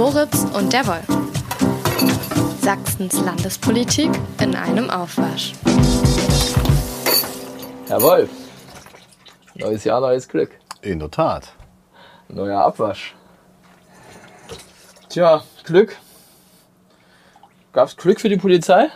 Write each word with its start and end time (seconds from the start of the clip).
Moritz 0.00 0.46
und 0.54 0.72
der 0.72 0.86
Wolf. 0.86 1.06
Sachsens 2.62 3.20
Landespolitik 3.20 4.10
in 4.40 4.56
einem 4.56 4.88
Aufwasch. 4.88 5.52
Herr 7.86 8.00
Wolf, 8.00 8.30
neues 9.56 9.84
Jahr, 9.84 10.00
neues 10.00 10.26
Glück. 10.26 10.52
In 10.80 11.00
der 11.00 11.10
Tat. 11.10 11.52
Neuer 12.28 12.64
Abwasch. 12.64 13.14
Tja, 15.10 15.42
Glück. 15.64 15.94
Gab's 17.74 17.94
Glück 17.94 18.22
für 18.22 18.30
die 18.30 18.38
Polizei? 18.38 18.88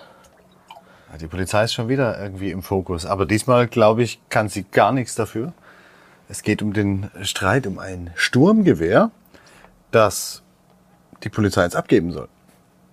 Die 1.20 1.26
Polizei 1.26 1.64
ist 1.64 1.74
schon 1.74 1.90
wieder 1.90 2.18
irgendwie 2.18 2.50
im 2.50 2.62
Fokus. 2.62 3.04
Aber 3.04 3.26
diesmal, 3.26 3.66
glaube 3.66 4.02
ich, 4.04 4.20
kann 4.30 4.48
sie 4.48 4.62
gar 4.62 4.90
nichts 4.90 5.14
dafür. 5.14 5.52
Es 6.30 6.42
geht 6.42 6.62
um 6.62 6.72
den 6.72 7.10
Streit 7.20 7.66
um 7.66 7.78
ein 7.78 8.10
Sturmgewehr, 8.14 9.10
das 9.90 10.43
die 11.24 11.30
Polizei 11.30 11.62
jetzt 11.62 11.76
abgeben 11.76 12.12
soll. 12.12 12.28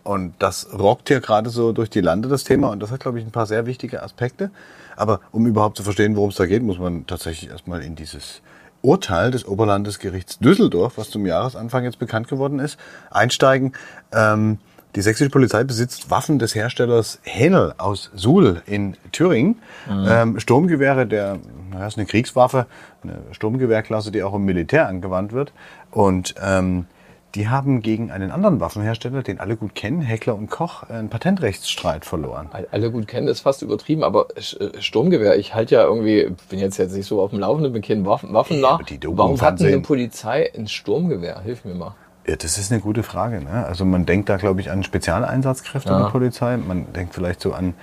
Und 0.03 0.33
das 0.39 0.67
rockt 0.73 1.09
hier 1.09 1.19
gerade 1.19 1.49
so 1.49 1.73
durch 1.73 1.89
die 1.89 2.01
Lande, 2.01 2.27
das 2.27 2.43
Thema. 2.43 2.69
Und 2.69 2.81
das 2.81 2.91
hat, 2.91 3.01
glaube 3.01 3.19
ich, 3.19 3.25
ein 3.25 3.31
paar 3.31 3.45
sehr 3.45 3.65
wichtige 3.65 4.01
Aspekte. 4.01 4.49
Aber 4.95 5.19
um 5.31 5.45
überhaupt 5.45 5.77
zu 5.77 5.83
verstehen, 5.83 6.15
worum 6.15 6.29
es 6.31 6.35
da 6.37 6.45
geht, 6.47 6.63
muss 6.63 6.79
man 6.79 7.05
tatsächlich 7.05 7.51
erstmal 7.51 7.81
in 7.83 7.95
dieses 7.95 8.41
Urteil 8.81 9.29
des 9.31 9.47
Oberlandesgerichts 9.47 10.39
Düsseldorf, 10.39 10.97
was 10.97 11.11
zum 11.11 11.25
Jahresanfang 11.25 11.83
jetzt 11.83 11.99
bekannt 11.99 12.27
geworden 12.27 12.59
ist, 12.59 12.79
einsteigen. 13.11 13.73
Ähm, 14.11 14.57
die 14.95 15.01
sächsische 15.01 15.29
Polizei 15.29 15.63
besitzt 15.63 16.09
Waffen 16.09 16.37
des 16.37 16.53
Herstellers 16.53 17.19
Henel 17.21 17.73
aus 17.77 18.11
Suhl 18.13 18.61
in 18.65 18.97
Thüringen. 19.11 19.61
Mhm. 19.87 20.07
Ähm, 20.09 20.39
Sturmgewehre, 20.39 21.05
der, 21.05 21.37
naja, 21.71 21.87
ist 21.87 21.97
eine 21.97 22.07
Kriegswaffe, 22.07 22.65
eine 23.03 23.19
Sturmgewehrklasse, 23.31 24.11
die 24.11 24.23
auch 24.23 24.33
im 24.33 24.43
Militär 24.43 24.87
angewandt 24.87 25.31
wird. 25.31 25.53
Und 25.91 26.35
ähm, 26.43 26.87
die 27.35 27.47
haben 27.47 27.81
gegen 27.81 28.11
einen 28.11 28.31
anderen 28.31 28.59
Waffenhersteller, 28.59 29.23
den 29.23 29.39
alle 29.39 29.55
gut 29.55 29.75
kennen, 29.75 30.01
Heckler 30.01 30.35
und 30.35 30.49
Koch, 30.49 30.83
einen 30.83 31.09
Patentrechtsstreit 31.09 32.05
verloren. 32.05 32.49
Alle 32.71 32.91
gut 32.91 33.07
kennen 33.07 33.27
ist 33.27 33.41
fast 33.41 33.61
übertrieben, 33.61 34.03
aber 34.03 34.27
äh, 34.35 34.81
Sturmgewehr, 34.81 35.37
ich 35.37 35.53
halte 35.55 35.75
ja 35.75 35.83
irgendwie, 35.83 36.31
bin 36.49 36.59
jetzt 36.59 36.77
jetzt 36.77 36.93
nicht 36.93 37.05
so 37.05 37.21
auf 37.21 37.31
dem 37.31 37.39
Laufenden, 37.39 37.73
bin 37.73 37.81
kein 37.81 38.05
Waffen, 38.05 38.33
Waffen 38.33 38.59
ja, 38.59 38.79
Warum 39.03 39.39
hat 39.41 39.59
denn 39.59 39.67
eine 39.67 39.79
Polizei 39.79 40.51
ein 40.55 40.67
Sturmgewehr? 40.67 41.41
Hilf 41.41 41.65
mir 41.65 41.75
mal. 41.75 41.95
Ja, 42.27 42.35
das 42.35 42.57
ist 42.57 42.71
eine 42.71 42.81
gute 42.81 43.01
Frage. 43.03 43.41
Ne? 43.41 43.65
Also 43.65 43.83
man 43.83 44.05
denkt 44.05 44.29
da, 44.29 44.37
glaube 44.37 44.61
ich, 44.61 44.69
an 44.69 44.83
Spezialeinsatzkräfte 44.83 45.89
ja. 45.89 46.03
der 46.03 46.09
Polizei. 46.09 46.55
Man 46.57 46.93
denkt 46.93 47.15
vielleicht 47.15 47.41
so 47.41 47.53
an 47.53 47.73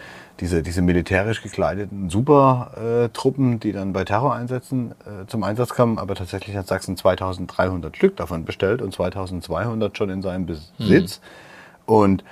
diese, 0.40 0.62
diese 0.62 0.82
militärisch 0.82 1.42
gekleideten 1.42 2.10
Supertruppen, 2.10 3.60
die 3.60 3.72
dann 3.72 3.92
bei 3.92 4.04
Terroreinsätzen 4.04 4.92
äh, 4.92 5.26
zum 5.26 5.42
Einsatz 5.42 5.70
kommen. 5.70 5.98
Aber 5.98 6.14
tatsächlich 6.14 6.56
hat 6.56 6.66
Sachsen 6.66 6.96
2300 6.96 7.96
Stück 7.96 8.16
davon 8.16 8.44
bestellt 8.44 8.82
und 8.82 8.92
2200 8.92 9.96
schon 9.96 10.10
in 10.10 10.22
seinem 10.22 10.46
Besitz. 10.46 11.20
Mhm. 11.20 11.94
Und 11.94 12.24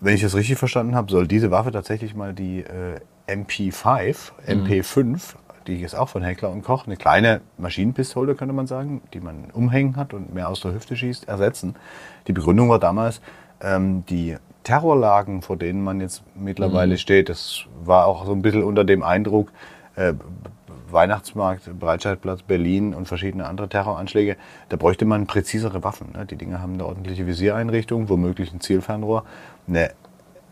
wenn 0.00 0.14
ich 0.14 0.22
das 0.22 0.34
richtig 0.34 0.58
verstanden 0.58 0.94
habe, 0.94 1.10
soll 1.10 1.26
diese 1.26 1.50
Waffe 1.50 1.72
tatsächlich 1.72 2.14
mal 2.14 2.34
die 2.34 2.60
äh, 2.60 3.00
MP5, 3.26 4.32
MP5 4.46 5.34
die 5.66 5.82
ist 5.82 5.94
auch 5.94 6.08
von 6.08 6.22
Heckler 6.22 6.50
und 6.50 6.62
Koch, 6.62 6.86
eine 6.86 6.96
kleine 6.96 7.40
Maschinenpistole, 7.58 8.34
könnte 8.34 8.54
man 8.54 8.66
sagen, 8.66 9.02
die 9.12 9.20
man 9.20 9.50
umhängen 9.52 9.96
hat 9.96 10.12
und 10.12 10.34
mehr 10.34 10.48
aus 10.48 10.60
der 10.60 10.74
Hüfte 10.74 10.96
schießt, 10.96 11.28
ersetzen. 11.28 11.74
Die 12.26 12.32
Begründung 12.32 12.68
war 12.68 12.78
damals, 12.78 13.20
ähm, 13.60 14.04
die 14.06 14.36
Terrorlagen, 14.64 15.42
vor 15.42 15.56
denen 15.56 15.84
man 15.84 16.00
jetzt 16.00 16.22
mittlerweile 16.34 16.94
mhm. 16.94 16.98
steht, 16.98 17.28
das 17.28 17.64
war 17.84 18.06
auch 18.06 18.26
so 18.26 18.32
ein 18.32 18.42
bisschen 18.42 18.64
unter 18.64 18.84
dem 18.84 19.02
Eindruck, 19.02 19.52
äh, 19.94 20.14
Weihnachtsmarkt, 20.90 21.78
Breitscheidplatz, 21.78 22.42
Berlin 22.42 22.94
und 22.94 23.06
verschiedene 23.06 23.46
andere 23.46 23.68
Terroranschläge, 23.68 24.36
da 24.68 24.76
bräuchte 24.76 25.04
man 25.04 25.26
präzisere 25.26 25.84
Waffen. 25.84 26.12
Ne? 26.12 26.26
Die 26.26 26.36
Dinge 26.36 26.60
haben 26.60 26.74
eine 26.74 26.86
ordentliche 26.86 27.26
Visiereinrichtung, 27.26 28.08
womöglich 28.08 28.52
ein 28.52 28.60
Zielfernrohr. 28.60 29.24
Eine 29.66 29.90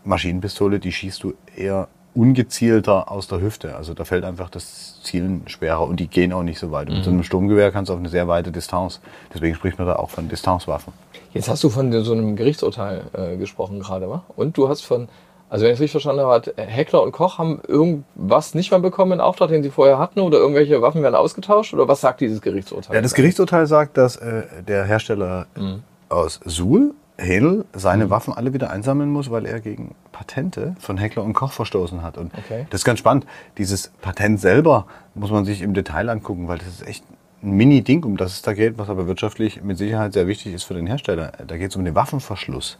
Maschinenpistole, 0.03 0.79
die 0.79 0.91
schießt 0.91 1.23
du 1.23 1.33
eher 1.55 1.87
ungezielter 2.15 3.11
aus 3.11 3.27
der 3.27 3.41
Hüfte. 3.41 3.75
Also 3.75 3.93
da 3.93 4.05
fällt 4.05 4.23
einfach 4.23 4.49
das 4.49 5.01
Zielen 5.03 5.43
schwerer 5.47 5.87
und 5.87 5.99
die 5.99 6.07
gehen 6.07 6.33
auch 6.33 6.43
nicht 6.43 6.59
so 6.59 6.71
weit. 6.71 6.89
Und 6.89 6.95
mit 6.95 7.03
so 7.03 7.09
einem 7.09 7.19
mhm. 7.19 7.23
Sturmgewehr 7.23 7.71
kannst 7.71 7.89
du 7.89 7.93
auf 7.93 7.99
eine 7.99 8.09
sehr 8.09 8.27
weite 8.27 8.51
Distanz. 8.51 9.01
Deswegen 9.33 9.55
spricht 9.55 9.77
man 9.77 9.87
da 9.87 9.95
auch 9.95 10.09
von 10.09 10.29
Distanzwaffen. 10.29 10.93
Jetzt 11.33 11.49
hast 11.49 11.63
du 11.63 11.69
von 11.69 11.91
so 12.03 12.11
einem 12.13 12.35
Gerichtsurteil 12.35 13.01
äh, 13.13 13.37
gesprochen 13.37 13.79
gerade, 13.79 14.09
wa? 14.09 14.23
Und 14.35 14.55
du 14.57 14.69
hast 14.69 14.81
von, 14.81 15.07
also 15.49 15.65
wenn 15.65 15.71
ich 15.71 15.77
es 15.77 15.81
richtig 15.81 15.91
verstanden 15.93 16.21
habe, 16.21 16.33
hat 16.33 16.53
Heckler 16.57 17.01
und 17.01 17.11
Koch 17.11 17.39
haben 17.39 17.59
irgendwas 17.67 18.53
nicht 18.53 18.69
mehr 18.69 18.79
bekommen 18.79 19.13
in 19.13 19.21
Auftrag, 19.21 19.49
den 19.49 19.63
sie 19.63 19.71
vorher 19.71 19.97
hatten 19.97 20.19
oder 20.19 20.37
irgendwelche 20.37 20.81
Waffen 20.81 21.01
werden 21.01 21.15
ausgetauscht 21.15 21.73
oder 21.73 21.87
was 21.87 22.01
sagt 22.01 22.21
dieses 22.21 22.41
Gerichtsurteil? 22.41 22.95
Ja, 22.95 23.01
das 23.01 23.15
Gerichtsurteil 23.15 23.65
sagt, 23.65 23.97
dass 23.97 24.17
äh, 24.17 24.43
der 24.67 24.85
Hersteller 24.85 25.47
mhm. 25.55 25.81
aus 26.09 26.39
Suhl 26.45 26.93
Hähnel 27.17 27.65
seine 27.73 28.05
mhm. 28.05 28.09
Waffen 28.09 28.33
alle 28.33 28.53
wieder 28.53 28.69
einsammeln 28.69 29.09
muss, 29.09 29.29
weil 29.29 29.45
er 29.45 29.59
gegen 29.59 29.95
Patente 30.11 30.75
von 30.79 30.97
Heckler 30.97 31.23
und 31.23 31.33
Koch 31.33 31.51
verstoßen 31.51 32.01
hat. 32.01 32.17
Und 32.17 32.33
okay. 32.37 32.65
das 32.69 32.81
ist 32.81 32.85
ganz 32.85 32.99
spannend. 32.99 33.25
Dieses 33.57 33.89
Patent 34.01 34.39
selber 34.39 34.87
muss 35.13 35.31
man 35.31 35.45
sich 35.45 35.61
im 35.61 35.73
Detail 35.73 36.09
angucken, 36.09 36.47
weil 36.47 36.57
das 36.57 36.67
ist 36.67 36.87
echt 36.87 37.03
ein 37.43 37.51
Mini-Ding, 37.51 38.03
um 38.03 38.17
das 38.17 38.33
es 38.33 38.41
da 38.41 38.53
geht, 38.53 38.77
was 38.77 38.89
aber 38.89 39.07
wirtschaftlich 39.07 39.61
mit 39.63 39.77
Sicherheit 39.77 40.13
sehr 40.13 40.27
wichtig 40.27 40.53
ist 40.53 40.63
für 40.63 40.73
den 40.73 40.87
Hersteller. 40.87 41.33
Da 41.45 41.57
geht 41.57 41.71
es 41.71 41.75
um 41.75 41.85
den 41.85 41.95
Waffenverschluss. 41.95 42.77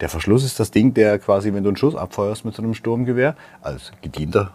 Der 0.00 0.08
Verschluss 0.08 0.44
ist 0.44 0.58
das 0.58 0.70
Ding, 0.70 0.94
der 0.94 1.18
quasi, 1.18 1.52
wenn 1.52 1.62
du 1.62 1.70
einen 1.70 1.76
Schuss 1.76 1.94
abfeuerst 1.94 2.44
mit 2.44 2.54
so 2.54 2.62
einem 2.62 2.74
Sturmgewehr, 2.74 3.36
als 3.62 3.92
Gedienter 4.02 4.52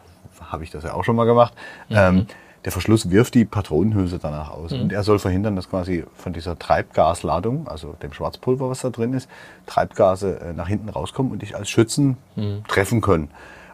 habe 0.48 0.64
ich 0.64 0.72
das 0.72 0.84
ja 0.84 0.94
auch 0.94 1.04
schon 1.04 1.16
mal 1.16 1.26
gemacht, 1.26 1.54
mhm. 1.90 1.96
ähm, 1.98 2.28
der 2.66 2.72
Verschluss 2.72 3.10
wirft 3.10 3.36
die 3.36 3.46
Patronenhülse 3.46 4.20
danach 4.20 4.52
aus. 4.52 4.72
Mhm. 4.72 4.82
Und 4.82 4.94
er 4.94 5.04
soll 5.04 5.20
verhindern, 5.20 5.56
dass 5.56 5.70
quasi 5.70 6.04
von 6.16 6.34
dieser 6.34 6.60
Treibgasladung, 6.60 7.68
also 7.68 7.96
dem 8.02 8.14
Schwarzpulver, 8.14 8.70
was 8.70 8.82
da 8.82 8.90
drin 8.90 9.14
ist, 9.14 9.30
Treibgase 9.66 10.40
äh, 10.40 10.54
nach 10.54 10.68
hinten 10.68 10.90
rauskommen 10.90 11.32
und 11.32 11.42
dich 11.42 11.56
als 11.56 11.70
Schützen 11.70 12.18
mhm. 12.36 12.64
treffen 12.68 13.02
können. 13.02 13.30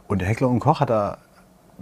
Und 0.07 0.19
der 0.19 0.27
Heckler 0.27 0.49
und 0.49 0.59
Koch 0.59 0.81
hat 0.81 0.89
da 0.89 1.17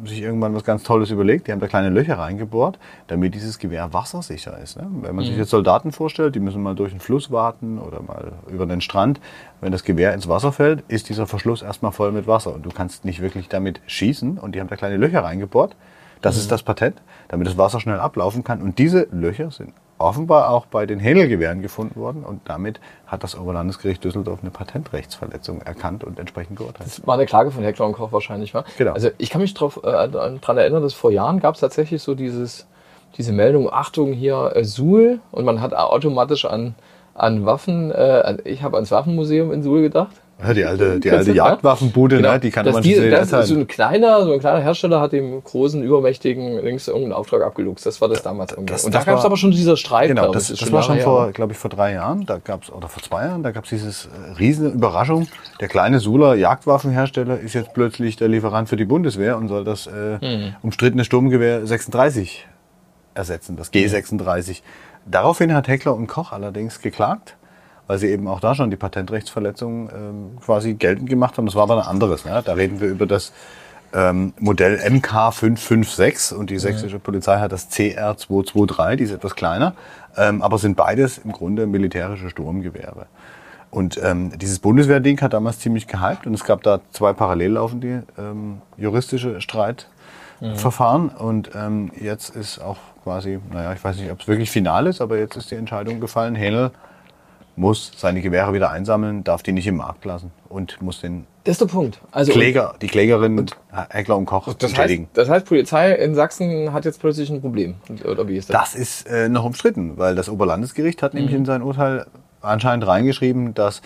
sich 0.05 0.21
irgendwann 0.21 0.55
was 0.55 0.63
ganz 0.63 0.83
Tolles 0.83 1.11
überlegt. 1.11 1.47
Die 1.47 1.51
haben 1.51 1.59
da 1.59 1.67
kleine 1.67 1.89
Löcher 1.89 2.17
reingebohrt, 2.17 2.79
damit 3.07 3.35
dieses 3.35 3.59
Gewehr 3.59 3.93
wassersicher 3.93 4.57
ist. 4.57 4.77
Ne? 4.77 4.87
Wenn 5.01 5.15
man 5.15 5.25
mhm. 5.25 5.29
sich 5.29 5.37
jetzt 5.37 5.51
Soldaten 5.51 5.91
vorstellt, 5.91 6.33
die 6.35 6.39
müssen 6.39 6.63
mal 6.63 6.73
durch 6.73 6.91
einen 6.91 6.99
Fluss 6.99 7.31
warten 7.31 7.77
oder 7.77 8.01
mal 8.01 8.31
über 8.47 8.65
den 8.65 8.81
Strand. 8.81 9.19
Wenn 9.61 9.71
das 9.71 9.83
Gewehr 9.83 10.13
ins 10.13 10.27
Wasser 10.27 10.51
fällt, 10.51 10.83
ist 10.87 11.09
dieser 11.09 11.27
Verschluss 11.27 11.61
erstmal 11.61 11.91
voll 11.91 12.11
mit 12.11 12.27
Wasser 12.27 12.55
und 12.55 12.65
du 12.65 12.71
kannst 12.71 13.05
nicht 13.05 13.21
wirklich 13.21 13.49
damit 13.49 13.81
schießen. 13.85 14.39
Und 14.39 14.55
die 14.55 14.61
haben 14.61 14.67
da 14.67 14.77
kleine 14.77 14.97
Löcher 14.97 15.23
reingebohrt 15.23 15.75
das 16.23 16.35
mhm. 16.35 16.41
ist 16.41 16.51
das 16.51 16.63
Patent, 16.63 17.00
damit 17.28 17.45
das 17.45 17.57
Wasser 17.57 17.79
schnell 17.79 18.00
ablaufen 18.00 18.44
kann. 18.44 18.61
Und 18.61 18.79
diese 18.79 19.07
Löcher 19.11 19.51
sind 19.51 19.73
offenbar 20.00 20.50
auch 20.50 20.66
bei 20.66 20.85
den 20.85 21.00
Händelgewehren 21.00 21.61
gefunden 21.61 22.00
worden 22.00 22.23
und 22.23 22.41
damit 22.45 22.79
hat 23.06 23.23
das 23.23 23.38
Oberlandesgericht 23.38 24.03
Düsseldorf 24.03 24.39
eine 24.41 24.50
Patentrechtsverletzung 24.50 25.62
erkannt 25.62 26.03
und 26.03 26.19
entsprechend 26.19 26.57
geurteilt. 26.57 26.88
Das 26.88 27.06
war 27.06 27.13
eine 27.13 27.25
Klage 27.25 27.51
von 27.51 27.63
Heckler 27.63 27.85
und 27.85 27.94
Koch 27.94 28.12
wahrscheinlich, 28.12 28.53
war? 28.53 28.66
Genau. 28.78 28.94
Also 28.94 29.09
ich 29.17 29.29
kann 29.29 29.41
mich 29.41 29.53
darauf 29.53 29.78
äh, 29.78 30.09
daran 30.09 30.57
erinnern, 30.57 30.81
dass 30.81 30.94
vor 30.94 31.12
Jahren 31.12 31.39
gab 31.39 31.56
es 31.56 31.62
tatsächlich 31.62 32.01
so 32.01 32.16
dieses, 32.16 32.66
diese 33.17 33.31
Meldung, 33.31 33.72
Achtung 33.72 34.13
hier, 34.13 34.51
äh, 34.56 34.63
Suhl 34.66 35.19
und 35.31 35.45
man 35.45 35.62
hat 35.62 35.73
automatisch 35.73 36.45
an, 36.45 36.75
an 37.13 37.45
Waffen, 37.45 37.91
äh, 37.91 38.38
ich 38.45 38.63
habe 38.63 38.78
ans 38.78 38.91
Waffenmuseum 38.91 39.51
in 39.53 39.62
Suhl 39.62 39.81
gedacht 39.81 40.22
ja, 40.41 40.53
die 40.53 40.66
alte, 40.66 40.99
die 40.99 41.11
alte 41.11 41.31
Jagdwaffenbude, 41.31 42.17
genau. 42.17 42.33
ne, 42.33 42.39
die 42.39 42.49
kann 42.49 42.69
man 42.69 42.81
die, 42.81 42.95
sehen. 42.95 43.11
Das, 43.11 43.29
so 43.29 43.55
ein 43.55 43.67
kleiner, 43.67 44.23
so 44.23 44.33
ein 44.33 44.39
kleiner 44.39 44.59
Hersteller 44.59 44.99
hat 44.99 45.13
dem 45.13 45.44
großen, 45.44 45.81
übermächtigen 45.83 46.63
links 46.63 46.88
irgendeinen 46.88 47.13
Auftrag 47.13 47.44
abgeluchst. 47.44 47.85
Das 47.85 48.01
war 48.01 48.09
das 48.09 48.23
damals 48.23 48.51
irgendwie. 48.51 48.73
Das, 48.73 48.83
und 48.83 48.94
da 48.94 49.03
gab 49.03 49.19
es 49.19 49.25
aber 49.25 49.38
schon 49.38 49.51
dieser 49.51 49.77
Streit. 49.77 50.09
Genau, 50.09 50.31
das, 50.31 50.47
das, 50.47 50.59
das 50.59 50.71
war 50.71 50.83
schon 50.83 50.99
vor, 50.99 51.31
glaube 51.31 51.53
ich, 51.53 51.57
vor 51.57 51.69
drei 51.69 51.94
Jahren. 51.94 52.25
Da 52.25 52.39
gab's 52.44 52.69
oder 52.69 52.89
vor 52.89 53.01
zwei 53.01 53.25
Jahren, 53.25 53.44
da 53.44 53.51
gab 53.51 53.63
es 53.63 53.69
dieses 53.69 54.05
äh, 54.05 54.33
riesige 54.39 54.69
Überraschung. 54.69 55.27
Der 55.61 55.69
kleine 55.69 55.99
Sula 55.99 56.35
Jagdwaffenhersteller 56.35 57.39
ist 57.39 57.53
jetzt 57.53 57.73
plötzlich 57.73 58.17
der 58.17 58.27
Lieferant 58.27 58.67
für 58.67 58.75
die 58.75 58.85
Bundeswehr 58.85 59.38
und 59.38 59.47
soll 59.47 59.63
das 59.63 59.88
äh, 59.88 60.19
hm. 60.19 60.55
umstrittene 60.61 61.05
Sturmgewehr 61.05 61.65
36 61.65 62.47
ersetzen, 63.13 63.55
das 63.55 63.71
G36. 63.71 64.62
Daraufhin 65.06 65.53
hat 65.53 65.68
Heckler 65.68 65.95
und 65.95 66.07
Koch 66.07 66.31
allerdings 66.31 66.81
geklagt 66.81 67.35
weil 67.88 67.97
sie 67.97 68.07
eben 68.07 68.27
auch 68.27 68.39
da 68.39 68.56
schon 68.56 68.69
die 68.69 68.77
Patentrechtsverletzung 68.77 69.89
ähm, 69.89 70.38
quasi 70.44 70.74
geltend 70.74 71.09
gemacht 71.09 71.38
haben. 71.38 71.45
Das 71.45 71.56
war 71.56 71.63
aber 71.63 71.77
ein 71.77 71.88
anderes. 71.88 72.25
Ne? 72.25 72.41
Da 72.44 72.53
reden 72.53 72.80
wir 72.80 72.88
über 72.88 73.06
das 73.06 73.33
ähm, 73.94 74.33
Modell 74.39 74.80
MK556 74.80 76.33
und 76.33 76.50
die 76.50 76.57
sächsische 76.57 77.00
Polizei 77.00 77.39
hat 77.39 77.51
das 77.51 77.69
CR223, 77.71 78.95
die 78.95 79.03
ist 79.03 79.12
etwas 79.12 79.35
kleiner, 79.35 79.74
ähm, 80.18 80.41
aber 80.41 80.57
sind 80.57 80.75
beides 80.75 81.19
im 81.19 81.31
Grunde 81.31 81.68
militärische 81.68 82.30
Sturmgewehre. 82.30 83.06
Und 83.69 84.00
ähm, 84.03 84.38
dieses 84.38 84.59
Bundeswehrding 84.59 85.19
hat 85.21 85.33
damals 85.33 85.59
ziemlich 85.59 85.88
gehypt 85.88 86.27
und 86.27 86.33
es 86.33 86.44
gab 86.44 86.62
da 86.63 86.80
zwei 86.91 87.13
parallel 87.13 87.53
laufende 87.53 88.03
ähm, 88.19 88.62
juristische 88.77 89.41
Streitverfahren 89.41 91.03
mhm. 91.03 91.25
und 91.25 91.50
ähm, 91.56 91.91
jetzt 92.00 92.35
ist 92.35 92.59
auch 92.59 92.77
quasi, 93.03 93.39
naja, 93.51 93.74
ich 93.74 93.83
weiß 93.83 93.97
nicht, 93.97 94.12
ob 94.12 94.21
es 94.21 94.27
wirklich 94.27 94.51
final 94.51 94.88
ist, 94.88 95.01
aber 95.01 95.18
jetzt 95.18 95.35
ist 95.38 95.50
die 95.50 95.56
Entscheidung 95.56 96.00
gefallen, 96.00 96.35
Hähnel 96.35 96.71
muss 97.55 97.91
seine 97.95 98.21
Gewehre 98.21 98.53
wieder 98.53 98.71
einsammeln, 98.71 99.23
darf 99.23 99.44
die 99.44 99.51
nicht 99.51 99.67
im 99.67 99.77
Markt 99.77 100.05
lassen 100.05 100.31
und 100.50 100.81
muss 100.81 101.01
den 101.01 101.25
das 101.44 101.55
ist 101.55 101.61
der 101.61 101.65
Punkt. 101.65 102.00
Also 102.11 102.31
Kläger, 102.31 102.75
die 102.81 102.88
Klägerin 102.88 103.38
und 103.38 103.57
Heckler 103.89 104.15
und 104.15 104.25
Koch 104.25 104.53
das 104.53 104.77
heißt, 104.77 105.01
das 105.13 105.27
heißt, 105.27 105.45
Polizei 105.45 105.91
in 105.91 106.15
Sachsen 106.15 106.71
hat 106.71 106.85
jetzt 106.85 107.01
plötzlich 107.01 107.29
ein 107.29 107.41
Problem. 107.41 107.75
Oder 108.05 108.29
wie 108.29 108.38
ist 108.38 108.50
das? 108.50 108.71
Das 108.71 108.75
ist 108.75 109.07
äh, 109.07 109.27
noch 109.27 109.44
umstritten, 109.44 109.97
weil 109.97 110.15
das 110.15 110.29
Oberlandesgericht 110.29 111.03
hat 111.03 111.13
mhm. 111.13 111.19
nämlich 111.19 111.35
in 111.35 111.45
sein 111.45 111.61
Urteil 111.61 112.05
anscheinend 112.39 112.88
reingeschrieben, 112.88 113.53
dass 113.53 113.81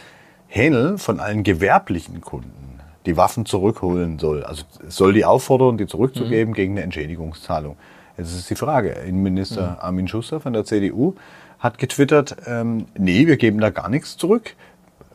Hähnel 0.45 0.99
von 0.99 1.19
allen 1.19 1.41
gewerblichen 1.41 2.21
Kunden 2.21 2.79
die 3.07 3.17
Waffen 3.17 3.47
zurückholen 3.47 4.19
soll. 4.19 4.43
Also 4.43 4.63
soll 4.87 5.13
die 5.13 5.25
auffordern, 5.25 5.77
die 5.77 5.87
zurückzugeben 5.87 6.49
mhm. 6.49 6.55
gegen 6.55 6.73
eine 6.73 6.83
Entschädigungszahlung. 6.83 7.75
Jetzt 8.17 8.35
ist 8.35 8.49
die 8.49 8.55
Frage, 8.55 8.89
Innenminister 8.89 9.71
mhm. 9.71 9.77
Armin 9.79 10.07
Schuster 10.07 10.39
von 10.39 10.53
der 10.53 10.63
CDU 10.63 11.15
hat 11.59 11.77
getwittert, 11.77 12.37
ähm, 12.45 12.85
nee, 12.97 13.27
wir 13.27 13.37
geben 13.37 13.59
da 13.59 13.69
gar 13.69 13.89
nichts 13.89 14.17
zurück. 14.17 14.55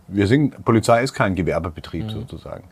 Wir 0.09 0.27
sind, 0.27 0.65
Polizei 0.65 1.03
ist 1.03 1.13
kein 1.13 1.35
Gewerbebetrieb 1.35 2.05
mhm. 2.05 2.11
sozusagen. 2.11 2.65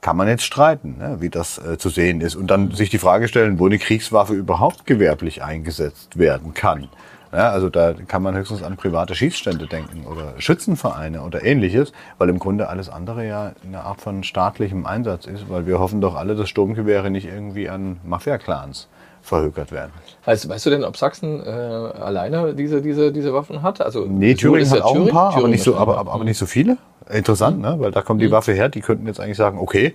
Kann 0.00 0.16
man 0.16 0.28
jetzt 0.28 0.44
streiten, 0.44 0.98
ne, 0.98 1.16
wie 1.20 1.30
das 1.30 1.58
äh, 1.58 1.78
zu 1.78 1.88
sehen 1.88 2.20
ist. 2.20 2.36
Und 2.36 2.48
dann 2.48 2.72
sich 2.72 2.90
die 2.90 2.98
Frage 2.98 3.28
stellen, 3.28 3.58
wo 3.58 3.66
eine 3.66 3.78
Kriegswaffe 3.78 4.34
überhaupt 4.34 4.86
gewerblich 4.86 5.42
eingesetzt 5.42 6.18
werden 6.18 6.54
kann. 6.54 6.88
Ja, 7.32 7.50
also 7.50 7.68
da 7.68 7.92
kann 7.92 8.22
man 8.22 8.36
höchstens 8.36 8.62
an 8.62 8.76
private 8.76 9.14
Schießstände 9.14 9.66
denken 9.66 10.06
oder 10.06 10.34
Schützenvereine 10.38 11.22
oder 11.22 11.44
ähnliches, 11.44 11.92
weil 12.18 12.28
im 12.28 12.38
Grunde 12.38 12.68
alles 12.68 12.88
andere 12.88 13.26
ja 13.26 13.52
eine 13.64 13.82
Art 13.82 14.00
von 14.00 14.22
staatlichem 14.22 14.86
Einsatz 14.86 15.26
ist, 15.26 15.48
weil 15.48 15.66
wir 15.66 15.78
hoffen 15.78 16.00
doch 16.00 16.14
alle, 16.14 16.36
dass 16.36 16.48
Sturmgewehre 16.48 17.10
nicht 17.10 17.26
irgendwie 17.26 17.68
an 17.68 17.98
Mafia-Clans 18.04 18.88
verhökert 19.26 19.72
werden. 19.72 19.90
Weißt, 20.24 20.48
weißt 20.48 20.66
du 20.66 20.70
denn, 20.70 20.84
ob 20.84 20.96
Sachsen 20.96 21.42
äh, 21.44 21.48
alleine 21.48 22.54
diese, 22.54 22.80
diese, 22.80 23.12
diese 23.12 23.34
Waffen 23.34 23.62
hat? 23.62 23.80
Also, 23.80 24.06
nee, 24.06 24.34
Thüringen 24.34 24.70
hat 24.70 24.82
auch 24.82 24.92
Thüringen? 24.92 25.10
ein 25.10 25.14
paar, 25.14 25.36
aber 25.36 25.48
nicht, 25.48 25.62
so, 25.62 25.76
aber, 25.76 25.98
aber, 25.98 26.24
nicht 26.24 26.38
so 26.38 26.46
viele. 26.46 26.78
Interessant, 27.10 27.60
ne? 27.60 27.76
weil 27.78 27.92
da 27.92 28.02
kommt 28.02 28.20
die 28.20 28.26
mhm. 28.26 28.32
Waffe 28.32 28.52
her. 28.52 28.68
Die 28.68 28.80
könnten 28.80 29.06
jetzt 29.06 29.20
eigentlich 29.20 29.36
sagen, 29.36 29.58
okay, 29.58 29.94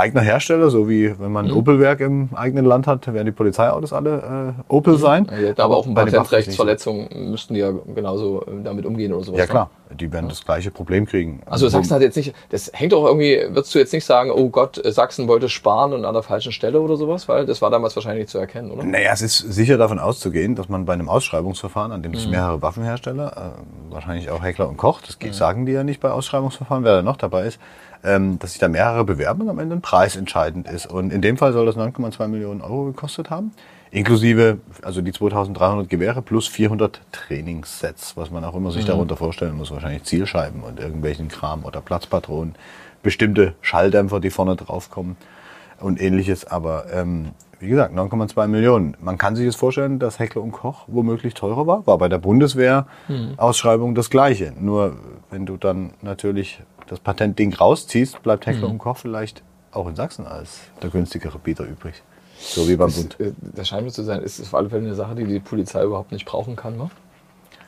eigener 0.00 0.22
Hersteller, 0.22 0.70
so 0.70 0.88
wie 0.88 1.18
wenn 1.18 1.30
man 1.30 1.46
ein 1.46 1.50
mhm. 1.52 1.58
Opel-Werk 1.58 2.00
im 2.00 2.30
eigenen 2.34 2.64
Land 2.64 2.86
hat, 2.86 3.06
werden 3.12 3.26
die 3.26 3.32
Polizeiautos 3.32 3.92
alle 3.92 4.54
äh, 4.68 4.72
Opel 4.72 4.98
sein. 4.98 5.26
Ja, 5.30 5.50
aber, 5.50 5.64
aber 5.64 5.76
auch 5.76 5.86
ein 5.86 5.94
Patentrechtsverletzung 5.94 7.08
müssten 7.14 7.54
die 7.54 7.60
ja 7.60 7.72
genauso 7.94 8.42
äh, 8.42 8.62
damit 8.64 8.86
umgehen 8.86 9.12
oder 9.12 9.24
sowas. 9.24 9.38
Ja 9.38 9.44
ne? 9.44 9.50
klar, 9.50 9.70
die 9.98 10.12
werden 10.12 10.26
ja. 10.26 10.30
das 10.30 10.44
gleiche 10.44 10.70
Problem 10.70 11.06
kriegen. 11.06 11.40
Also, 11.46 11.66
also 11.66 11.78
Sachsen 11.78 11.94
hat 11.94 12.02
jetzt 12.02 12.16
nicht, 12.16 12.34
das 12.48 12.70
hängt 12.72 12.94
auch 12.94 13.04
irgendwie, 13.04 13.38
würdest 13.50 13.74
du 13.74 13.78
jetzt 13.78 13.92
nicht 13.92 14.04
sagen, 14.04 14.30
oh 14.30 14.48
Gott, 14.48 14.80
Sachsen 14.84 15.28
wollte 15.28 15.48
sparen 15.48 15.92
und 15.92 16.04
an 16.04 16.14
der 16.14 16.22
falschen 16.22 16.52
Stelle 16.52 16.80
oder 16.80 16.96
sowas, 16.96 17.28
weil 17.28 17.46
das 17.46 17.60
war 17.60 17.70
damals 17.70 17.94
wahrscheinlich 17.96 18.22
nicht 18.22 18.30
zu 18.30 18.38
erkennen, 18.38 18.70
oder? 18.70 18.82
Naja, 18.84 19.10
es 19.12 19.22
ist 19.22 19.38
sicher 19.38 19.76
davon 19.76 19.98
auszugehen, 19.98 20.54
dass 20.54 20.68
man 20.68 20.84
bei 20.84 20.94
einem 20.94 21.08
Ausschreibungsverfahren, 21.08 21.92
an 21.92 22.02
dem 22.02 22.14
sich 22.14 22.26
mhm. 22.26 22.32
mehrere 22.32 22.62
Waffenhersteller, 22.62 23.32
äh, 23.36 23.92
wahrscheinlich 23.92 24.30
auch 24.30 24.42
Heckler 24.42 24.68
und 24.68 24.76
Koch, 24.76 25.00
das 25.02 25.18
mhm. 25.20 25.32
sagen 25.32 25.66
die 25.66 25.72
ja 25.72 25.84
nicht 25.84 26.00
bei 26.00 26.10
Ausschreibungsverfahren, 26.10 26.84
wer 26.84 26.96
da 26.96 27.02
noch 27.02 27.16
dabei 27.16 27.46
ist, 27.46 27.60
ähm, 28.04 28.38
dass 28.38 28.52
sich 28.52 28.60
da 28.60 28.68
mehrere 28.68 29.04
bewerben 29.04 29.42
und 29.42 29.48
am 29.48 29.58
Ende 29.58 29.76
ein 29.76 29.82
Preis 29.82 30.16
entscheidend 30.16 30.68
ist. 30.68 30.86
Und 30.86 31.12
in 31.12 31.20
dem 31.20 31.36
Fall 31.36 31.52
soll 31.52 31.66
das 31.66 31.76
9,2 31.76 32.28
Millionen 32.28 32.60
Euro 32.60 32.84
gekostet 32.84 33.30
haben. 33.30 33.52
Inklusive, 33.92 34.58
also 34.82 35.02
die 35.02 35.12
2300 35.12 35.88
Gewehre 35.88 36.22
plus 36.22 36.46
400 36.46 37.00
Trainingssets, 37.10 38.16
was 38.16 38.30
man 38.30 38.44
auch 38.44 38.54
immer 38.54 38.70
sich 38.70 38.84
mhm. 38.84 38.88
darunter 38.88 39.16
vorstellen 39.16 39.56
muss. 39.56 39.70
Wahrscheinlich 39.72 40.04
Zielscheiben 40.04 40.62
und 40.62 40.78
irgendwelchen 40.78 41.28
Kram 41.28 41.64
oder 41.64 41.80
Platzpatronen, 41.80 42.54
bestimmte 43.02 43.54
Schalldämpfer, 43.62 44.20
die 44.20 44.30
vorne 44.30 44.54
draufkommen 44.54 45.16
und 45.80 46.00
ähnliches. 46.00 46.46
Aber 46.46 46.84
ähm, 46.92 47.32
wie 47.60 47.68
gesagt, 47.68 47.94
9,2 47.94 48.46
Millionen. 48.46 48.96
Man 49.00 49.18
kann 49.18 49.36
sich 49.36 49.44
jetzt 49.44 49.56
vorstellen, 49.56 49.98
dass 49.98 50.18
Heckler 50.18 50.42
und 50.42 50.52
Koch 50.52 50.84
womöglich 50.86 51.34
teurer 51.34 51.66
war. 51.66 51.86
War 51.86 51.98
bei 51.98 52.08
der 52.08 52.18
Bundeswehr-Ausschreibung 52.18 53.90
mhm. 53.90 53.94
das 53.94 54.08
Gleiche. 54.08 54.52
Nur 54.58 54.96
wenn 55.30 55.46
du 55.46 55.56
dann 55.56 55.92
natürlich 56.00 56.62
das 56.90 56.98
Patentding 56.98 57.54
rausziehst, 57.54 58.20
bleibt 58.22 58.46
Heckler 58.46 58.66
mhm. 58.66 58.74
und 58.74 58.78
Koch 58.78 58.96
vielleicht 58.96 59.44
auch 59.70 59.86
in 59.86 59.94
Sachsen 59.94 60.26
als 60.26 60.58
der 60.82 60.90
günstigere 60.90 61.38
Bieter 61.38 61.64
übrig. 61.64 62.02
So 62.40 62.68
wie 62.68 62.74
beim 62.74 62.88
das, 62.88 62.96
Bund. 62.96 63.20
Äh, 63.20 63.32
das 63.54 63.68
scheint 63.68 63.84
mir 63.84 63.92
zu 63.92 64.02
sein, 64.02 64.22
ist 64.22 64.40
auf 64.40 64.54
alle 64.54 64.68
Fälle 64.68 64.86
eine 64.86 64.94
Sache, 64.94 65.14
die 65.14 65.24
die 65.24 65.38
Polizei 65.38 65.84
überhaupt 65.84 66.10
nicht 66.10 66.26
brauchen 66.26 66.56
kann. 66.56 66.76
Ne? 66.76 66.90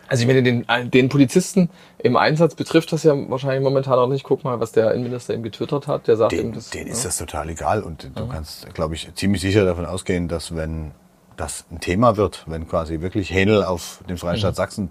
Also 0.08 0.22
ich 0.22 0.26
meine, 0.26 0.42
den, 0.42 0.66
den 0.90 1.08
Polizisten 1.08 1.70
im 1.98 2.16
Einsatz 2.16 2.56
betrifft 2.56 2.92
das 2.92 3.04
ja 3.04 3.14
wahrscheinlich 3.30 3.62
momentan 3.62 3.98
auch 3.98 4.08
nicht. 4.08 4.24
Guck 4.24 4.42
mal, 4.42 4.58
was 4.58 4.72
der 4.72 4.92
Innenminister 4.92 5.34
eben 5.34 5.44
getwittert 5.44 5.86
hat. 5.86 6.08
Der 6.08 6.16
sagt 6.16 6.32
den, 6.32 6.40
eben, 6.40 6.52
das, 6.52 6.70
denen 6.70 6.88
ja. 6.88 6.92
ist 6.92 7.04
das 7.04 7.16
total 7.16 7.48
egal. 7.48 7.82
Und 7.82 8.10
du 8.14 8.22
ja. 8.22 8.28
kannst, 8.28 8.74
glaube 8.74 8.96
ich, 8.96 9.08
ziemlich 9.14 9.40
sicher 9.40 9.64
davon 9.64 9.86
ausgehen, 9.86 10.26
dass 10.26 10.56
wenn 10.56 10.90
das 11.36 11.64
ein 11.70 11.80
Thema 11.80 12.16
wird, 12.16 12.44
wenn 12.48 12.68
quasi 12.68 13.00
wirklich 13.00 13.30
Hähnel 13.30 13.62
auf 13.64 14.02
den 14.08 14.18
Freistaat 14.18 14.52
mhm. 14.52 14.56
Sachsen 14.56 14.90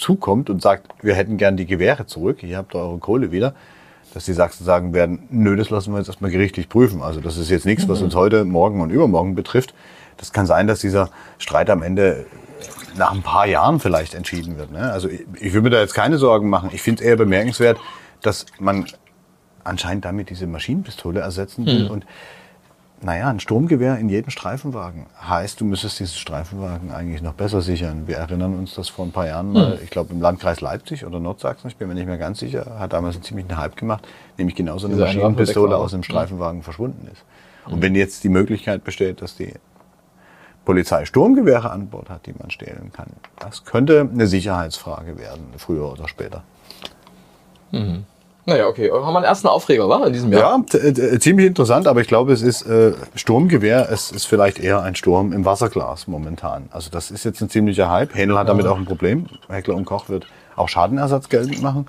zukommt 0.00 0.50
und 0.50 0.62
sagt, 0.62 0.88
wir 1.02 1.14
hätten 1.14 1.36
gern 1.36 1.56
die 1.56 1.66
Gewehre 1.66 2.06
zurück, 2.06 2.42
ihr 2.42 2.56
habt 2.56 2.74
eure 2.74 2.98
Kohle 2.98 3.30
wieder, 3.30 3.54
dass 4.14 4.24
die 4.24 4.32
Sachsen 4.32 4.64
sagen 4.64 4.92
werden, 4.92 5.28
nö, 5.30 5.56
das 5.56 5.70
lassen 5.70 5.92
wir 5.92 5.98
jetzt 5.98 6.08
erstmal 6.08 6.30
gerichtlich 6.30 6.68
prüfen. 6.68 7.02
Also 7.02 7.20
das 7.20 7.36
ist 7.36 7.50
jetzt 7.50 7.66
nichts, 7.66 7.88
was 7.88 8.00
mhm. 8.00 8.06
uns 8.06 8.14
heute, 8.14 8.44
morgen 8.44 8.80
und 8.80 8.90
übermorgen 8.90 9.34
betrifft. 9.34 9.74
Das 10.16 10.32
kann 10.32 10.46
sein, 10.46 10.66
dass 10.66 10.80
dieser 10.80 11.10
Streit 11.38 11.70
am 11.70 11.82
Ende 11.82 12.26
nach 12.96 13.12
ein 13.12 13.22
paar 13.22 13.46
Jahren 13.46 13.78
vielleicht 13.78 14.14
entschieden 14.14 14.58
wird. 14.58 14.72
Ne? 14.72 14.90
Also 14.90 15.08
ich, 15.08 15.24
ich 15.40 15.52
will 15.52 15.62
mir 15.62 15.70
da 15.70 15.80
jetzt 15.80 15.94
keine 15.94 16.18
Sorgen 16.18 16.48
machen. 16.48 16.70
Ich 16.72 16.82
finde 16.82 17.02
es 17.02 17.08
eher 17.08 17.16
bemerkenswert, 17.16 17.78
dass 18.20 18.46
man 18.58 18.86
anscheinend 19.64 20.04
damit 20.04 20.30
diese 20.30 20.46
Maschinenpistole 20.46 21.20
ersetzen 21.20 21.66
will. 21.66 21.84
Hm. 21.84 21.90
Und 21.90 22.06
naja, 23.02 23.28
ein 23.28 23.40
Sturmgewehr 23.40 23.98
in 23.98 24.08
jedem 24.10 24.30
Streifenwagen 24.30 25.06
heißt, 25.26 25.60
du 25.60 25.64
müsstest 25.64 26.00
diesen 26.00 26.16
Streifenwagen 26.16 26.90
eigentlich 26.92 27.22
noch 27.22 27.32
besser 27.32 27.62
sichern. 27.62 28.06
Wir 28.06 28.16
erinnern 28.16 28.58
uns 28.58 28.74
das 28.74 28.90
vor 28.90 29.06
ein 29.06 29.12
paar 29.12 29.26
Jahren 29.26 29.52
mal, 29.52 29.72
hm. 29.72 29.78
ich 29.82 29.90
glaube 29.90 30.12
im 30.12 30.20
Landkreis 30.20 30.60
Leipzig 30.60 31.06
oder 31.06 31.18
Nordsachsen, 31.18 31.70
ich 31.70 31.76
bin 31.76 31.88
mir 31.88 31.94
nicht 31.94 32.06
mehr 32.06 32.18
ganz 32.18 32.40
sicher, 32.40 32.78
hat 32.78 32.92
damals 32.92 33.16
einen 33.16 33.24
ziemlichen 33.24 33.56
Hype 33.56 33.76
gemacht, 33.76 34.06
nämlich 34.36 34.54
genauso 34.54 34.86
eine 34.86 34.96
Maschinenpistole 34.96 35.76
aus 35.76 35.92
dem 35.92 36.02
Streifenwagen 36.02 36.62
verschwunden 36.62 37.08
ist. 37.10 37.24
Und 37.64 37.74
hm. 37.74 37.82
wenn 37.82 37.94
jetzt 37.94 38.22
die 38.22 38.28
Möglichkeit 38.28 38.84
besteht, 38.84 39.22
dass 39.22 39.36
die 39.36 39.54
Polizei 40.66 41.06
Sturmgewehre 41.06 41.70
an 41.70 41.88
Bord 41.88 42.10
hat, 42.10 42.26
die 42.26 42.34
man 42.38 42.50
stehlen 42.50 42.92
kann. 42.92 43.08
Das 43.38 43.64
könnte 43.64 44.08
eine 44.12 44.26
Sicherheitsfrage 44.26 45.18
werden, 45.18 45.46
früher 45.56 45.90
oder 45.90 46.06
später. 46.06 46.44
Mhm. 47.72 48.04
Naja, 48.46 48.66
okay. 48.66 48.90
Haben 48.90 49.12
wir 49.12 49.16
einen 49.16 49.24
ersten 49.24 49.48
Aufreger, 49.48 49.88
war 49.88 50.06
in 50.06 50.12
diesem 50.12 50.32
Jahr? 50.32 50.62
Ja, 50.72 51.18
ziemlich 51.18 51.46
interessant, 51.46 51.86
aber 51.86 52.00
ich 52.00 52.08
glaube, 52.08 52.32
es 52.32 52.42
ist 52.42 52.62
äh, 52.62 52.94
Sturmgewehr, 53.14 53.90
es 53.90 54.10
ist 54.10 54.24
vielleicht 54.24 54.58
eher 54.58 54.82
ein 54.82 54.94
Sturm 54.94 55.32
im 55.32 55.44
Wasserglas 55.44 56.06
momentan. 56.06 56.68
Also 56.70 56.90
das 56.90 57.10
ist 57.10 57.24
jetzt 57.24 57.40
ein 57.40 57.50
ziemlicher 57.50 57.90
Hype. 57.90 58.14
Händel 58.14 58.38
hat 58.38 58.48
damit 58.48 58.66
auch 58.66 58.76
ein 58.76 58.86
Problem. 58.86 59.26
Heckler 59.48 59.74
und 59.76 59.84
Koch 59.84 60.08
wird 60.08 60.26
auch 60.56 60.68
Schadenersatz 60.68 61.28
geltend 61.28 61.62
machen. 61.62 61.86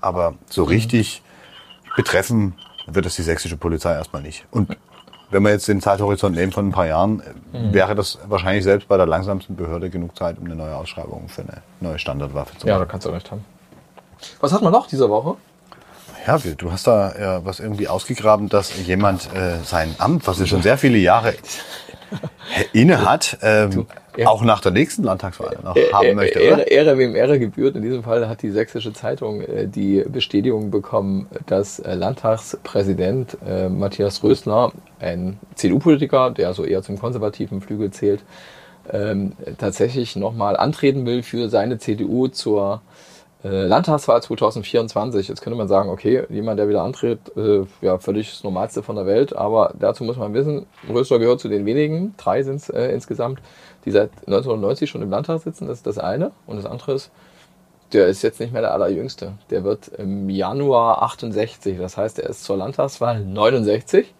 Aber 0.00 0.34
so 0.50 0.62
mhm. 0.62 0.68
richtig 0.68 1.22
betreffen 1.96 2.54
wird 2.86 3.06
es 3.06 3.16
die 3.16 3.22
sächsische 3.22 3.56
Polizei 3.56 3.92
erstmal 3.92 4.22
nicht. 4.22 4.44
Und 4.50 4.76
wenn 5.30 5.42
wir 5.42 5.50
jetzt 5.50 5.68
den 5.68 5.80
Zeithorizont 5.80 6.36
nehmen 6.36 6.52
von 6.52 6.68
ein 6.68 6.72
paar 6.72 6.86
Jahren, 6.86 7.22
mhm. 7.52 7.72
wäre 7.72 7.94
das 7.94 8.18
wahrscheinlich 8.28 8.64
selbst 8.64 8.88
bei 8.88 8.96
der 8.96 9.06
langsamsten 9.06 9.56
Behörde 9.56 9.90
genug 9.90 10.16
Zeit, 10.16 10.38
um 10.38 10.44
eine 10.44 10.56
neue 10.56 10.74
Ausschreibung 10.74 11.28
für 11.28 11.42
eine 11.42 11.62
neue 11.80 11.98
Standardwaffe 11.98 12.52
zu 12.52 12.66
machen. 12.66 12.68
Ja, 12.68 12.78
da 12.78 12.84
kannst 12.84 13.06
du 13.06 13.10
recht 13.10 13.30
haben. 13.30 13.44
Was 14.40 14.52
hat 14.52 14.62
man 14.62 14.72
noch 14.72 14.86
diese 14.86 15.08
Woche? 15.08 15.36
Ja, 16.26 16.38
du 16.38 16.72
hast 16.72 16.86
da 16.86 17.14
ja 17.18 17.44
was 17.44 17.60
irgendwie 17.60 17.88
ausgegraben, 17.88 18.48
dass 18.48 18.72
jemand 18.86 19.28
äh, 19.34 19.58
sein 19.62 19.94
Amt, 19.98 20.26
was 20.26 20.40
er 20.40 20.46
schon 20.46 20.62
sehr 20.62 20.78
viele 20.78 20.96
Jahre 20.98 21.34
inne 22.72 23.04
hat, 23.04 23.38
ähm, 23.42 23.86
ja. 24.16 24.28
auch 24.28 24.42
nach 24.42 24.60
der 24.60 24.72
nächsten 24.72 25.02
Landtagswahl 25.02 25.58
noch 25.62 25.76
haben 25.92 26.14
möchte. 26.14 26.38
Ehre, 26.38 26.62
Ehre, 26.62 26.96
wem 26.98 27.14
Ehre 27.14 27.38
gebührt. 27.38 27.76
In 27.76 27.82
diesem 27.82 28.02
Fall 28.02 28.26
hat 28.28 28.42
die 28.42 28.50
Sächsische 28.50 28.92
Zeitung 28.92 29.42
äh, 29.42 29.66
die 29.66 30.02
Bestätigung 30.08 30.70
bekommen, 30.70 31.26
dass 31.46 31.78
äh, 31.78 31.94
Landtagspräsident 31.94 33.36
äh, 33.46 33.68
Matthias 33.68 34.22
Rösler, 34.22 34.72
ein 35.00 35.38
CDU-Politiker, 35.56 36.30
der 36.30 36.54
so 36.54 36.64
eher 36.64 36.82
zum 36.82 36.98
konservativen 36.98 37.60
Flügel 37.60 37.90
zählt, 37.90 38.22
ähm, 38.90 39.32
tatsächlich 39.58 40.16
nochmal 40.16 40.56
antreten 40.56 41.04
will 41.06 41.22
für 41.22 41.48
seine 41.48 41.78
CDU 41.78 42.28
zur 42.28 42.76
äh, 42.76 43.13
Landtagswahl 43.46 44.22
2024. 44.22 45.28
Jetzt 45.28 45.42
könnte 45.42 45.58
man 45.58 45.68
sagen, 45.68 45.90
okay, 45.90 46.24
jemand, 46.30 46.58
der 46.58 46.68
wieder 46.68 46.82
antritt, 46.82 47.20
äh, 47.36 47.64
ja, 47.82 47.98
völlig 47.98 48.30
das 48.30 48.42
Normalste 48.42 48.82
von 48.82 48.96
der 48.96 49.04
Welt. 49.04 49.36
Aber 49.36 49.74
dazu 49.78 50.02
muss 50.02 50.16
man 50.16 50.32
wissen, 50.32 50.64
Rösler 50.88 51.18
gehört 51.18 51.40
zu 51.40 51.48
den 51.48 51.66
wenigen, 51.66 52.14
drei 52.16 52.42
sind 52.42 52.56
es 52.56 52.70
äh, 52.70 52.86
insgesamt, 52.86 53.40
die 53.84 53.90
seit 53.90 54.10
1990 54.26 54.88
schon 54.88 55.02
im 55.02 55.10
Landtag 55.10 55.42
sitzen. 55.42 55.66
Das 55.66 55.78
ist 55.78 55.86
das 55.86 55.98
eine. 55.98 56.32
Und 56.46 56.56
das 56.56 56.64
andere 56.64 56.94
ist, 56.94 57.10
der 57.92 58.06
ist 58.06 58.22
jetzt 58.22 58.40
nicht 58.40 58.54
mehr 58.54 58.62
der 58.62 58.72
allerjüngste. 58.72 59.34
Der 59.50 59.62
wird 59.62 59.88
im 59.88 60.30
Januar 60.30 61.02
68. 61.02 61.76
Das 61.76 61.98
heißt, 61.98 62.18
er 62.20 62.30
ist 62.30 62.44
zur 62.44 62.56
Landtagswahl 62.56 63.22
69. 63.22 64.14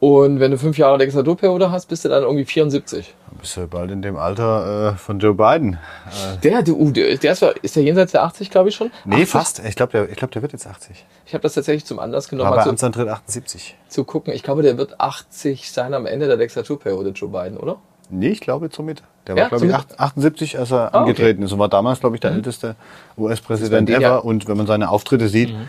Und 0.00 0.38
wenn 0.38 0.52
du 0.52 0.58
fünf 0.58 0.78
Jahre 0.78 0.96
Legislaturperiode 0.98 1.72
hast, 1.72 1.86
bist 1.86 2.04
du 2.04 2.08
dann 2.08 2.22
irgendwie 2.22 2.44
74. 2.44 3.14
Dann 3.30 3.38
bist 3.38 3.56
du 3.56 3.66
bald 3.66 3.90
in 3.90 4.00
dem 4.00 4.16
Alter 4.16 4.92
äh, 4.92 4.96
von 4.96 5.18
Joe 5.18 5.34
Biden. 5.34 5.74
Äh. 5.74 6.38
Der, 6.42 6.62
der, 6.62 6.74
uh, 6.74 6.90
der, 6.92 7.16
der 7.16 7.32
ist, 7.32 7.42
ist 7.42 7.74
der 7.74 7.82
jenseits 7.82 8.12
der 8.12 8.22
80, 8.22 8.50
glaube 8.50 8.68
ich 8.68 8.76
schon? 8.76 8.92
Nee, 9.04 9.16
80? 9.16 9.28
fast. 9.28 9.62
Ich 9.64 9.74
glaube, 9.74 9.92
der, 9.92 10.06
glaub, 10.06 10.30
der 10.30 10.42
wird 10.42 10.52
jetzt 10.52 10.68
80. 10.68 11.04
Ich 11.26 11.34
habe 11.34 11.42
das 11.42 11.54
tatsächlich 11.54 11.84
zum 11.84 11.98
Anlass 11.98 12.28
genommen. 12.28 12.52
Aber 12.52 12.64
Amtsantritt 12.64 13.08
78. 13.08 13.76
Zu 13.88 14.04
gucken. 14.04 14.32
Ich 14.32 14.44
glaube, 14.44 14.62
der 14.62 14.78
wird 14.78 15.00
80 15.00 15.70
sein 15.72 15.92
am 15.94 16.06
Ende 16.06 16.28
der 16.28 16.36
Legislaturperiode, 16.36 17.10
Joe 17.10 17.30
Biden, 17.30 17.58
oder? 17.58 17.78
Nee, 18.10 18.28
ich 18.28 18.40
glaube 18.40 18.70
Mitte. 18.82 19.02
Der 19.26 19.34
war, 19.34 19.42
ja, 19.42 19.48
glaube 19.48 19.66
ich, 19.66 19.74
78, 19.74 20.58
als 20.58 20.70
er 20.70 20.94
ah, 20.94 21.00
angetreten 21.00 21.40
okay. 21.40 21.44
ist 21.44 21.52
und 21.52 21.58
war 21.58 21.68
damals, 21.68 22.00
glaube 22.00 22.16
ich, 22.16 22.20
der 22.20 22.30
mhm. 22.30 22.38
älteste 22.38 22.76
US-Präsident 23.18 23.90
ever. 23.90 24.00
Ja. 24.00 24.16
Und 24.16 24.48
wenn 24.48 24.56
man 24.56 24.66
seine 24.66 24.88
Auftritte 24.88 25.28
sieht, 25.28 25.50
mhm. 25.50 25.68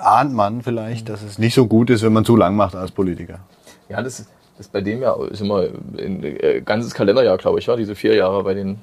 ahnt 0.00 0.32
man 0.32 0.62
vielleicht, 0.62 1.08
dass 1.08 1.22
es 1.22 1.38
nicht 1.38 1.54
so 1.54 1.66
gut 1.66 1.90
ist, 1.90 2.02
wenn 2.02 2.12
man 2.12 2.24
zu 2.24 2.36
lang 2.36 2.54
macht 2.54 2.76
als 2.76 2.92
Politiker. 2.92 3.40
Ja, 3.88 4.02
das 4.02 4.26
ist, 4.58 4.72
bei 4.72 4.80
dem 4.80 5.02
ja 5.02 5.16
ist 5.30 5.40
immer 5.40 5.64
ein 5.98 6.22
äh, 6.22 6.62
ganzes 6.64 6.94
Kalenderjahr, 6.94 7.38
glaube 7.38 7.58
ich, 7.58 7.68
war 7.68 7.76
diese 7.76 7.94
vier 7.94 8.14
Jahre 8.14 8.42
bei 8.44 8.54
den 8.54 8.78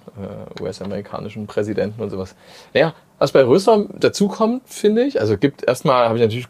äh, 0.59 0.61
US-amerikanischen 0.61 1.47
Präsidenten 1.47 2.01
und 2.01 2.09
sowas. 2.09 2.35
Naja, 2.73 2.93
was 3.19 3.31
bei 3.31 3.43
Röster 3.43 3.85
dazukommt, 3.97 4.63
finde 4.65 5.03
ich, 5.03 5.19
also 5.19 5.37
gibt 5.37 5.63
erstmal, 5.63 6.05
habe 6.05 6.17
ich 6.17 6.23
natürlich 6.23 6.47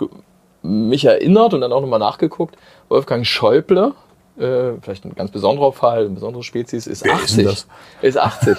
mich 0.63 1.05
erinnert 1.05 1.53
und 1.53 1.61
dann 1.61 1.71
auch 1.73 1.81
nochmal 1.81 1.99
nachgeguckt, 1.99 2.55
Wolfgang 2.89 3.25
Schäuble, 3.25 3.93
äh, 4.37 4.73
vielleicht 4.81 5.05
ein 5.05 5.15
ganz 5.15 5.31
besonderer 5.31 5.71
Fall, 5.71 6.05
eine 6.05 6.09
besondere 6.09 6.43
Spezies, 6.43 6.87
ist 6.87 7.03
Wer 7.03 7.13
80. 7.15 7.45
Ist, 7.45 7.67
ist 8.01 8.17
80. 8.17 8.57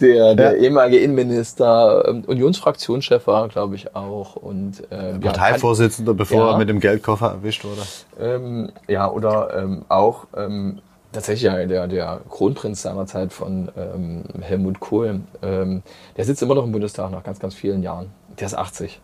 der, 0.00 0.34
der 0.34 0.56
ja. 0.56 0.62
ehemalige 0.62 0.98
Innenminister, 0.98 2.04
ähm, 2.08 2.24
Unionsfraktionschef 2.26 3.26
war, 3.26 3.48
glaube 3.48 3.74
ich, 3.74 3.94
auch. 3.94 4.36
Und, 4.36 4.82
äh, 4.90 5.18
Parteivorsitzender, 5.18 6.14
bevor 6.14 6.46
ja. 6.46 6.52
er 6.52 6.58
mit 6.58 6.68
dem 6.68 6.80
Geldkoffer 6.80 7.28
erwischt 7.28 7.64
wurde. 7.64 7.82
Ähm, 8.20 8.72
ja, 8.88 9.10
oder 9.10 9.56
ähm, 9.56 9.84
auch 9.88 10.26
ähm, 10.36 10.80
tatsächlich 11.12 11.42
ja, 11.42 11.64
der, 11.66 11.86
der 11.88 12.20
Kronprinz 12.28 12.82
seinerzeit 12.82 13.32
von 13.32 13.70
ähm, 13.76 14.24
Helmut 14.40 14.80
Kohl. 14.80 15.20
Ähm, 15.42 15.82
der 16.16 16.24
sitzt 16.24 16.42
immer 16.42 16.54
noch 16.54 16.64
im 16.64 16.72
Bundestag 16.72 17.10
nach 17.10 17.22
ganz, 17.22 17.38
ganz 17.38 17.54
vielen 17.54 17.82
Jahren. 17.82 18.10
Der 18.38 18.46
ist 18.46 18.54
80. 18.54 19.00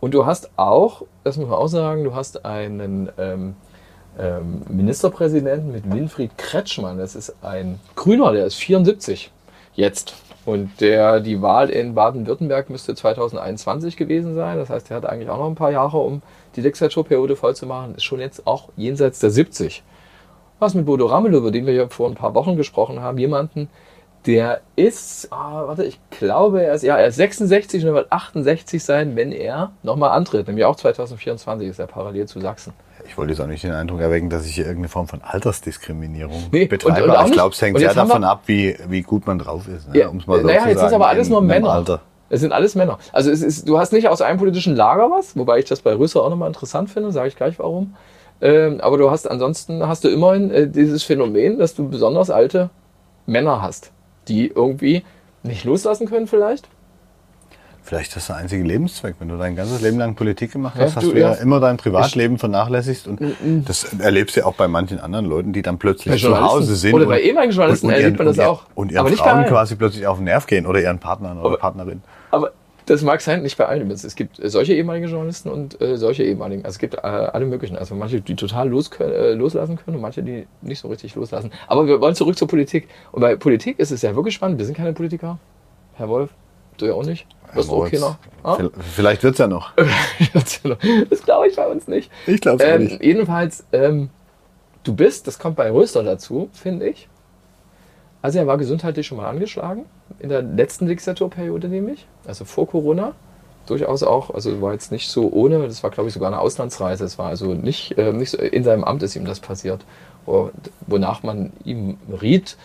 Und 0.00 0.12
du 0.14 0.26
hast 0.26 0.50
auch, 0.56 1.02
das 1.24 1.36
muss 1.36 1.48
man 1.48 1.58
auch 1.58 1.68
sagen, 1.68 2.04
du 2.04 2.14
hast 2.14 2.44
einen 2.44 3.10
ähm, 3.18 3.54
ähm, 4.18 4.62
Ministerpräsidenten 4.68 5.72
mit 5.72 5.90
Winfried 5.90 6.36
Kretschmann. 6.38 6.98
Das 6.98 7.14
ist 7.14 7.34
ein 7.42 7.80
Grüner, 7.94 8.32
der 8.32 8.46
ist 8.46 8.56
74 8.56 9.30
jetzt. 9.74 10.14
Und 10.44 10.80
der, 10.80 11.18
die 11.20 11.42
Wahl 11.42 11.70
in 11.70 11.94
Baden-Württemberg 11.94 12.70
müsste 12.70 12.94
2021 12.94 13.96
gewesen 13.96 14.34
sein. 14.36 14.58
Das 14.58 14.70
heißt, 14.70 14.90
er 14.90 14.98
hat 14.98 15.06
eigentlich 15.06 15.28
auch 15.28 15.38
noch 15.38 15.48
ein 15.48 15.56
paar 15.56 15.72
Jahre, 15.72 15.98
um 15.98 16.22
die 16.54 16.60
Legislaturperiode 16.60 17.34
voll 17.34 17.56
zu 17.56 17.66
machen. 17.66 17.96
Ist 17.96 18.04
schon 18.04 18.20
jetzt 18.20 18.46
auch 18.46 18.68
jenseits 18.76 19.18
der 19.18 19.30
70. 19.30 19.82
Was 20.60 20.74
mit 20.74 20.86
Bodo 20.86 21.06
Ramelow, 21.06 21.38
über 21.38 21.50
den 21.50 21.66
wir 21.66 21.74
ja 21.74 21.88
vor 21.88 22.08
ein 22.08 22.14
paar 22.14 22.34
Wochen 22.34 22.56
gesprochen 22.56 23.00
haben, 23.00 23.18
jemanden, 23.18 23.68
der 24.24 24.60
ist, 24.76 25.28
oh, 25.32 25.34
warte, 25.34 25.84
ich 25.84 25.98
glaube, 26.10 26.62
er 26.62 26.74
ist, 26.74 26.82
ja, 26.82 26.96
er 26.96 27.08
ist 27.08 27.16
66 27.16 27.82
und 27.82 27.88
er 27.88 27.94
wird 27.94 28.12
68 28.12 28.82
sein, 28.82 29.16
wenn 29.16 29.32
er 29.32 29.72
nochmal 29.82 30.10
antritt. 30.10 30.46
Nämlich 30.46 30.64
auch 30.64 30.76
2024 30.76 31.68
ist 31.68 31.78
er 31.80 31.86
parallel 31.88 32.26
zu 32.26 32.40
Sachsen. 32.40 32.72
Ich 33.08 33.16
wollte 33.16 33.32
jetzt 33.32 33.40
auch 33.40 33.46
nicht 33.46 33.62
den 33.64 33.72
Eindruck 33.72 34.00
erwecken, 34.00 34.30
dass 34.30 34.46
ich 34.46 34.54
hier 34.54 34.64
irgendeine 34.64 34.88
Form 34.88 35.08
von 35.08 35.22
Altersdiskriminierung 35.22 36.44
nee, 36.52 36.66
betreibe. 36.66 37.04
Und, 37.04 37.16
und 37.16 37.26
ich 37.26 37.32
glaube, 37.32 37.54
es 37.54 37.62
hängt 37.62 37.78
sehr 37.78 37.94
davon 37.94 38.24
ab, 38.24 38.42
wie, 38.46 38.76
wie 38.88 39.02
gut 39.02 39.26
man 39.26 39.38
drauf 39.38 39.68
ist. 39.68 39.88
Ne? 39.88 39.98
Ja, 39.98 40.08
um's 40.08 40.26
mal 40.26 40.40
so 40.40 40.46
naja, 40.46 40.66
jetzt 40.66 40.78
sagen, 40.78 40.88
ist 40.88 40.94
aber 40.94 41.08
alles 41.08 41.28
nur 41.28 41.40
Männer. 41.40 41.70
Alter. 41.70 42.00
Es 42.28 42.40
sind 42.40 42.52
alles 42.52 42.74
Männer. 42.74 42.98
Also 43.12 43.30
es 43.30 43.42
ist, 43.42 43.68
du 43.68 43.78
hast 43.78 43.92
nicht 43.92 44.08
aus 44.08 44.20
einem 44.20 44.38
politischen 44.38 44.74
Lager 44.74 45.10
was, 45.10 45.36
wobei 45.36 45.58
ich 45.58 45.64
das 45.66 45.80
bei 45.80 45.94
Rüsser 45.94 46.22
auch 46.22 46.30
nochmal 46.30 46.48
interessant 46.48 46.90
finde, 46.90 47.12
sage 47.12 47.28
ich 47.28 47.36
gleich 47.36 47.58
warum. 47.58 47.94
Ähm, 48.40 48.80
aber 48.80 48.98
du 48.98 49.10
hast 49.10 49.30
ansonsten 49.30 49.86
hast 49.86 50.04
du 50.04 50.08
immerhin 50.08 50.50
äh, 50.50 50.68
dieses 50.68 51.04
Phänomen, 51.04 51.58
dass 51.58 51.74
du 51.74 51.88
besonders 51.88 52.30
alte 52.30 52.70
Männer 53.26 53.62
hast, 53.62 53.92
die 54.28 54.48
irgendwie 54.48 55.04
nicht 55.42 55.64
loslassen 55.64 56.08
können 56.08 56.26
vielleicht 56.26 56.68
Vielleicht 57.86 58.08
ist 58.08 58.16
das 58.16 58.26
der 58.26 58.36
einzige 58.36 58.64
Lebenszweck. 58.64 59.14
Wenn 59.20 59.28
du 59.28 59.38
dein 59.38 59.54
ganzes 59.54 59.80
Leben 59.80 59.98
lang 59.98 60.16
Politik 60.16 60.50
gemacht 60.50 60.74
hast, 60.76 60.96
ja, 60.96 61.02
hast 61.02 61.12
du, 61.12 61.16
ja, 61.16 61.34
immer 61.34 61.60
dein 61.60 61.76
Privatleben 61.76 62.36
vernachlässigt. 62.36 63.06
Und 63.06 63.20
mm, 63.20 63.24
mm. 63.24 63.64
das 63.64 63.94
erlebst 64.00 64.34
du 64.34 64.40
ja 64.40 64.46
auch 64.46 64.54
bei 64.54 64.66
manchen 64.66 64.98
anderen 64.98 65.24
Leuten, 65.24 65.52
die 65.52 65.62
dann 65.62 65.78
plötzlich 65.78 66.20
zu 66.20 66.40
Hause 66.40 66.74
sind. 66.74 66.94
Oder 66.94 67.06
bei 67.06 67.20
ehemaligen 67.20 67.52
Journalisten 67.52 67.88
erlebt 67.88 68.18
man 68.18 68.26
das 68.26 68.40
auch. 68.40 68.64
Und 68.74 68.90
ihren 68.90 69.06
Frauen 69.14 69.44
quasi 69.44 69.76
plötzlich 69.76 70.04
auf 70.04 70.16
den 70.16 70.24
Nerv 70.24 70.48
gehen 70.48 70.66
oder 70.66 70.80
ihren 70.80 70.98
Partnern 70.98 71.38
oder 71.38 71.46
aber, 71.46 71.58
Partnerin. 71.58 72.02
Aber 72.32 72.50
das 72.86 73.02
mag 73.02 73.20
sein, 73.20 73.42
nicht 73.42 73.56
bei 73.56 73.66
allen. 73.66 73.88
Es 73.88 74.16
gibt 74.16 74.40
solche 74.42 74.74
ehemaligen 74.74 75.06
Journalisten 75.06 75.48
und 75.48 75.80
äh, 75.80 75.96
solche 75.96 76.24
ehemaligen. 76.24 76.64
Also 76.64 76.74
es 76.74 76.78
gibt 76.80 76.94
äh, 76.94 76.98
alle 77.02 77.46
möglichen. 77.46 77.78
Also 77.78 77.94
manche, 77.94 78.20
die 78.20 78.34
total 78.34 78.68
los 78.68 78.90
können, 78.90 79.12
äh, 79.12 79.32
loslassen 79.34 79.76
können 79.76 79.96
und 79.96 80.02
manche, 80.02 80.24
die 80.24 80.48
nicht 80.60 80.80
so 80.80 80.88
richtig 80.88 81.14
loslassen. 81.14 81.52
Aber 81.68 81.86
wir 81.86 82.00
wollen 82.00 82.16
zurück 82.16 82.36
zur 82.36 82.48
Politik. 82.48 82.88
Und 83.12 83.20
bei 83.20 83.36
Politik 83.36 83.78
ist 83.78 83.92
es 83.92 84.02
ja 84.02 84.16
wirklich 84.16 84.34
spannend. 84.34 84.58
Wir 84.58 84.66
sind 84.66 84.76
keine 84.76 84.92
Politiker, 84.92 85.38
Herr 85.94 86.08
Wolf. 86.08 86.30
Du 86.76 86.86
ja 86.86 86.94
auch 86.94 87.04
nicht. 87.04 87.26
Das 87.54 87.68
auch 87.68 87.88
keiner. 87.90 88.18
Ah? 88.42 88.58
Vielleicht 88.94 89.22
wird 89.22 89.34
es 89.34 89.38
ja 89.38 89.46
noch. 89.46 89.72
das 91.10 91.22
glaube 91.24 91.48
ich 91.48 91.56
bei 91.56 91.66
uns 91.66 91.88
nicht. 91.88 92.10
Ich 92.26 92.40
glaube 92.40 92.62
es 92.62 92.68
ähm, 92.68 92.84
nicht. 92.84 93.02
Jedenfalls, 93.02 93.64
ähm, 93.72 94.10
du 94.84 94.94
bist, 94.94 95.26
das 95.26 95.38
kommt 95.38 95.56
bei 95.56 95.70
Röster 95.70 96.02
dazu, 96.02 96.50
finde 96.52 96.88
ich. 96.88 97.08
Also 98.22 98.38
er 98.38 98.46
war 98.46 98.58
gesundheitlich 98.58 99.06
schon 99.06 99.18
mal 99.18 99.28
angeschlagen. 99.28 99.86
In 100.18 100.28
der 100.28 100.42
letzten 100.42 100.86
Legislaturperiode 100.86 101.68
nämlich. 101.68 102.06
Also 102.26 102.44
vor 102.44 102.66
Corona. 102.66 103.12
Durchaus 103.66 104.04
auch, 104.04 104.30
also 104.30 104.60
war 104.62 104.72
jetzt 104.72 104.92
nicht 104.92 105.08
so 105.08 105.28
ohne, 105.32 105.58
das 105.66 105.82
war 105.82 105.90
glaube 105.90 106.08
ich 106.08 106.14
sogar 106.14 106.28
eine 106.28 106.40
Auslandsreise. 106.40 107.04
Es 107.04 107.18
war 107.18 107.26
also 107.28 107.54
nicht, 107.54 107.98
äh, 107.98 108.12
nicht 108.12 108.30
so, 108.30 108.38
in 108.38 108.62
seinem 108.64 108.84
Amt 108.84 109.02
ist 109.02 109.16
ihm 109.16 109.24
das 109.24 109.40
passiert. 109.40 109.84
Wonach 110.86 111.22
man 111.22 111.52
ihm 111.64 111.98
riet, 112.20 112.56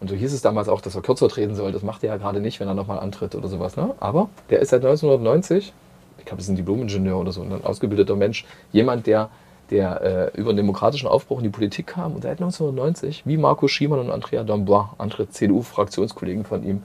und 0.00 0.10
so 0.10 0.14
hieß 0.14 0.32
es 0.32 0.42
damals 0.42 0.68
auch, 0.68 0.80
dass 0.80 0.94
er 0.94 1.02
kürzer 1.02 1.28
treten 1.28 1.54
soll. 1.54 1.72
Das 1.72 1.82
macht 1.82 2.02
er 2.04 2.10
ja 2.10 2.16
gerade 2.16 2.40
nicht, 2.40 2.60
wenn 2.60 2.68
er 2.68 2.74
nochmal 2.74 2.98
antritt 2.98 3.34
oder 3.34 3.48
sowas. 3.48 3.76
Ne? 3.76 3.94
Aber 3.98 4.28
der 4.50 4.60
ist 4.60 4.70
seit 4.70 4.84
1990, 4.84 5.72
ich 6.18 6.24
glaube, 6.24 6.36
das 6.36 6.46
ist 6.46 6.50
ein 6.50 6.56
Diplomingenieur 6.56 7.18
oder 7.18 7.32
so, 7.32 7.42
ein 7.42 7.64
ausgebildeter 7.64 8.14
Mensch, 8.14 8.44
jemand, 8.72 9.06
der, 9.06 9.30
der 9.70 10.32
äh, 10.34 10.38
über 10.38 10.52
den 10.52 10.58
demokratischen 10.58 11.08
Aufbruch 11.08 11.38
in 11.38 11.44
die 11.44 11.50
Politik 11.50 11.86
kam 11.86 12.14
und 12.14 12.22
seit 12.22 12.40
1990, 12.42 13.22
wie 13.24 13.36
Marco 13.36 13.68
Schiemann 13.68 14.00
und 14.00 14.10
Andrea 14.10 14.42
Dambois, 14.44 14.90
andere 14.98 15.30
CDU-Fraktionskollegen 15.30 16.44
von 16.44 16.62
ihm, 16.62 16.82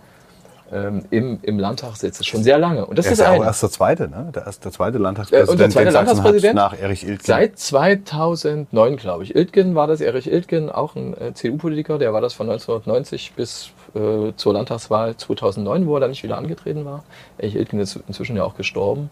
ähm, 0.72 1.04
im, 1.10 1.40
im 1.42 1.60
Landtag 1.60 1.96
sitzt. 1.98 2.25
Schon 2.25 2.44
sehr 2.44 2.58
lange. 2.58 2.86
Und 2.86 2.98
das 2.98 3.06
er 3.06 3.12
ist, 3.12 3.20
ist 3.20 3.25
auch 3.25 3.44
erst 3.44 3.63
der 3.63 3.70
zweite, 3.70 4.08
ne? 4.08 4.32
Der, 4.34 4.46
erst 4.46 4.63
der 4.63 4.72
zweite 4.72 4.98
Landtagspräsident, 4.98 5.50
äh, 5.50 5.51
und 5.51 5.60
der 5.60 5.70
zweite 5.70 5.90
Landtagspräsident 5.92 6.56
nach 6.56 6.80
Erich 6.80 7.06
Iltgen. 7.06 7.25
Seit 7.25 7.60
2009, 7.60 8.98
glaube 8.98 9.24
ich. 9.24 9.36
Iltgen 9.36 9.75
war 9.75 9.88
das, 9.88 10.01
Erich 10.01 10.32
Iltgen, 10.32 10.70
auch 10.70 10.96
ein 10.96 11.16
äh, 11.18 11.34
CDU-Politiker, 11.34 11.98
der 11.98 12.13
war 12.13 12.22
das 12.22 12.34
von 12.34 12.50
1990 12.50 13.34
bis 13.36 13.72
äh, 13.94 14.34
zur 14.36 14.54
Landtagswahl 14.54 15.18
2009, 15.18 15.88
wo 15.88 15.96
er 15.96 16.01
dann 16.01 16.10
nicht 16.12 16.24
wieder 16.24 16.38
angetreten 16.38 16.86
war. 16.86 17.04
Erich 17.38 17.56
Iltgen 17.56 17.80
ist 17.80 18.00
inzwischen 18.08 18.38
ja 18.38 18.44
auch 18.44 18.56
gestorben. 18.56 19.10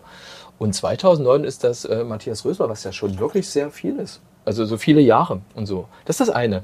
Und 0.57 0.73
2009 0.73 1.43
ist 1.43 1.63
das 1.63 1.85
äh, 1.85 2.03
Matthias 2.03 2.45
Rösler, 2.45 2.69
was 2.69 2.83
ja 2.83 2.91
schon 2.91 3.19
wirklich 3.19 3.49
sehr 3.49 3.71
viel 3.71 3.97
ist. 3.97 4.21
Also 4.49 4.65
so 4.65 4.77
viele 4.77 4.99
Jahre 4.99 5.41
und 5.53 5.67
so. 5.67 5.85
Das 6.05 6.19
ist 6.19 6.27
das 6.27 6.35
eine. 6.35 6.63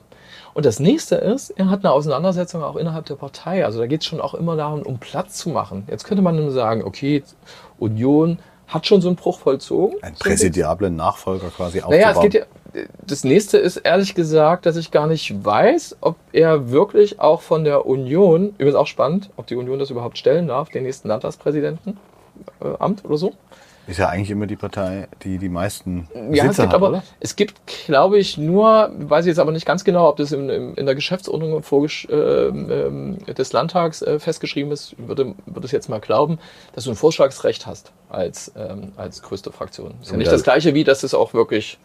Und 0.56 0.66
das 0.66 0.80
nächste 0.80 1.18
ist, 1.18 1.52
er 1.52 1.70
hat 1.70 1.86
eine 1.86 1.92
Auseinandersetzung 1.92 2.64
auch 2.64 2.78
innerhalb 2.78 3.06
der 3.06 3.14
Partei. 3.14 3.64
Also 3.64 3.78
da 3.78 3.86
geht 3.86 4.02
es 4.02 4.08
schon 4.08 4.20
auch 4.20 4.34
immer 4.34 4.56
darum, 4.56 4.82
um 4.82 4.98
Platz 4.98 5.38
zu 5.38 5.50
machen. 5.50 5.84
Jetzt 5.88 6.04
könnte 6.04 6.24
man 6.24 6.36
nur 6.36 6.50
sagen, 6.52 6.84
okay, 6.84 7.22
Union 7.78 8.40
hat 8.66 8.88
schon 8.88 9.02
so 9.02 9.08
einen 9.08 9.18
Bruch 9.18 9.38
vollzogen. 9.38 10.02
Ein 10.02 10.16
präsidiablen 10.16 10.96
Nachfolger 10.96 11.50
quasi 11.50 11.82
aufzubauen. 11.82 12.02
Naja, 12.02 12.12
es 12.12 12.22
geht 12.22 12.34
ja, 12.34 12.82
das 13.06 13.24
nächste 13.24 13.60
ist 13.60 13.78
ehrlich 13.78 14.16
gesagt, 14.16 14.66
dass 14.66 14.78
ich 14.78 14.90
gar 14.90 15.06
nicht 15.06 15.46
weiß, 15.46 15.98
ob 16.02 16.16
er 16.32 16.72
wirklich 16.72 17.20
auch 17.20 17.44
von 17.44 17.66
der 17.66 17.86
Union, 17.86 18.56
übrigens 18.58 18.74
auch 18.74 18.88
spannend, 18.88 19.30
ob 19.38 19.46
die 19.46 19.58
Union 19.58 19.78
das 19.78 19.92
überhaupt 19.92 20.18
stellen 20.18 20.48
darf, 20.48 20.70
den 20.70 20.82
nächsten 20.82 21.08
Landtagspräsidentenamt 21.08 22.00
äh, 22.62 23.08
oder 23.08 23.18
so. 23.18 23.34
Ist 23.88 24.00
ja 24.00 24.10
eigentlich 24.10 24.32
immer 24.32 24.48
die 24.48 24.56
Partei, 24.56 25.08
die 25.24 25.38
die 25.38 25.50
meisten 25.50 26.08
ja, 26.32 26.44
Sitze 26.44 26.48
es 26.48 26.58
gibt 26.58 26.68
hat, 26.68 26.74
aber, 26.74 26.90
oder? 26.90 27.04
Es 27.20 27.36
gibt, 27.36 27.68
glaube 27.86 28.18
ich, 28.18 28.38
nur, 28.38 28.92
weiß 28.98 29.26
ich 29.26 29.30
jetzt 29.30 29.40
aber 29.40 29.52
nicht 29.52 29.66
ganz 29.66 29.84
genau, 29.84 30.10
ob 30.10 30.18
das 30.18 30.32
in, 30.32 30.50
in 30.50 30.86
der 30.86 30.96
Geschäftsordnung 30.96 31.62
äh, 31.62 33.34
des 33.34 33.54
Landtags 33.54 34.02
äh, 34.02 34.20
festgeschrieben 34.20 34.72
ist. 34.72 34.96
Würde, 34.98 35.36
würde 35.46 35.66
es 35.66 35.72
jetzt 35.72 35.90
mal 35.90 36.00
glauben, 36.00 36.40
dass 36.74 36.86
du 36.86 36.92
ein 36.92 36.96
Vorschlagsrecht 36.96 37.68
hast 37.68 37.92
als, 38.10 38.52
ähm, 38.58 38.92
als 38.96 39.22
größte 39.22 39.52
Fraktion. 39.52 39.94
Ist 40.02 40.12
ja 40.12 40.18
nicht 40.18 40.32
das 40.32 40.44
Gleiche 40.44 40.74
wie, 40.74 40.84
dass 40.84 41.04
es 41.04 41.14
auch 41.14 41.34
wirklich 41.34 41.78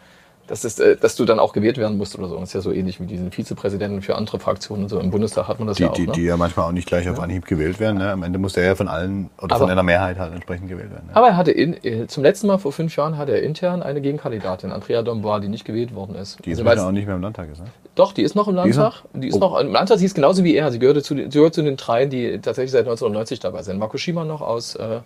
dass, 0.51 0.65
es, 0.65 0.81
äh, 0.81 0.97
dass 0.97 1.15
du 1.15 1.25
dann 1.25 1.39
auch 1.39 1.53
gewählt 1.53 1.79
werden 1.79 1.97
musst 1.97 2.19
oder 2.19 2.27
so. 2.27 2.35
Das 2.35 2.49
ist 2.49 2.55
ja 2.55 2.61
so 2.61 2.73
ähnlich 2.73 3.01
wie 3.01 3.07
diesen 3.07 3.31
Vizepräsidenten 3.31 4.03
für 4.03 4.17
andere 4.17 4.41
Fraktionen 4.41 4.83
und 4.83 4.89
so. 4.89 4.99
Im 4.99 5.13
Bundestag 5.13 5.47
hat 5.47 5.61
man 5.61 5.69
das 5.69 5.77
die, 5.77 5.85
ja 5.85 5.91
auch. 5.91 5.95
Die, 5.95 6.09
ne? 6.09 6.13
die 6.13 6.25
ja 6.25 6.37
manchmal 6.37 6.67
auch 6.67 6.73
nicht 6.73 6.89
gleich 6.89 7.09
auf 7.09 7.21
Anhieb 7.21 7.47
gewählt 7.47 7.79
werden. 7.79 7.99
Ne? 7.99 8.11
Am 8.11 8.25
Ende 8.25 8.41
muss 8.41 8.55
der 8.55 8.65
ja 8.65 8.75
von 8.75 8.89
allen 8.89 9.31
oder 9.39 9.55
aber, 9.55 9.67
von 9.67 9.71
einer 9.71 9.85
Mehrheit 9.85 10.19
halt 10.19 10.35
entsprechend 10.35 10.69
gewählt 10.69 10.91
werden. 10.91 11.07
Ne? 11.07 11.15
Aber 11.15 11.29
er 11.29 11.37
hatte 11.37 11.53
in, 11.53 11.77
äh, 11.85 12.09
zum 12.09 12.25
letzten 12.25 12.49
Mal 12.49 12.59
vor 12.59 12.73
fünf 12.73 12.97
Jahren 12.97 13.17
hatte 13.17 13.31
er 13.31 13.45
intern 13.45 13.81
eine 13.81 14.01
Gegenkandidatin, 14.01 14.73
Andrea 14.73 15.03
Dombois, 15.03 15.39
die 15.39 15.49
nicht 15.49 15.65
gewählt 15.65 15.95
worden 15.95 16.17
ist. 16.17 16.45
Die 16.45 16.51
ist 16.51 16.67
also, 16.67 16.87
auch 16.87 16.91
nicht 16.91 17.07
mehr 17.07 17.15
im 17.15 17.23
Landtag 17.23 17.49
ist, 17.53 17.61
ne? 17.61 17.67
Doch, 17.95 18.13
die 18.13 18.23
ist 18.23 18.35
noch 18.35 18.49
im 18.49 18.57
Landtag. 18.57 19.05
Die 19.15 19.19
ist, 19.19 19.23
die 19.23 19.29
ist 19.29 19.35
oh. 19.37 19.39
noch 19.39 19.61
im 19.61 19.71
Landtag. 19.71 19.99
Sie 19.99 20.07
ist 20.07 20.15
genauso 20.15 20.43
wie 20.43 20.57
er. 20.57 20.73
Sie 20.73 20.81
gehörte 20.81 21.03
zu, 21.03 21.15
gehört 21.15 21.55
zu 21.55 21.63
den 21.63 21.77
dreien, 21.77 22.11
die 22.11 22.41
tatsächlich 22.41 22.73
seit 22.73 22.87
1990 22.87 23.39
dabei 23.39 23.63
sind. 23.63 23.79
Marco 23.79 23.99
Schiemann 23.99 24.27
noch 24.27 24.41
aus 24.41 24.75
äh, 24.75 24.97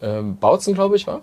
äh, 0.00 0.22
Bautzen, 0.22 0.72
glaube 0.72 0.96
ich, 0.96 1.06
war. 1.06 1.20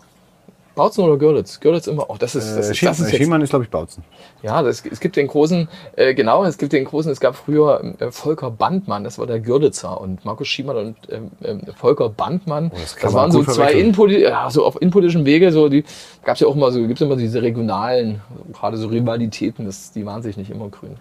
Bautzen 0.78 1.04
oder 1.04 1.18
Görlitz? 1.18 1.60
Görlitz 1.60 1.88
immer. 1.88 2.10
Oh, 2.10 2.16
das 2.18 2.36
ist, 2.36 2.56
das 2.56 2.70
ist, 2.70 2.82
das 2.82 3.00
ist 3.00 3.16
Schiemann 3.16 3.42
ist, 3.42 3.50
glaube 3.50 3.66
ich, 3.66 3.70
Bautzen. 3.70 4.04
Ja, 4.42 4.62
das, 4.62 4.84
es 4.90 5.00
gibt 5.00 5.18
den 5.18 5.28
großen, 5.28 5.68
äh, 5.96 6.14
genau, 6.14 6.46
es 6.46 6.58
gibt 6.58 6.72
den 6.72 6.86
großen, 6.86 7.12
es 7.12 7.20
gab 7.20 7.36
früher 7.36 7.96
äh, 8.00 8.12
Volker 8.12 8.52
Bandmann, 8.52 9.04
das 9.04 9.20
war 9.20 9.28
der 9.28 9.40
Görlitzer 9.40 10.00
und 10.00 10.24
Markus 10.24 10.48
Schiemann 10.48 10.78
und 10.78 10.96
ähm, 11.10 11.32
äh, 11.42 11.72
Volker 11.74 12.10
Bandmann. 12.10 12.72
Oh, 12.74 12.78
das, 12.80 12.96
das 12.96 13.14
waren 13.14 13.32
so 13.32 13.44
zwei 13.44 13.74
innenpoli 13.74 14.22
ja, 14.22 14.50
so 14.50 14.66
auf 14.66 14.82
innenpolitischen 14.82 15.26
Wege, 15.26 15.52
so 15.52 15.68
die 15.68 15.84
gab 16.24 16.36
es 16.36 16.42
ja 16.42 16.48
auch 16.48 16.56
immer 16.56 16.72
so, 16.72 16.80
gibt 16.80 17.02
es 17.02 17.06
immer 17.06 17.18
diese 17.18 17.42
regionalen, 17.42 18.22
gerade 18.54 18.78
so 18.78 18.88
Rivalitäten, 18.88 19.66
das, 19.66 19.92
die 19.92 20.06
waren 20.06 20.22
sich 20.22 20.38
nicht 20.38 20.52
immer 20.52 20.70
grün. 20.70 20.96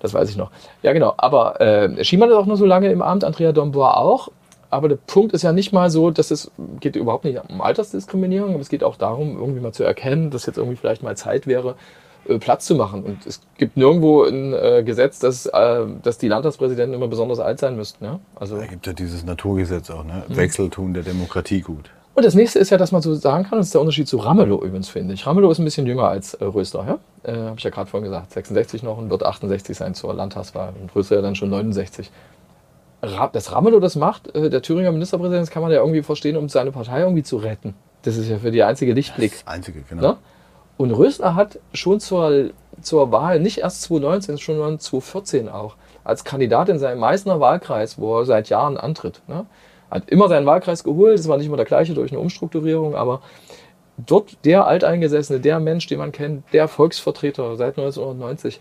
Das 0.00 0.12
weiß 0.12 0.28
ich 0.28 0.36
noch. 0.36 0.50
Ja, 0.82 0.92
genau. 0.92 1.14
Aber 1.16 1.60
äh, 1.60 2.04
Schiemann 2.04 2.30
ist 2.30 2.36
auch 2.36 2.46
nur 2.46 2.56
so 2.56 2.66
lange 2.66 2.90
im 2.90 3.02
Amt, 3.02 3.24
Andrea 3.24 3.52
Dombois 3.52 3.94
auch. 3.94 4.28
Aber 4.72 4.88
der 4.88 4.96
Punkt 4.96 5.34
ist 5.34 5.42
ja 5.42 5.52
nicht 5.52 5.74
mal 5.74 5.90
so, 5.90 6.10
dass 6.10 6.30
es 6.30 6.50
geht 6.80 6.96
überhaupt 6.96 7.26
nicht 7.26 7.38
um 7.50 7.60
Altersdiskriminierung, 7.60 8.54
aber 8.54 8.60
es 8.60 8.70
geht 8.70 8.82
auch 8.82 8.96
darum, 8.96 9.36
irgendwie 9.38 9.60
mal 9.60 9.72
zu 9.72 9.84
erkennen, 9.84 10.30
dass 10.30 10.46
jetzt 10.46 10.56
irgendwie 10.56 10.76
vielleicht 10.76 11.02
mal 11.02 11.14
Zeit 11.14 11.46
wäre, 11.46 11.74
äh, 12.26 12.38
Platz 12.38 12.64
zu 12.64 12.74
machen. 12.74 13.02
Und 13.02 13.26
es 13.26 13.42
gibt 13.58 13.76
nirgendwo 13.76 14.22
ein 14.22 14.54
äh, 14.54 14.82
Gesetz, 14.82 15.18
dass, 15.18 15.44
äh, 15.44 15.84
dass 16.02 16.16
die 16.16 16.28
Landtagspräsidenten 16.28 16.94
immer 16.94 17.08
besonders 17.08 17.38
alt 17.38 17.58
sein 17.58 17.76
müssten. 17.76 18.02
Ja? 18.02 18.20
Also, 18.34 18.56
da 18.56 18.64
gibt 18.64 18.86
ja 18.86 18.94
dieses 18.94 19.26
Naturgesetz 19.26 19.90
auch, 19.90 20.04
ne? 20.04 20.22
Mhm. 20.26 20.36
Wechsel 20.36 20.70
tun 20.70 20.94
der 20.94 21.02
Demokratie 21.02 21.60
gut. 21.60 21.90
Und 22.14 22.24
das 22.24 22.34
nächste 22.34 22.58
ist 22.58 22.70
ja, 22.70 22.78
dass 22.78 22.92
man 22.92 23.02
so 23.02 23.14
sagen 23.14 23.44
kann, 23.44 23.58
das 23.58 23.66
ist 23.66 23.74
der 23.74 23.80
Unterschied 23.82 24.08
zu 24.08 24.18
Ramelow 24.18 24.62
übrigens, 24.64 24.88
finde 24.88 25.12
ich. 25.12 25.26
Ramelow 25.26 25.50
ist 25.50 25.58
ein 25.58 25.64
bisschen 25.64 25.86
jünger 25.86 26.08
als 26.08 26.32
äh, 26.32 26.44
Rösler, 26.44 26.86
ja? 26.86 27.30
Äh, 27.30 27.36
Habe 27.36 27.56
ich 27.58 27.64
ja 27.64 27.70
gerade 27.70 27.90
vorhin 27.90 28.04
gesagt. 28.04 28.32
66 28.32 28.82
noch 28.82 28.96
und 28.96 29.10
wird 29.10 29.22
68 29.22 29.76
sein 29.76 29.94
zur 29.94 30.14
Landtagswahl. 30.14 30.72
Und 30.80 30.94
Rösler 30.96 31.18
ja 31.18 31.22
dann 31.22 31.34
schon 31.34 31.50
69. 31.50 32.10
Dass 33.02 33.50
Ramelow 33.50 33.80
das 33.80 33.96
macht, 33.96 34.34
äh, 34.34 34.48
der 34.48 34.62
Thüringer 34.62 34.92
Ministerpräsident, 34.92 35.42
das 35.42 35.50
kann 35.50 35.62
man 35.62 35.72
ja 35.72 35.78
irgendwie 35.78 36.02
verstehen, 36.02 36.36
um 36.36 36.48
seine 36.48 36.70
Partei 36.70 37.00
irgendwie 37.00 37.24
zu 37.24 37.36
retten. 37.36 37.74
Das 38.02 38.16
ist 38.16 38.28
ja 38.28 38.38
für 38.38 38.52
die 38.52 38.62
einzige 38.62 38.92
Lichtblick. 38.92 39.32
Das 39.32 39.46
einzige, 39.46 39.82
genau. 39.82 40.02
Ne? 40.02 40.16
Und 40.76 40.92
Rösler 40.92 41.34
hat 41.34 41.58
schon 41.74 42.00
zur, 42.00 42.50
zur 42.80 43.12
Wahl, 43.12 43.40
nicht 43.40 43.58
erst 43.58 43.82
2019, 43.82 44.38
schon 44.38 44.56
2014 44.56 45.48
auch, 45.48 45.76
als 46.04 46.24
Kandidat 46.24 46.68
in 46.68 46.78
seinem 46.78 47.00
Meißner 47.00 47.40
Wahlkreis, 47.40 47.98
wo 47.98 48.18
er 48.18 48.24
seit 48.24 48.48
Jahren 48.48 48.76
antritt, 48.76 49.20
ne? 49.26 49.46
hat 49.90 50.08
immer 50.08 50.28
seinen 50.28 50.46
Wahlkreis 50.46 50.84
geholt. 50.84 51.18
Es 51.18 51.28
war 51.28 51.36
nicht 51.36 51.46
immer 51.46 51.56
der 51.56 51.66
gleiche 51.66 51.94
durch 51.94 52.12
eine 52.12 52.20
Umstrukturierung, 52.20 52.94
aber 52.94 53.20
dort 53.98 54.44
der 54.44 54.66
Alteingesessene, 54.66 55.40
der 55.40 55.60
Mensch, 55.60 55.86
den 55.86 55.98
man 55.98 56.12
kennt, 56.12 56.44
der 56.52 56.66
Volksvertreter 56.68 57.56
seit 57.56 57.78
1990, 57.78 58.60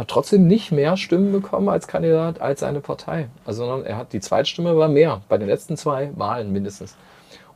hat 0.00 0.08
trotzdem 0.08 0.46
nicht 0.46 0.72
mehr 0.72 0.96
Stimmen 0.96 1.30
bekommen 1.30 1.68
als 1.68 1.86
Kandidat 1.86 2.40
als 2.40 2.60
seine 2.60 2.80
Partei. 2.80 3.28
Also, 3.44 3.64
sondern 3.64 3.86
er 3.86 3.96
hat 3.96 4.12
die 4.12 4.20
Zweitstimme 4.20 4.76
war 4.76 4.88
mehr 4.88 5.20
bei 5.28 5.38
den 5.38 5.48
letzten 5.48 5.76
zwei 5.76 6.10
Wahlen 6.16 6.52
mindestens. 6.52 6.96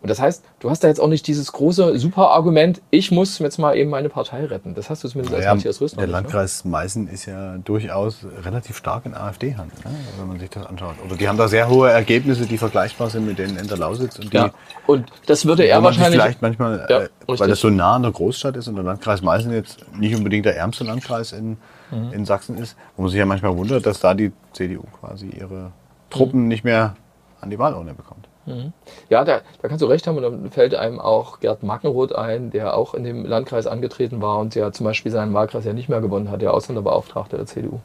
Und 0.04 0.11
das 0.11 0.20
heißt, 0.20 0.44
du 0.61 0.68
hast 0.68 0.84
da 0.84 0.88
jetzt 0.88 1.00
auch 1.00 1.08
nicht 1.08 1.26
dieses 1.26 1.50
große 1.50 1.99
Super-Argument, 1.99 2.82
ich 2.90 3.11
muss 3.11 3.38
jetzt 3.38 3.56
mal 3.56 3.75
eben 3.75 3.88
meine 3.88 4.11
Partei 4.11 4.44
retten. 4.44 4.75
Das 4.75 4.90
hast 4.90 5.02
du 5.02 5.08
zumindest 5.08 5.34
naja, 5.34 5.52
als 5.52 5.56
Matthias 5.56 5.80
Rösler. 5.80 5.96
Der 5.96 6.06
nicht, 6.06 6.12
ne? 6.12 6.20
Landkreis 6.20 6.62
ne? 6.66 6.73
Meißen 6.73 7.08
ist 7.08 7.25
ja 7.25 7.56
durchaus 7.56 8.18
relativ 8.44 8.76
stark 8.76 9.06
in 9.06 9.14
AfD-Hand, 9.14 9.73
ne? 9.82 9.90
wenn 10.18 10.28
man 10.28 10.38
sich 10.38 10.50
das 10.50 10.66
anschaut. 10.66 10.96
Oder 11.06 11.16
die 11.16 11.26
haben 11.26 11.38
da 11.38 11.49
sehr 11.49 11.70
hohe 11.70 11.90
Ergebnisse, 11.90 12.44
die 12.44 12.58
vergleichbar 12.58 13.08
sind 13.08 13.25
mit 13.25 13.38
denen 13.38 13.56
in 13.56 13.66
der 13.66 13.78
Lausitz. 13.78 14.18
Und, 14.18 14.30
die, 14.30 14.37
ja. 14.37 14.50
und 14.87 15.06
das 15.25 15.46
würde 15.46 15.64
er 15.64 15.82
wahrscheinlich... 15.82 16.20
Vielleicht 16.20 16.42
manchmal, 16.42 16.87
ja, 16.90 17.00
äh, 17.04 17.08
weil 17.26 17.49
das 17.49 17.61
so 17.61 17.70
nah 17.70 17.94
an 17.94 18.02
der 18.02 18.12
Großstadt 18.12 18.58
ist 18.58 18.68
und 18.68 18.75
der 18.75 18.84
Landkreis 18.84 19.23
Meißen 19.23 19.50
jetzt 19.54 19.87
nicht 19.96 20.14
unbedingt 20.14 20.44
der 20.44 20.54
ärmste 20.54 20.84
Landkreis 20.84 21.32
in, 21.32 21.56
mhm. 21.90 22.12
in 22.12 22.26
Sachsen 22.26 22.58
ist, 22.58 22.76
wo 22.96 23.04
man 23.04 23.11
sich 23.11 23.18
ja 23.18 23.25
manchmal 23.25 23.56
wundert, 23.56 23.87
dass 23.87 24.00
da 24.00 24.12
die 24.12 24.32
CDU 24.52 24.82
quasi 25.00 25.30
ihre 25.30 25.73
Truppen 26.11 26.42
mhm. 26.42 26.49
nicht 26.49 26.62
mehr 26.62 26.94
an 27.40 27.49
die 27.49 27.58
Wahlurne 27.58 27.94
bekommt. 27.94 28.28
Mhm. 28.46 28.72
Ja, 29.08 29.24
da, 29.24 29.40
da 29.62 29.68
kannst 29.68 29.82
du 29.82 29.86
recht 29.86 30.06
haben. 30.06 30.16
Und 30.16 30.22
dann 30.22 30.50
fällt 30.50 30.74
einem 30.74 31.00
auch 31.00 31.40
Gerd 31.40 31.62
Mackenroth 31.62 32.14
ein, 32.14 32.50
der 32.50 32.76
auch 32.76 32.94
in 32.94 33.04
dem 33.04 33.24
Landkreis 33.24 33.66
angetreten 33.66 34.20
war 34.20 34.38
und 34.38 34.54
der 34.54 34.72
zum 34.72 34.84
Beispiel 34.84 35.12
seinen 35.12 35.34
Wahlkreis 35.34 35.64
ja 35.64 35.72
nicht 35.72 35.88
mehr 35.88 36.00
gewonnen 36.00 36.30
hat, 36.30 36.42
der 36.42 36.52
Ausländerbeauftragte 36.52 37.36
der 37.36 37.46
CDU. 37.46 37.80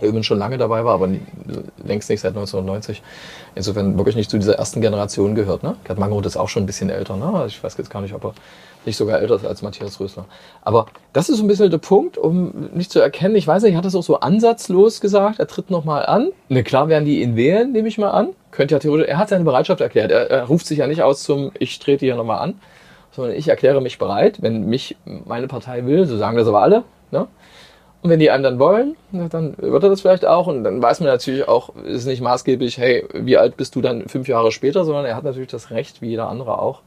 Der 0.00 0.08
übrigens 0.08 0.26
schon 0.26 0.38
lange 0.38 0.58
dabei 0.58 0.84
war, 0.84 0.94
aber 0.94 1.08
längst 1.84 2.08
nicht 2.08 2.20
seit 2.20 2.30
1990. 2.30 3.02
Insofern 3.54 3.96
wirklich 3.96 4.14
nicht 4.14 4.30
zu 4.30 4.38
dieser 4.38 4.54
ersten 4.54 4.80
Generation 4.80 5.34
gehört. 5.34 5.62
Ne? 5.64 5.74
Gerd 5.84 5.98
Mackenroth 5.98 6.26
ist 6.26 6.36
auch 6.36 6.48
schon 6.48 6.62
ein 6.62 6.66
bisschen 6.66 6.90
älter. 6.90 7.16
Ne? 7.16 7.44
Ich 7.46 7.62
weiß 7.62 7.76
jetzt 7.78 7.90
gar 7.90 8.00
nicht, 8.00 8.14
ob 8.14 8.24
er 8.24 8.34
nicht 8.86 8.96
sogar 8.96 9.20
älter 9.20 9.40
als 9.46 9.62
Matthias 9.62 10.00
Rösler. 10.00 10.24
Aber 10.62 10.86
das 11.12 11.28
ist 11.28 11.38
so 11.38 11.44
ein 11.44 11.48
bisschen 11.48 11.70
der 11.70 11.78
Punkt, 11.78 12.18
um 12.18 12.70
nicht 12.74 12.90
zu 12.90 13.00
erkennen. 13.00 13.36
Ich 13.36 13.46
weiß 13.46 13.62
nicht, 13.62 13.76
hat 13.76 13.84
das 13.84 13.94
auch 13.94 14.02
so 14.02 14.20
ansatzlos 14.20 15.00
gesagt. 15.00 15.38
Er 15.38 15.46
tritt 15.46 15.70
nochmal 15.70 16.06
an. 16.06 16.30
Ne, 16.48 16.62
klar 16.62 16.88
werden 16.88 17.04
die 17.04 17.22
ihn 17.22 17.36
wählen, 17.36 17.72
nehme 17.72 17.88
ich 17.88 17.98
mal 17.98 18.10
an. 18.10 18.30
Könnte 18.50 18.74
ja 18.74 18.78
theoretisch, 18.78 19.08
er 19.08 19.18
hat 19.18 19.28
seine 19.28 19.44
Bereitschaft 19.44 19.80
erklärt. 19.80 20.10
Er, 20.10 20.30
er 20.30 20.44
ruft 20.44 20.66
sich 20.66 20.78
ja 20.78 20.86
nicht 20.86 21.02
aus 21.02 21.22
zum, 21.22 21.52
ich 21.58 21.78
trete 21.78 22.06
hier 22.06 22.16
nochmal 22.16 22.38
an, 22.38 22.54
sondern 23.12 23.36
ich 23.36 23.48
erkläre 23.48 23.80
mich 23.80 23.98
bereit, 23.98 24.42
wenn 24.42 24.66
mich 24.66 24.96
meine 25.04 25.48
Partei 25.48 25.84
will, 25.86 26.06
so 26.06 26.16
sagen 26.16 26.36
das 26.36 26.48
aber 26.48 26.62
alle. 26.62 26.84
Ne? 27.10 27.26
Und 28.00 28.10
wenn 28.10 28.20
die 28.20 28.30
einen 28.30 28.44
dann 28.44 28.58
wollen, 28.60 28.96
dann 29.10 29.56
wird 29.58 29.82
er 29.82 29.90
das 29.90 30.02
vielleicht 30.02 30.24
auch. 30.24 30.46
Und 30.46 30.62
dann 30.62 30.80
weiß 30.80 31.00
man 31.00 31.08
natürlich 31.08 31.48
auch, 31.48 31.74
ist 31.84 32.06
nicht 32.06 32.22
maßgeblich, 32.22 32.78
hey, 32.78 33.04
wie 33.12 33.36
alt 33.36 33.56
bist 33.56 33.74
du 33.74 33.80
dann 33.80 34.08
fünf 34.08 34.28
Jahre 34.28 34.52
später, 34.52 34.84
sondern 34.84 35.04
er 35.04 35.16
hat 35.16 35.24
natürlich 35.24 35.48
das 35.48 35.70
Recht, 35.70 36.00
wie 36.00 36.10
jeder 36.10 36.28
andere 36.28 36.60
auch, 36.60 36.82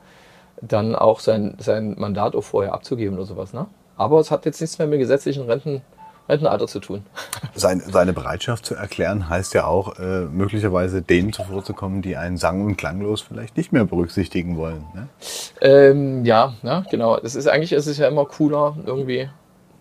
dann 0.62 0.95
auch 0.95 1.19
sein, 1.19 1.56
sein 1.60 1.95
Mandat 1.97 2.36
auch 2.36 2.43
vorher 2.43 2.74
abzugeben 2.74 3.17
oder 3.17 3.26
sowas. 3.26 3.54
Ne? 3.54 3.67
Aber 3.97 4.19
es 4.19 4.32
hat 4.32 4.45
jetzt 4.45 4.62
nichts 4.62 4.80
mehr 4.80 4.88
mit 4.88 5.00
gesetzlichen 5.00 5.43
Renten, 5.43 5.82
Rentenalter 6.30 6.67
zu 6.67 6.80
tun. 6.80 7.04
Sein, 7.56 7.82
seine 7.86 8.13
Bereitschaft 8.13 8.65
zu 8.65 8.76
erklären 8.76 9.28
heißt 9.28 9.54
ja 9.54 9.65
auch, 9.65 10.00
äh, 10.00 10.21
möglicherweise 10.21 11.02
denen 11.02 11.34
zuvorzukommen, 11.34 12.02
die 12.02 12.15
einen 12.15 12.38
sang- 12.38 12.63
und 12.63 12.78
klanglos 12.78 13.21
vielleicht 13.21 13.58
nicht 13.58 13.74
mehr 13.74 13.84
berücksichtigen 13.86 14.56
wollen. 14.56 14.86
Ne? 14.93 15.08
Ähm, 15.60 16.24
ja, 16.24 16.54
ja, 16.63 16.86
genau. 16.89 17.17
Es 17.17 17.36
ist 17.36 17.47
eigentlich 17.47 17.74
es 17.74 17.88
ist 17.88 17.97
ja 17.97 18.08
immer 18.08 18.26
cooler, 18.26 18.78
irgendwie 18.86 19.30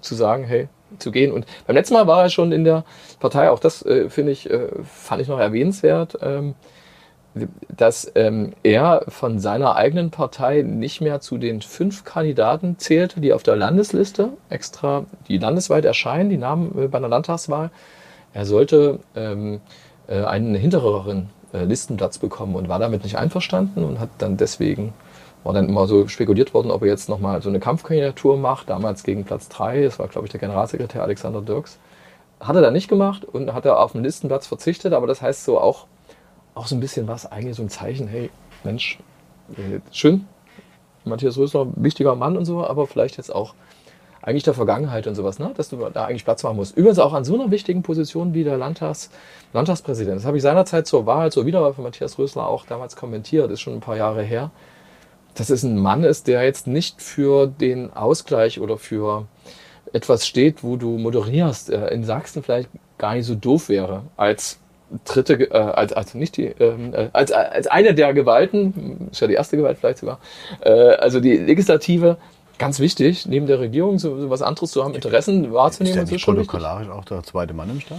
zu 0.00 0.14
sagen, 0.14 0.44
hey, 0.44 0.68
zu 0.98 1.12
gehen. 1.12 1.30
Und 1.32 1.46
beim 1.66 1.76
letzten 1.76 1.94
Mal 1.94 2.06
war 2.06 2.22
er 2.22 2.30
schon 2.30 2.52
in 2.52 2.64
der 2.64 2.84
Partei, 3.20 3.50
auch 3.50 3.60
das 3.60 3.84
äh, 3.84 4.10
finde 4.10 4.32
ich, 4.32 4.50
äh, 4.50 4.68
fand 4.82 5.22
ich 5.22 5.28
noch 5.28 5.38
erwähnenswert. 5.38 6.18
Ähm, 6.20 6.54
dass 7.68 8.10
ähm, 8.16 8.52
er 8.62 9.04
von 9.08 9.38
seiner 9.38 9.76
eigenen 9.76 10.10
Partei 10.10 10.62
nicht 10.62 11.00
mehr 11.00 11.20
zu 11.20 11.38
den 11.38 11.62
fünf 11.62 12.04
Kandidaten 12.04 12.76
zählte, 12.78 13.20
die 13.20 13.32
auf 13.32 13.42
der 13.42 13.56
Landesliste 13.56 14.30
extra, 14.48 15.04
die 15.28 15.38
landesweit 15.38 15.84
erscheinen, 15.84 16.28
die 16.28 16.36
Namen 16.36 16.76
äh, 16.76 16.88
bei 16.88 16.98
einer 16.98 17.08
Landtagswahl. 17.08 17.70
Er 18.32 18.46
sollte 18.46 18.98
ähm, 19.14 19.60
äh, 20.08 20.24
einen 20.24 20.54
hintereren 20.56 21.30
äh, 21.52 21.64
Listenplatz 21.64 22.18
bekommen 22.18 22.56
und 22.56 22.68
war 22.68 22.80
damit 22.80 23.04
nicht 23.04 23.16
einverstanden 23.16 23.84
und 23.84 24.00
hat 24.00 24.10
dann 24.18 24.36
deswegen, 24.36 24.92
war 25.44 25.54
dann 25.54 25.68
immer 25.68 25.86
so 25.86 26.08
spekuliert 26.08 26.52
worden, 26.52 26.72
ob 26.72 26.82
er 26.82 26.88
jetzt 26.88 27.08
nochmal 27.08 27.42
so 27.42 27.48
eine 27.48 27.60
Kampfkandidatur 27.60 28.36
macht, 28.36 28.70
damals 28.70 29.04
gegen 29.04 29.24
Platz 29.24 29.48
drei. 29.48 29.82
das 29.82 30.00
war 30.00 30.08
glaube 30.08 30.26
ich 30.26 30.32
der 30.32 30.40
Generalsekretär 30.40 31.02
Alexander 31.02 31.42
Dirks. 31.42 31.78
Hat 32.40 32.56
er 32.56 32.62
dann 32.62 32.72
nicht 32.72 32.88
gemacht 32.88 33.24
und 33.24 33.52
hat 33.52 33.66
er 33.66 33.78
auf 33.78 33.92
den 33.92 34.02
Listenplatz 34.02 34.46
verzichtet, 34.46 34.92
aber 34.94 35.06
das 35.06 35.22
heißt 35.22 35.44
so 35.44 35.60
auch, 35.60 35.86
auch 36.60 36.66
so 36.66 36.76
ein 36.76 36.80
bisschen 36.80 37.08
was, 37.08 37.24
eigentlich 37.24 37.56
so 37.56 37.62
ein 37.62 37.70
Zeichen, 37.70 38.06
hey, 38.06 38.28
Mensch, 38.64 38.98
äh, 39.56 39.80
schön, 39.92 40.26
Matthias 41.06 41.38
Rösler, 41.38 41.68
wichtiger 41.74 42.14
Mann 42.14 42.36
und 42.36 42.44
so, 42.44 42.62
aber 42.66 42.86
vielleicht 42.86 43.16
jetzt 43.16 43.34
auch 43.34 43.54
eigentlich 44.20 44.42
der 44.42 44.52
Vergangenheit 44.52 45.06
und 45.06 45.14
sowas, 45.14 45.38
ne? 45.38 45.52
dass 45.56 45.70
du 45.70 45.76
da 45.78 46.04
eigentlich 46.04 46.26
Platz 46.26 46.42
machen 46.42 46.56
musst. 46.56 46.76
Übrigens 46.76 46.98
auch 46.98 47.14
an 47.14 47.24
so 47.24 47.34
einer 47.34 47.50
wichtigen 47.50 47.82
Position 47.82 48.34
wie 48.34 48.44
der 48.44 48.58
Landtags, 48.58 49.08
Landtagspräsident. 49.54 50.18
Das 50.18 50.26
habe 50.26 50.36
ich 50.36 50.42
seinerzeit 50.42 50.86
zur 50.86 51.06
Wahl, 51.06 51.32
zur 51.32 51.46
Wiederwahl 51.46 51.72
von 51.72 51.84
Matthias 51.84 52.18
Rösler 52.18 52.46
auch 52.46 52.66
damals 52.66 52.94
kommentiert, 52.94 53.50
ist 53.50 53.62
schon 53.62 53.72
ein 53.72 53.80
paar 53.80 53.96
Jahre 53.96 54.22
her. 54.22 54.50
Dass 55.36 55.48
es 55.48 55.62
ein 55.62 55.78
Mann 55.78 56.04
ist, 56.04 56.26
der 56.26 56.44
jetzt 56.44 56.66
nicht 56.66 57.00
für 57.00 57.46
den 57.46 57.94
Ausgleich 57.94 58.60
oder 58.60 58.76
für 58.76 59.26
etwas 59.94 60.26
steht, 60.26 60.62
wo 60.62 60.76
du 60.76 60.98
moderierst, 60.98 61.70
äh, 61.70 61.88
in 61.88 62.04
Sachsen 62.04 62.42
vielleicht 62.42 62.68
gar 62.98 63.14
nicht 63.14 63.24
so 63.24 63.34
doof 63.34 63.70
wäre, 63.70 64.02
als 64.18 64.59
dritte, 65.04 65.34
äh, 65.50 65.54
als, 65.54 65.92
also 65.92 66.18
nicht 66.18 66.36
die, 66.36 66.46
ähm, 66.46 66.92
äh, 66.94 67.08
als, 67.12 67.32
als 67.32 67.66
eine 67.66 67.94
der 67.94 68.12
Gewalten, 68.14 69.08
ist 69.10 69.20
ja 69.20 69.26
die 69.26 69.34
erste 69.34 69.56
Gewalt 69.56 69.78
vielleicht 69.78 69.98
sogar, 69.98 70.18
äh, 70.60 70.70
also 70.70 71.20
die 71.20 71.36
Legislative, 71.36 72.16
ganz 72.58 72.78
wichtig, 72.78 73.26
neben 73.26 73.46
der 73.46 73.58
Regierung 73.58 73.98
so, 73.98 74.20
so 74.20 74.30
was 74.30 74.42
anderes 74.42 74.70
zu 74.70 74.84
haben, 74.84 74.94
Interessen 74.94 75.52
wahrzunehmen 75.52 75.98
ist 75.98 76.12
und 76.12 76.18
so 76.18 76.18
schon 76.18 76.36
protokollarisch 76.36 76.88
auch 76.90 77.04
der 77.04 77.22
zweite 77.22 77.54
Mann 77.54 77.70
im 77.70 77.80
Staat? 77.80 77.98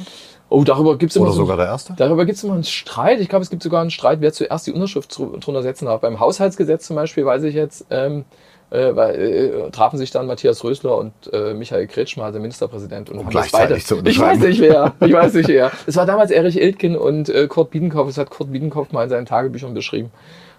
Oh, 0.49 0.65
darüber 0.65 0.97
gibt 0.97 1.12
es 1.12 1.15
immer. 1.15 1.27
Oder 1.27 1.34
sogar 1.34 1.58
der 1.58 1.67
erste? 1.67 1.93
Darüber 1.95 2.25
gibt 2.25 2.38
es 2.38 2.43
immer 2.43 2.56
einen 2.56 2.65
Streit. 2.65 3.21
Ich 3.21 3.30
glaube, 3.30 3.41
es 3.41 3.49
gibt 3.49 3.63
sogar 3.63 3.80
einen 3.80 3.89
Streit, 3.89 4.19
wer 4.19 4.34
zuerst 4.34 4.67
die 4.67 4.73
Unterschrift 4.73 5.17
drunter 5.17 5.63
setzen 5.63 5.86
darf. 5.86 6.01
Beim 6.01 6.19
Haushaltsgesetz 6.19 6.88
zum 6.88 6.97
Beispiel 6.97 7.25
weiß 7.25 7.43
ich 7.43 7.56
jetzt, 7.56 7.86
ähm, 7.89 8.25
äh, 8.71 8.95
weil, 8.95 9.15
äh, 9.15 9.71
trafen 9.71 9.97
sich 9.97 10.12
dann 10.12 10.27
Matthias 10.27 10.63
Rösler 10.63 10.97
und 10.97 11.12
äh, 11.31 11.53
Michael 11.53 11.88
Kretschmer, 11.88 12.23
also 12.23 12.39
Ministerpräsident, 12.39 13.10
und, 13.10 13.19
und 13.19 13.25
haben 13.25 13.34
das 13.34 13.51
beide. 13.51 13.75
Ich 13.75 14.19
weiß 14.19 14.39
nicht 14.39 14.62
wer. 14.62 14.93
Ich 15.01 15.13
weiß 15.13 15.34
nicht 15.34 15.49
wer. 15.49 15.71
Es 15.86 15.97
war 15.97 16.05
damals 16.05 16.31
Erich 16.31 16.60
Iltgen 16.60 16.95
und 16.95 17.29
äh, 17.29 17.47
Kurt 17.47 17.71
Biedenkopf. 17.71 18.07
Das 18.07 18.17
hat 18.17 18.29
Kurt 18.29 18.51
Biedenkopf 18.51 18.91
mal 18.91 19.03
in 19.03 19.10
seinen 19.10 19.25
Tagebüchern 19.25 19.73
beschrieben. 19.73 20.12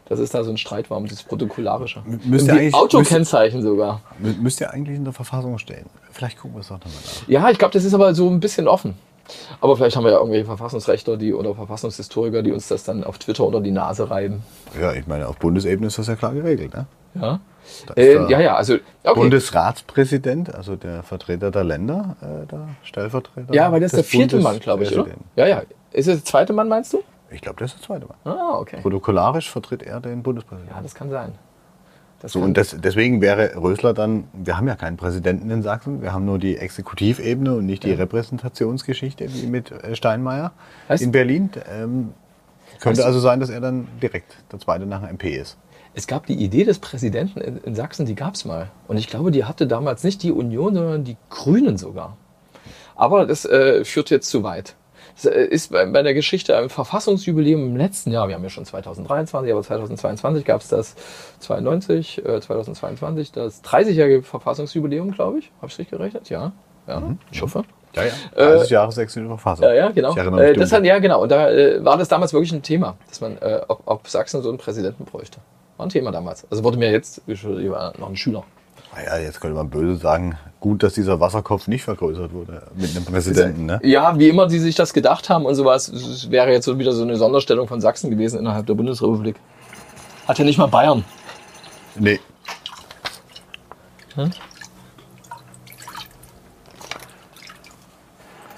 Das 0.08 0.18
ist 0.18 0.34
da 0.34 0.44
so 0.44 0.50
ein 0.50 0.58
Streit 0.58 0.90
war 0.90 0.98
um 0.98 1.06
das 1.06 1.22
Protokollarische. 1.22 2.02
Müsst 2.24 2.48
ihr 2.48 2.52
eigentlich, 2.52 2.74
Autokennzeichen 2.74 3.62
sogar. 3.62 4.02
Müsst 4.18 4.60
ihr 4.60 4.70
eigentlich 4.70 4.96
in 4.96 5.04
der 5.04 5.14
Verfassung 5.14 5.56
stehen. 5.58 5.86
Vielleicht 6.10 6.38
gucken 6.38 6.56
wir 6.56 6.60
es 6.60 6.68
doch 6.68 6.78
nochmal 6.78 6.92
nach. 6.92 7.28
Ja, 7.28 7.50
ich 7.50 7.58
glaube, 7.58 7.72
das 7.72 7.84
ist 7.84 7.94
aber 7.94 8.14
so 8.14 8.28
ein 8.28 8.40
bisschen 8.40 8.68
offen. 8.68 8.94
Aber 9.60 9.76
vielleicht 9.76 9.96
haben 9.96 10.04
wir 10.04 10.10
ja 10.10 10.18
irgendwelche 10.18 10.44
Verfassungsrechtler 10.44 11.16
die, 11.16 11.32
oder 11.32 11.54
Verfassungshistoriker, 11.54 12.42
die 12.42 12.52
uns 12.52 12.68
das 12.68 12.84
dann 12.84 13.04
auf 13.04 13.18
Twitter 13.18 13.44
unter 13.44 13.60
die 13.60 13.70
Nase 13.70 14.10
reiben. 14.10 14.42
Ja, 14.78 14.92
ich 14.92 15.06
meine, 15.06 15.28
auf 15.28 15.38
Bundesebene 15.38 15.86
ist 15.86 15.98
das 15.98 16.08
ja 16.08 16.16
klar 16.16 16.34
geregelt. 16.34 16.74
Ne? 16.74 16.86
Ja. 17.14 17.40
Äh, 17.96 18.30
ja, 18.30 18.40
ja, 18.40 18.56
also 18.56 18.74
okay. 18.74 19.14
Bundesratspräsident, 19.14 20.54
also 20.54 20.76
der 20.76 21.02
Vertreter 21.02 21.50
der 21.50 21.64
Länder, 21.64 22.16
äh, 22.20 22.46
der 22.46 22.68
Stellvertreter. 22.82 23.54
Ja, 23.54 23.72
weil 23.72 23.80
das 23.80 23.92
ist 23.92 23.96
der 23.96 24.04
vierte 24.04 24.40
Mann, 24.40 24.60
glaube 24.60 24.84
ich, 24.84 24.96
oder? 24.96 25.12
Ja, 25.36 25.46
ja. 25.46 25.62
Ist 25.92 26.08
es 26.08 26.16
der 26.18 26.24
zweite 26.24 26.52
Mann, 26.52 26.68
meinst 26.68 26.92
du? 26.92 27.02
Ich 27.30 27.40
glaube, 27.40 27.58
das 27.58 27.72
ist 27.72 27.80
der 27.80 27.86
zweite 27.86 28.06
Mann. 28.06 28.16
Ah, 28.24 28.58
okay. 28.58 28.80
Protokollarisch 28.80 29.50
vertritt 29.50 29.82
er 29.82 30.00
den 30.00 30.22
Bundespräsidenten. 30.22 30.74
Ja, 30.74 30.82
das 30.82 30.94
kann 30.94 31.10
sein. 31.10 31.32
Das 32.20 32.32
so, 32.32 32.40
kann 32.40 32.48
und 32.48 32.56
das, 32.56 32.76
deswegen 32.78 33.20
wäre 33.20 33.56
Rösler 33.56 33.94
dann, 33.94 34.28
wir 34.32 34.56
haben 34.56 34.68
ja 34.68 34.76
keinen 34.76 34.96
Präsidenten 34.96 35.50
in 35.50 35.62
Sachsen, 35.62 36.02
wir 36.02 36.12
haben 36.12 36.24
nur 36.24 36.38
die 36.38 36.56
Exekutivebene 36.56 37.54
und 37.54 37.66
nicht 37.66 37.84
die 37.84 37.92
Repräsentationsgeschichte 37.92 39.26
wie 39.34 39.46
mit 39.46 39.72
äh, 39.72 39.96
Steinmeier 39.96 40.52
heißt, 40.88 41.02
in 41.02 41.10
Berlin. 41.10 41.50
Ähm, 41.70 42.14
könnte 42.80 43.04
also 43.04 43.18
sein, 43.18 43.40
dass 43.40 43.50
er 43.50 43.60
dann 43.60 43.88
direkt 44.00 44.36
der 44.52 44.60
zweite 44.60 44.86
nach 44.86 45.00
dem 45.00 45.10
MP 45.10 45.36
ist. 45.36 45.56
Es 45.94 46.06
gab 46.06 46.26
die 46.26 46.34
Idee 46.34 46.64
des 46.64 46.78
Präsidenten 46.78 47.40
in, 47.40 47.58
in 47.58 47.74
Sachsen, 47.74 48.06
die 48.06 48.14
gab 48.14 48.34
es 48.34 48.44
mal. 48.44 48.70
Und 48.88 48.96
ich 48.96 49.08
glaube, 49.08 49.30
die 49.30 49.44
hatte 49.44 49.66
damals 49.66 50.04
nicht 50.04 50.22
die 50.22 50.32
Union, 50.32 50.74
sondern 50.74 51.04
die 51.04 51.16
Grünen 51.30 51.76
sogar. 51.76 52.16
Aber 52.94 53.26
das 53.26 53.44
äh, 53.44 53.84
führt 53.84 54.10
jetzt 54.10 54.30
zu 54.30 54.42
weit. 54.42 54.74
Das 55.14 55.26
äh, 55.26 55.44
ist 55.44 55.72
bei, 55.72 55.84
bei 55.86 56.02
der 56.02 56.14
Geschichte 56.14 56.56
ein 56.56 56.68
Verfassungsjubiläum 56.68 57.60
im 57.66 57.76
letzten 57.76 58.10
Jahr. 58.10 58.28
Wir 58.28 58.34
haben 58.34 58.42
ja 58.42 58.50
schon 58.50 58.64
2023, 58.64 59.52
aber 59.52 59.62
2022 59.62 60.44
gab 60.44 60.60
es 60.60 60.68
das 60.68 60.94
92, 61.40 62.24
äh, 62.24 62.40
2022 62.40 63.32
das 63.32 63.62
30-jährige 63.64 64.22
Verfassungsjubiläum, 64.22 65.12
glaube 65.12 65.40
ich. 65.40 65.50
Habe 65.58 65.70
ich 65.70 65.78
richtig 65.78 65.90
gerechnet? 65.90 66.30
Ja. 66.30 66.52
Ja, 66.86 67.00
mhm. 67.00 67.18
ich 67.30 67.42
hoffe. 67.42 67.64
Ja, 67.94 68.04
ja. 68.04 68.12
30 68.34 68.70
äh, 68.70 68.74
Jahre 68.74 68.92
sächsische 68.92 69.26
Verfassung. 69.26 69.66
Ja, 69.66 69.74
ja, 69.74 69.90
genau. 69.90 70.16
Äh, 70.16 70.54
das 70.54 70.72
hat, 70.72 70.84
ja, 70.84 70.98
genau. 70.98 71.22
Und 71.22 71.30
da 71.30 71.50
äh, 71.50 71.84
war 71.84 71.98
das 71.98 72.08
damals 72.08 72.32
wirklich 72.32 72.52
ein 72.52 72.62
Thema, 72.62 72.96
dass 73.08 73.20
man, 73.20 73.36
äh, 73.38 73.60
ob, 73.68 73.82
ob 73.84 74.08
Sachsen 74.08 74.42
so 74.42 74.48
einen 74.48 74.58
Präsidenten 74.58 75.04
bräuchte. 75.04 75.38
War 75.76 75.86
ein 75.86 75.90
Thema 75.90 76.10
damals. 76.10 76.46
Also 76.50 76.62
wurde 76.64 76.78
mir 76.78 76.90
jetzt, 76.90 77.22
ich 77.26 77.44
war 77.44 77.92
noch 77.98 78.08
ein 78.08 78.16
Schüler. 78.16 78.44
Naja, 78.94 79.18
jetzt 79.18 79.40
könnte 79.40 79.56
man 79.56 79.70
böse 79.70 79.96
sagen, 79.96 80.36
gut, 80.60 80.82
dass 80.82 80.92
dieser 80.94 81.18
Wasserkopf 81.18 81.66
nicht 81.66 81.84
vergrößert 81.84 82.32
wurde 82.34 82.62
mit 82.74 82.94
einem 82.94 83.06
Präsidenten. 83.06 83.66
Ne? 83.66 83.80
Ja, 83.82 84.18
wie 84.18 84.28
immer 84.28 84.46
die 84.46 84.58
sich 84.58 84.74
das 84.74 84.92
gedacht 84.92 85.30
haben 85.30 85.46
und 85.46 85.54
sowas. 85.54 85.88
Es 85.88 86.30
wäre 86.30 86.52
jetzt 86.52 86.66
wieder 86.78 86.92
so 86.92 87.02
eine 87.02 87.16
Sonderstellung 87.16 87.68
von 87.68 87.80
Sachsen 87.80 88.10
gewesen 88.10 88.38
innerhalb 88.38 88.66
der 88.66 88.74
Bundesrepublik. 88.74 89.36
Hat 90.28 90.38
ja 90.38 90.44
nicht 90.44 90.58
mal 90.58 90.66
Bayern. 90.66 91.04
Nee. 91.94 92.20
Hm? 94.14 94.30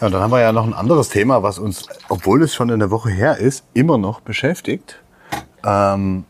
Ja, 0.00 0.11
dann 0.11 0.20
haben 0.20 0.33
wir 0.33 0.40
ja 0.40 0.53
noch 0.53 0.66
ein 0.66 0.74
anderes 0.74 1.09
Thema, 1.09 1.42
was 1.42 1.59
uns, 1.59 1.87
obwohl 2.09 2.42
es 2.42 2.53
schon 2.53 2.70
eine 2.70 2.90
Woche 2.90 3.11
her 3.11 3.38
ist, 3.38 3.64
immer 3.72 3.98
noch 3.98 4.20
beschäftigt. 4.20 5.00
Ähm, 5.64 6.24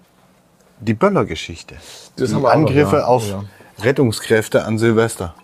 die 0.84 0.94
Böller-Geschichte. 0.94 1.76
Die 2.18 2.24
Angriffe 2.46 2.96
noch, 2.96 3.02
ja. 3.02 3.06
auf 3.06 3.28
ja. 3.28 3.44
Rettungskräfte 3.82 4.64
an 4.64 4.78
Silvester. 4.78 5.34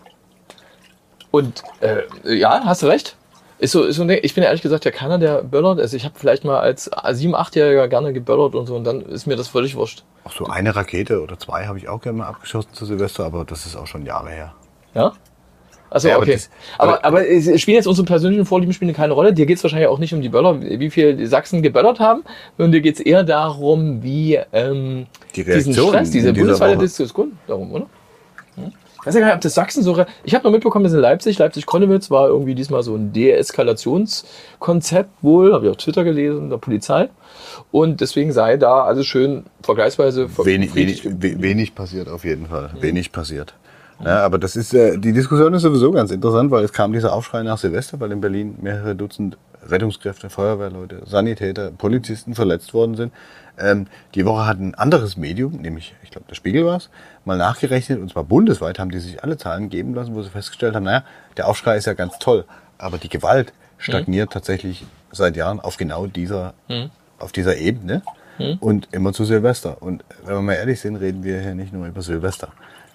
Und 1.30 1.62
äh, 1.80 2.34
ja, 2.34 2.62
hast 2.64 2.82
du 2.82 2.86
recht. 2.86 3.16
Ist 3.58 3.72
so, 3.72 3.84
ist 3.84 3.96
so, 3.96 4.08
ich 4.08 4.34
bin 4.34 4.42
ehrlich 4.42 4.62
gesagt 4.62 4.86
ja 4.86 4.90
keiner, 4.90 5.18
der 5.18 5.42
böllert. 5.42 5.80
Also 5.80 5.96
ich 5.96 6.04
habe 6.04 6.14
vielleicht 6.18 6.44
mal 6.44 6.60
als 6.60 6.90
7-, 6.90 7.34
8-Jähriger 7.34 7.88
gerne 7.88 8.12
geböllert 8.12 8.54
und 8.54 8.66
so 8.66 8.74
und 8.74 8.84
dann 8.84 9.02
ist 9.02 9.26
mir 9.26 9.36
das 9.36 9.48
völlig 9.48 9.76
wurscht. 9.76 10.02
Auch 10.24 10.32
so 10.32 10.46
eine 10.46 10.74
Rakete 10.74 11.22
oder 11.22 11.38
zwei 11.38 11.66
habe 11.66 11.76
ich 11.76 11.88
auch 11.88 12.00
gerne 12.00 12.18
mal 12.18 12.26
abgeschossen 12.26 12.72
zu 12.72 12.86
Silvester, 12.86 13.24
aber 13.24 13.44
das 13.44 13.66
ist 13.66 13.76
auch 13.76 13.86
schon 13.86 14.06
Jahre 14.06 14.30
her. 14.30 14.54
Ja? 14.94 15.12
Achso, 15.90 16.08
ja, 16.08 16.18
okay. 16.18 16.38
Aber, 16.78 16.92
das, 16.92 17.04
aber, 17.04 17.04
aber, 17.04 17.28
es 17.28 17.60
spielen 17.60 17.74
jetzt 17.74 17.86
unsere 17.86 18.06
persönlichen 18.06 18.46
Vorlieben 18.46 18.72
spielen 18.72 18.94
keine 18.94 19.12
Rolle. 19.12 19.32
Dir 19.32 19.46
geht 19.46 19.56
es 19.56 19.64
wahrscheinlich 19.64 19.88
auch 19.88 19.98
nicht 19.98 20.14
um 20.14 20.22
die 20.22 20.28
Böller, 20.28 20.60
wie 20.62 20.90
viel 20.90 21.16
die 21.16 21.26
Sachsen 21.26 21.62
geböllert 21.62 21.98
haben, 21.98 22.22
sondern 22.56 22.72
dir 22.72 22.80
geht 22.80 22.94
es 22.94 23.00
eher 23.00 23.24
darum, 23.24 24.02
wie 24.02 24.38
ähm, 24.52 25.06
die 25.34 25.44
diesen 25.44 25.74
Stress, 25.74 26.10
diese 26.10 26.32
bundesweite 26.32 26.78
Diskussion, 26.78 27.38
darum, 27.46 27.72
oder? 27.72 27.86
Hm? 28.54 28.72
Ich 29.00 29.06
weiß 29.06 29.14
ja 29.14 29.20
gar 29.20 29.26
nicht, 29.28 29.36
ob 29.36 29.40
das 29.40 29.54
Sachsen 29.54 29.82
so. 29.82 30.04
Ich 30.24 30.34
habe 30.34 30.44
noch 30.44 30.52
mitbekommen, 30.52 30.84
dass 30.84 30.92
in 30.92 31.00
Leipzig, 31.00 31.38
Leipzig-Konnewitz 31.38 32.10
war 32.10 32.28
irgendwie 32.28 32.54
diesmal 32.54 32.82
so 32.82 32.94
ein 32.94 33.14
Deeskalationskonzept 33.14 35.10
wohl, 35.22 35.54
habe 35.54 35.64
ich 35.64 35.70
auf 35.70 35.78
Twitter 35.78 36.04
gelesen, 36.04 36.50
der 36.50 36.58
Polizei. 36.58 37.08
Und 37.72 38.02
deswegen 38.02 38.30
sei 38.32 38.58
da 38.58 38.84
alles 38.84 39.06
schön 39.06 39.44
vergleichsweise 39.62 40.28
wenig, 40.44 40.74
wenig, 40.74 41.02
wenig 41.04 41.74
passiert 41.74 42.10
auf 42.10 42.24
jeden 42.24 42.46
Fall. 42.46 42.72
Mhm. 42.74 42.82
Wenig 42.82 43.10
passiert. 43.10 43.54
Ja, 44.04 44.24
aber 44.24 44.38
das 44.38 44.56
ist, 44.56 44.72
äh, 44.72 44.98
die 44.98 45.12
Diskussion 45.12 45.52
ist 45.54 45.62
sowieso 45.62 45.90
ganz 45.92 46.10
interessant, 46.10 46.50
weil 46.50 46.64
es 46.64 46.72
kam 46.72 46.92
dieser 46.92 47.12
Aufschrei 47.12 47.42
nach 47.42 47.58
Silvester, 47.58 48.00
weil 48.00 48.12
in 48.12 48.20
Berlin 48.20 48.56
mehrere 48.60 48.94
Dutzend 48.94 49.36
Rettungskräfte, 49.68 50.30
Feuerwehrleute, 50.30 51.02
Sanitäter, 51.06 51.70
Polizisten 51.70 52.34
verletzt 52.34 52.72
worden 52.72 52.94
sind. 52.96 53.12
Ähm, 53.58 53.86
die 54.14 54.24
Woche 54.24 54.46
hat 54.46 54.58
ein 54.58 54.74
anderes 54.74 55.16
Medium, 55.16 55.52
nämlich, 55.52 55.94
ich 56.02 56.10
glaube, 56.10 56.26
der 56.28 56.34
Spiegel 56.34 56.64
war 56.64 56.78
es, 56.78 56.88
mal 57.24 57.36
nachgerechnet, 57.36 58.00
und 58.00 58.10
zwar 58.10 58.24
bundesweit 58.24 58.78
haben 58.78 58.90
die 58.90 58.98
sich 58.98 59.22
alle 59.22 59.36
Zahlen 59.36 59.68
geben 59.68 59.94
lassen, 59.94 60.14
wo 60.14 60.22
sie 60.22 60.30
festgestellt 60.30 60.74
haben, 60.74 60.84
naja, 60.84 61.04
der 61.36 61.46
Aufschrei 61.46 61.76
ist 61.76 61.86
ja 61.86 61.92
ganz 61.92 62.18
toll, 62.18 62.44
aber 62.78 62.96
die 62.96 63.10
Gewalt 63.10 63.52
stagniert 63.76 64.30
mhm. 64.30 64.32
tatsächlich 64.32 64.86
seit 65.12 65.36
Jahren 65.36 65.60
auf 65.60 65.76
genau 65.76 66.06
dieser, 66.06 66.54
mhm. 66.68 66.90
auf 67.18 67.32
dieser 67.32 67.56
Ebene 67.56 68.02
mhm. 68.38 68.56
und 68.60 68.88
immer 68.92 69.12
zu 69.12 69.24
Silvester. 69.24 69.82
Und 69.82 70.04
wenn 70.24 70.36
wir 70.36 70.42
mal 70.42 70.54
ehrlich 70.54 70.80
sind, 70.80 70.96
reden 70.96 71.22
wir 71.22 71.40
hier 71.40 71.54
nicht 71.54 71.72
nur 71.72 71.86
über 71.86 72.00
Silvester 72.00 72.48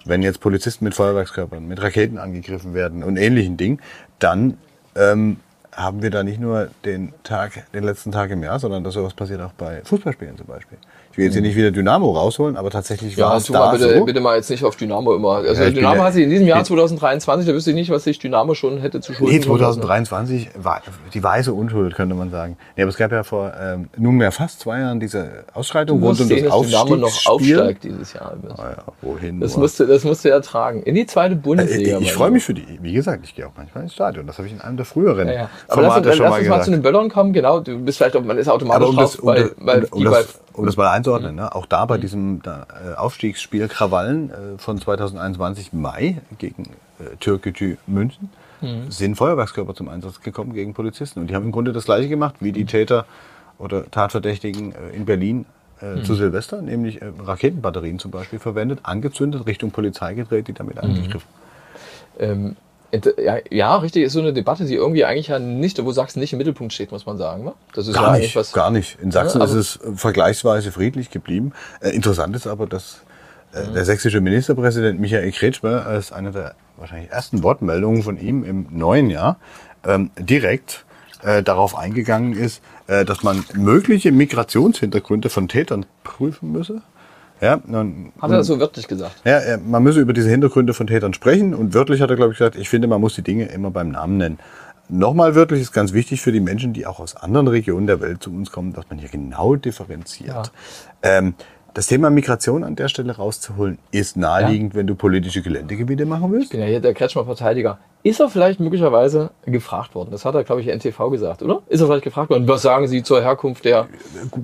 wenn 0.06 0.22
jetzt 0.22 0.40
Polizisten 0.40 0.84
mit 0.84 0.94
Feuerwerkskörpern, 0.94 1.66
mit 1.66 1.82
Raketen 1.82 2.18
angegriffen 2.18 2.74
werden 2.74 3.02
und 3.02 3.16
ähnlichen 3.16 3.56
Dingen, 3.56 3.80
dann 4.18 4.58
ähm, 4.94 5.38
haben 5.72 6.02
wir 6.02 6.10
da 6.10 6.22
nicht 6.22 6.40
nur 6.40 6.70
den 6.84 7.12
Tag, 7.22 7.70
den 7.72 7.84
letzten 7.84 8.10
Tag 8.10 8.30
im 8.30 8.42
Jahr, 8.42 8.58
sondern 8.58 8.82
dass 8.82 8.94
sowas 8.94 9.12
passiert 9.12 9.42
auch 9.42 9.52
bei 9.52 9.82
Fußballspielen 9.84 10.38
zum 10.38 10.46
Beispiel. 10.46 10.78
Ich 11.16 11.18
will 11.18 11.24
jetzt 11.24 11.32
hier 11.32 11.40
mhm. 11.40 11.48
nicht 11.48 11.56
wieder 11.56 11.70
Dynamo 11.70 12.10
rausholen, 12.10 12.58
aber 12.58 12.68
tatsächlich 12.68 13.16
ja, 13.16 13.30
war 13.30 13.36
es 13.38 13.46
da 13.46 13.58
mal 13.58 13.78
bitte, 13.78 13.96
so. 14.00 14.04
bitte 14.04 14.20
mal 14.20 14.36
jetzt 14.36 14.50
nicht 14.50 14.62
auf 14.62 14.76
Dynamo 14.76 15.14
immer. 15.14 15.36
Also 15.36 15.62
ja, 15.62 15.70
Dynamo 15.70 16.02
hat 16.02 16.12
sich 16.12 16.24
in 16.24 16.28
diesem 16.28 16.46
Jahr 16.46 16.62
2023, 16.62 17.48
da 17.48 17.54
wüsste 17.54 17.70
ich 17.70 17.74
nicht, 17.74 17.88
was 17.88 18.04
sich 18.04 18.18
Dynamo 18.18 18.52
schon 18.52 18.82
hätte 18.82 19.00
zu 19.00 19.14
schulden. 19.14 19.32
Nee, 19.32 19.40
2023 19.40 20.50
war 20.58 20.82
die 21.14 21.22
weiße 21.22 21.54
Unschuld, 21.54 21.94
könnte 21.94 22.14
man 22.14 22.30
sagen. 22.30 22.58
Nee, 22.76 22.82
aber 22.82 22.90
es 22.90 22.98
gab 22.98 23.12
ja 23.12 23.22
vor 23.22 23.50
ähm, 23.58 23.88
nunmehr 23.96 24.30
fast 24.30 24.60
zwei 24.60 24.80
Jahren 24.80 25.00
diese 25.00 25.44
Ausschreitung 25.54 26.02
rund 26.02 26.20
um 26.20 26.28
das 26.28 26.42
dass 26.42 26.60
Dynamo 26.60 26.96
noch 26.96 27.26
aufsteigt 27.26 27.84
dieses 27.84 28.12
Jahr. 28.12 28.34
Ah 28.58 28.72
ja, 28.76 28.84
wohin? 29.00 29.40
Das 29.40 29.56
musste, 29.56 29.86
das 29.86 30.04
musste 30.04 30.28
er 30.28 30.42
tragen. 30.42 30.82
In 30.82 30.96
die 30.96 31.06
zweite 31.06 31.34
Bundesliga. 31.34 31.96
Äh, 31.96 32.02
ich 32.02 32.12
freue 32.12 32.30
mich 32.30 32.44
für 32.44 32.52
die. 32.52 32.78
Wie 32.82 32.92
gesagt, 32.92 33.24
ich 33.24 33.34
gehe 33.34 33.46
auch 33.46 33.52
manchmal 33.56 33.84
ins 33.84 33.94
Stadion. 33.94 34.26
Das 34.26 34.36
habe 34.36 34.48
ich 34.48 34.52
in 34.52 34.60
einem 34.60 34.76
der 34.76 34.84
früheren 34.84 35.28
ja, 35.28 35.34
ja. 35.34 35.50
Aber 35.68 35.80
Formate 35.80 36.08
lass, 36.08 36.16
schon 36.18 36.24
lass 36.24 36.32
mal 36.32 36.40
uns 36.40 36.48
mal 36.50 36.62
zu 36.62 36.70
den 36.72 36.82
Böllern 36.82 37.08
kommen. 37.08 37.32
Genau, 37.32 37.60
du 37.60 37.78
bist 37.78 37.96
vielleicht, 37.96 38.22
man 38.22 38.36
ist 38.36 38.50
automatisch 38.50 38.88
um 38.88 38.96
drauf, 38.96 39.18
weil, 39.22 39.52
weil 39.56 39.84
um, 39.84 40.04
das, 40.04 40.40
um 40.56 40.66
das 40.66 40.76
mal 40.76 40.90
einzuordnen, 40.90 41.36
ne? 41.36 41.54
auch 41.54 41.66
da 41.66 41.84
bei 41.84 41.96
mhm. 41.96 42.00
diesem 42.00 42.42
äh, 42.44 42.94
Aufstiegsspiel 42.94 43.68
Krawallen 43.68 44.30
äh, 44.30 44.34
von 44.58 44.80
2021 44.80 45.72
Mai 45.72 46.20
gegen 46.38 46.64
äh, 46.98 47.16
Türkgücü 47.20 47.76
München 47.86 48.30
mhm. 48.60 48.90
sind 48.90 49.16
Feuerwerkskörper 49.16 49.74
zum 49.74 49.88
Einsatz 49.88 50.20
gekommen 50.20 50.54
gegen 50.54 50.74
Polizisten. 50.74 51.20
Und 51.20 51.28
die 51.28 51.34
haben 51.34 51.44
im 51.44 51.52
Grunde 51.52 51.72
das 51.72 51.84
Gleiche 51.84 52.08
gemacht 52.08 52.36
wie 52.40 52.52
die 52.52 52.62
mhm. 52.62 52.68
Täter 52.68 53.06
oder 53.58 53.90
Tatverdächtigen 53.90 54.72
äh, 54.72 54.96
in 54.96 55.04
Berlin 55.04 55.46
äh, 55.80 55.96
mhm. 55.96 56.04
zu 56.04 56.14
Silvester, 56.14 56.62
nämlich 56.62 57.02
äh, 57.02 57.12
Raketenbatterien 57.18 57.98
zum 57.98 58.10
Beispiel 58.10 58.38
verwendet, 58.38 58.80
angezündet, 58.82 59.46
Richtung 59.46 59.70
Polizei 59.70 60.14
gedreht, 60.14 60.48
die 60.48 60.54
damit 60.54 60.76
mhm. 60.76 60.90
angegriffen. 60.90 61.28
Ähm, 62.18 62.56
ja, 62.92 63.38
ja, 63.50 63.76
richtig, 63.76 64.04
ist 64.04 64.12
so 64.12 64.20
eine 64.20 64.32
Debatte, 64.32 64.64
die 64.64 64.74
irgendwie 64.74 65.04
eigentlich 65.04 65.28
ja 65.28 65.38
nicht, 65.38 65.84
wo 65.84 65.92
Sachsen 65.92 66.20
nicht 66.20 66.32
im 66.32 66.38
Mittelpunkt 66.38 66.72
steht, 66.72 66.92
muss 66.92 67.06
man 67.06 67.18
sagen. 67.18 67.44
Ne? 67.44 67.52
Das 67.74 67.88
ist 67.88 67.94
gar 67.94 68.14
ja 68.14 68.20
nicht, 68.20 68.36
was, 68.36 68.52
gar 68.52 68.70
nicht. 68.70 68.98
In 69.00 69.10
Sachsen 69.10 69.40
ja, 69.40 69.44
ist 69.46 69.52
es 69.52 69.78
vergleichsweise 69.96 70.72
friedlich 70.72 71.10
geblieben. 71.10 71.52
Äh, 71.80 71.90
interessant 71.90 72.34
ist 72.36 72.46
aber, 72.46 72.66
dass 72.66 73.02
äh, 73.52 73.66
der 73.72 73.84
sächsische 73.84 74.20
Ministerpräsident 74.20 75.00
Michael 75.00 75.32
Kretschmer 75.32 75.86
als 75.86 76.12
eine 76.12 76.30
der 76.30 76.54
wahrscheinlich 76.76 77.10
ersten 77.10 77.42
Wortmeldungen 77.42 78.02
von 78.02 78.18
ihm 78.18 78.44
im 78.44 78.66
neuen 78.70 79.10
Jahr 79.10 79.38
ähm, 79.84 80.10
direkt 80.18 80.84
äh, 81.22 81.42
darauf 81.42 81.76
eingegangen 81.76 82.34
ist, 82.34 82.62
äh, 82.86 83.04
dass 83.04 83.22
man 83.22 83.44
mögliche 83.54 84.12
Migrationshintergründe 84.12 85.28
von 85.30 85.48
Tätern 85.48 85.86
prüfen 86.04 86.52
müsse 86.52 86.82
ja, 87.40 87.60
nun, 87.66 88.12
hat 88.20 88.30
er 88.30 88.38
das 88.38 88.46
so 88.46 88.58
wörtlich 88.58 88.88
gesagt? 88.88 89.14
Ja, 89.24 89.40
man 89.58 89.82
müsse 89.82 90.00
über 90.00 90.12
diese 90.12 90.30
Hintergründe 90.30 90.74
von 90.74 90.86
Tätern 90.86 91.12
sprechen 91.14 91.54
und 91.54 91.74
wörtlich 91.74 92.00
hat 92.00 92.10
er, 92.10 92.16
glaube 92.16 92.32
ich, 92.32 92.38
gesagt, 92.38 92.56
ich 92.56 92.68
finde, 92.68 92.88
man 92.88 93.00
muss 93.00 93.14
die 93.14 93.22
Dinge 93.22 93.46
immer 93.46 93.70
beim 93.70 93.90
Namen 93.90 94.16
nennen. 94.16 94.38
Nochmal 94.88 95.34
wörtlich 95.34 95.60
ist 95.62 95.72
ganz 95.72 95.92
wichtig 95.92 96.20
für 96.20 96.30
die 96.30 96.40
Menschen, 96.40 96.72
die 96.72 96.86
auch 96.86 97.00
aus 97.00 97.16
anderen 97.16 97.48
Regionen 97.48 97.86
der 97.88 98.00
Welt 98.00 98.22
zu 98.22 98.30
uns 98.30 98.52
kommen, 98.52 98.72
dass 98.72 98.88
man 98.88 98.98
hier 98.98 99.08
genau 99.08 99.56
differenziert. 99.56 100.28
Ja. 100.28 100.42
Ähm, 101.02 101.34
das 101.76 101.88
Thema 101.88 102.08
Migration 102.08 102.64
an 102.64 102.74
der 102.74 102.88
Stelle 102.88 103.14
rauszuholen, 103.14 103.76
ist 103.90 104.16
naheliegend, 104.16 104.72
ja. 104.72 104.78
wenn 104.78 104.86
du 104.86 104.94
politische 104.94 105.42
Geländegebiete 105.42 106.06
machen 106.06 106.32
willst. 106.32 106.46
Ich 106.46 106.50
bin 106.52 106.60
ja 106.60 106.66
hier 106.66 106.80
der 106.80 106.94
Kretschmer-Verteidiger. 106.94 107.76
Ist 108.02 108.18
er 108.18 108.30
vielleicht 108.30 108.60
möglicherweise 108.60 109.28
gefragt 109.44 109.94
worden? 109.94 110.08
Das 110.10 110.24
hat 110.24 110.34
er, 110.34 110.42
glaube 110.44 110.62
ich, 110.62 110.68
NTV 110.68 111.10
gesagt, 111.10 111.42
oder? 111.42 111.60
Ist 111.68 111.82
er 111.82 111.86
vielleicht 111.86 112.04
gefragt 112.04 112.30
worden? 112.30 112.48
Was 112.48 112.62
sagen 112.62 112.88
Sie 112.88 113.02
zur 113.02 113.20
Herkunft 113.20 113.66
der... 113.66 113.88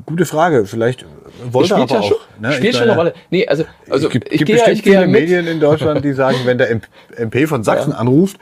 Gute 0.05 0.27
Frage. 0.27 0.67
Vielleicht 0.67 1.07
wollte 1.51 1.73
er 1.73 1.81
aber 1.81 1.95
ja 1.95 2.01
auch. 2.01 2.05
Schon, 2.05 2.17
ne? 2.39 2.53
Spielt 2.53 2.75
schon 2.75 2.83
eine 2.83 2.97
Rolle. 2.97 3.15
Nee, 3.31 3.47
also, 3.47 3.65
also 3.89 4.09
es 4.09 4.13
gibt, 4.13 4.31
ich 4.31 4.45
gehe 4.45 4.59
ja, 4.59 4.69
ich 4.69 4.83
gehe 4.83 4.93
ja 4.93 5.01
mit. 5.03 5.13
Medien 5.13 5.47
in 5.47 5.59
Deutschland, 5.59 6.05
die 6.05 6.13
sagen, 6.13 6.37
wenn 6.45 6.59
der 6.59 6.69
MP 7.17 7.47
von 7.47 7.65
Sachsen 7.65 7.93
ja. 7.93 7.97
anruft, 7.97 8.37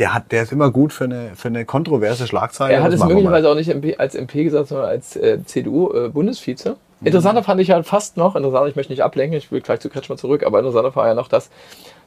der 0.00 0.14
hat, 0.14 0.32
der 0.32 0.42
ist 0.42 0.50
immer 0.50 0.72
gut 0.72 0.92
für 0.92 1.04
eine, 1.04 1.30
für 1.36 1.46
eine 1.46 1.64
kontroverse 1.64 2.26
Schlagzeile. 2.26 2.72
Er 2.72 2.82
hat 2.82 2.92
es 2.92 3.04
möglicherweise 3.04 3.48
auch 3.48 3.54
nicht 3.54 4.00
als 4.00 4.16
MP 4.16 4.42
gesagt, 4.42 4.66
sondern 4.66 4.88
als 4.88 5.14
äh, 5.14 5.38
CDU-Bundesvize. 5.44 6.70
Äh, 6.70 6.91
Interessanter 7.04 7.42
fand 7.42 7.60
ich 7.60 7.68
ja 7.68 7.82
fast 7.82 8.16
noch, 8.16 8.36
interessant, 8.36 8.68
ich 8.68 8.76
möchte 8.76 8.92
nicht 8.92 9.02
ablenken, 9.02 9.36
ich 9.38 9.50
will 9.50 9.60
gleich 9.60 9.80
zu 9.80 9.88
Kretschmer 9.88 10.16
zurück, 10.16 10.44
aber 10.44 10.58
interessanter 10.58 10.94
war 10.94 11.08
ja 11.08 11.14
noch 11.14 11.28
das, 11.28 11.50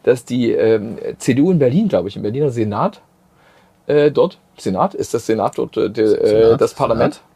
dass 0.03 0.25
die 0.25 0.51
ähm, 0.51 0.97
CDU 1.17 1.51
in 1.51 1.59
Berlin, 1.59 1.87
glaube 1.87 2.09
ich, 2.09 2.15
im 2.15 2.21
Berliner 2.21 2.49
Senat, 2.49 3.01
äh, 3.87 4.11
dort, 4.11 4.39
Senat, 4.57 4.93
ist 4.93 5.13
das 5.13 5.25
Senat 5.25 5.57
dort 5.57 5.77
äh, 5.77 5.89
de, 5.89 6.05
äh, 6.05 6.27
Senat, 6.27 6.61
das 6.61 6.73
Parlament? 6.73 7.15
Senat? 7.15 7.29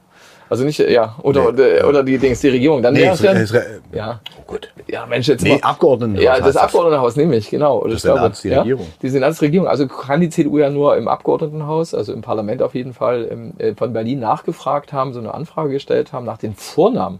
Also 0.50 0.64
nicht, 0.64 0.80
ja, 0.80 1.16
oder, 1.22 1.52
nee, 1.52 1.84
oder 1.84 2.02
die 2.02 2.18
Dings, 2.18 2.42
die 2.42 2.50
Regierung. 2.50 2.82
Dann 2.82 2.96
nee, 2.96 3.02
wäre 3.02 3.14
es 3.14 3.22
ja, 3.22 3.32
ist, 3.34 3.54
ja. 3.94 4.20
Oh 4.40 4.44
gut. 4.48 4.74
Ja, 4.88 5.06
Mensch, 5.06 5.28
jetzt 5.28 5.44
nee, 5.44 5.60
Abgeordnetenhaus. 5.62 6.24
Ja, 6.24 6.40
das 6.40 6.58
Abgeordnetenhaus 6.58 7.16
nehme 7.16 7.36
ich, 7.36 7.52
genau. 7.52 7.86
Das 7.88 8.02
Senats, 8.02 8.42
die 8.42 8.50
Regierung. 8.50 8.86
Ja, 8.86 8.94
die 9.04 9.10
Senatsregierung. 9.10 9.68
Also 9.68 9.88
kann 9.88 10.22
die 10.22 10.30
CDU 10.30 10.58
ja 10.58 10.72
nur 10.72 10.98
im 10.98 11.08
Abgeordnetenhaus, 11.08 11.94
also 11.94 12.14
im 12.14 12.22
Parlament 12.22 12.64
auf 12.64 12.74
jeden 12.74 12.94
Fall, 12.94 13.26
im, 13.26 13.54
äh, 13.60 13.76
von 13.76 13.94
Berlin 13.94 14.20
nachgefragt 14.20 14.92
haben, 14.92 15.14
so 15.14 15.20
eine 15.20 15.36
Anfrage 15.36 15.70
gestellt 15.70 16.14
haben 16.14 16.26
nach 16.26 16.40
den 16.40 16.56
Vornamen 16.56 17.20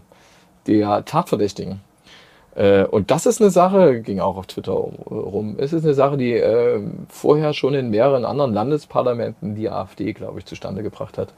der 0.66 1.04
Tatverdächtigen. 1.04 1.80
Äh, 2.54 2.84
und 2.84 3.10
das 3.10 3.26
ist 3.26 3.40
eine 3.40 3.50
Sache, 3.50 4.00
ging 4.00 4.20
auch 4.20 4.36
auf 4.36 4.46
Twitter 4.46 4.72
rum, 4.72 5.56
es 5.58 5.72
ist 5.72 5.84
eine 5.84 5.94
Sache, 5.94 6.16
die 6.16 6.34
äh, 6.34 6.80
vorher 7.08 7.52
schon 7.52 7.74
in 7.74 7.90
mehreren 7.90 8.24
anderen 8.24 8.52
Landesparlamenten 8.52 9.54
die 9.54 9.70
AfD, 9.70 10.12
glaube 10.12 10.40
ich, 10.40 10.46
zustande 10.46 10.82
gebracht 10.82 11.16
hat, 11.16 11.32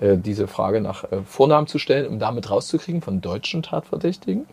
äh, 0.00 0.16
diese 0.16 0.46
Frage 0.46 0.80
nach 0.80 1.04
äh, 1.04 1.22
Vornamen 1.24 1.66
zu 1.66 1.78
stellen, 1.78 2.06
um 2.06 2.18
damit 2.18 2.50
rauszukriegen 2.50 3.00
von 3.00 3.20
deutschen 3.20 3.62
Tatverdächtigen. 3.62 4.46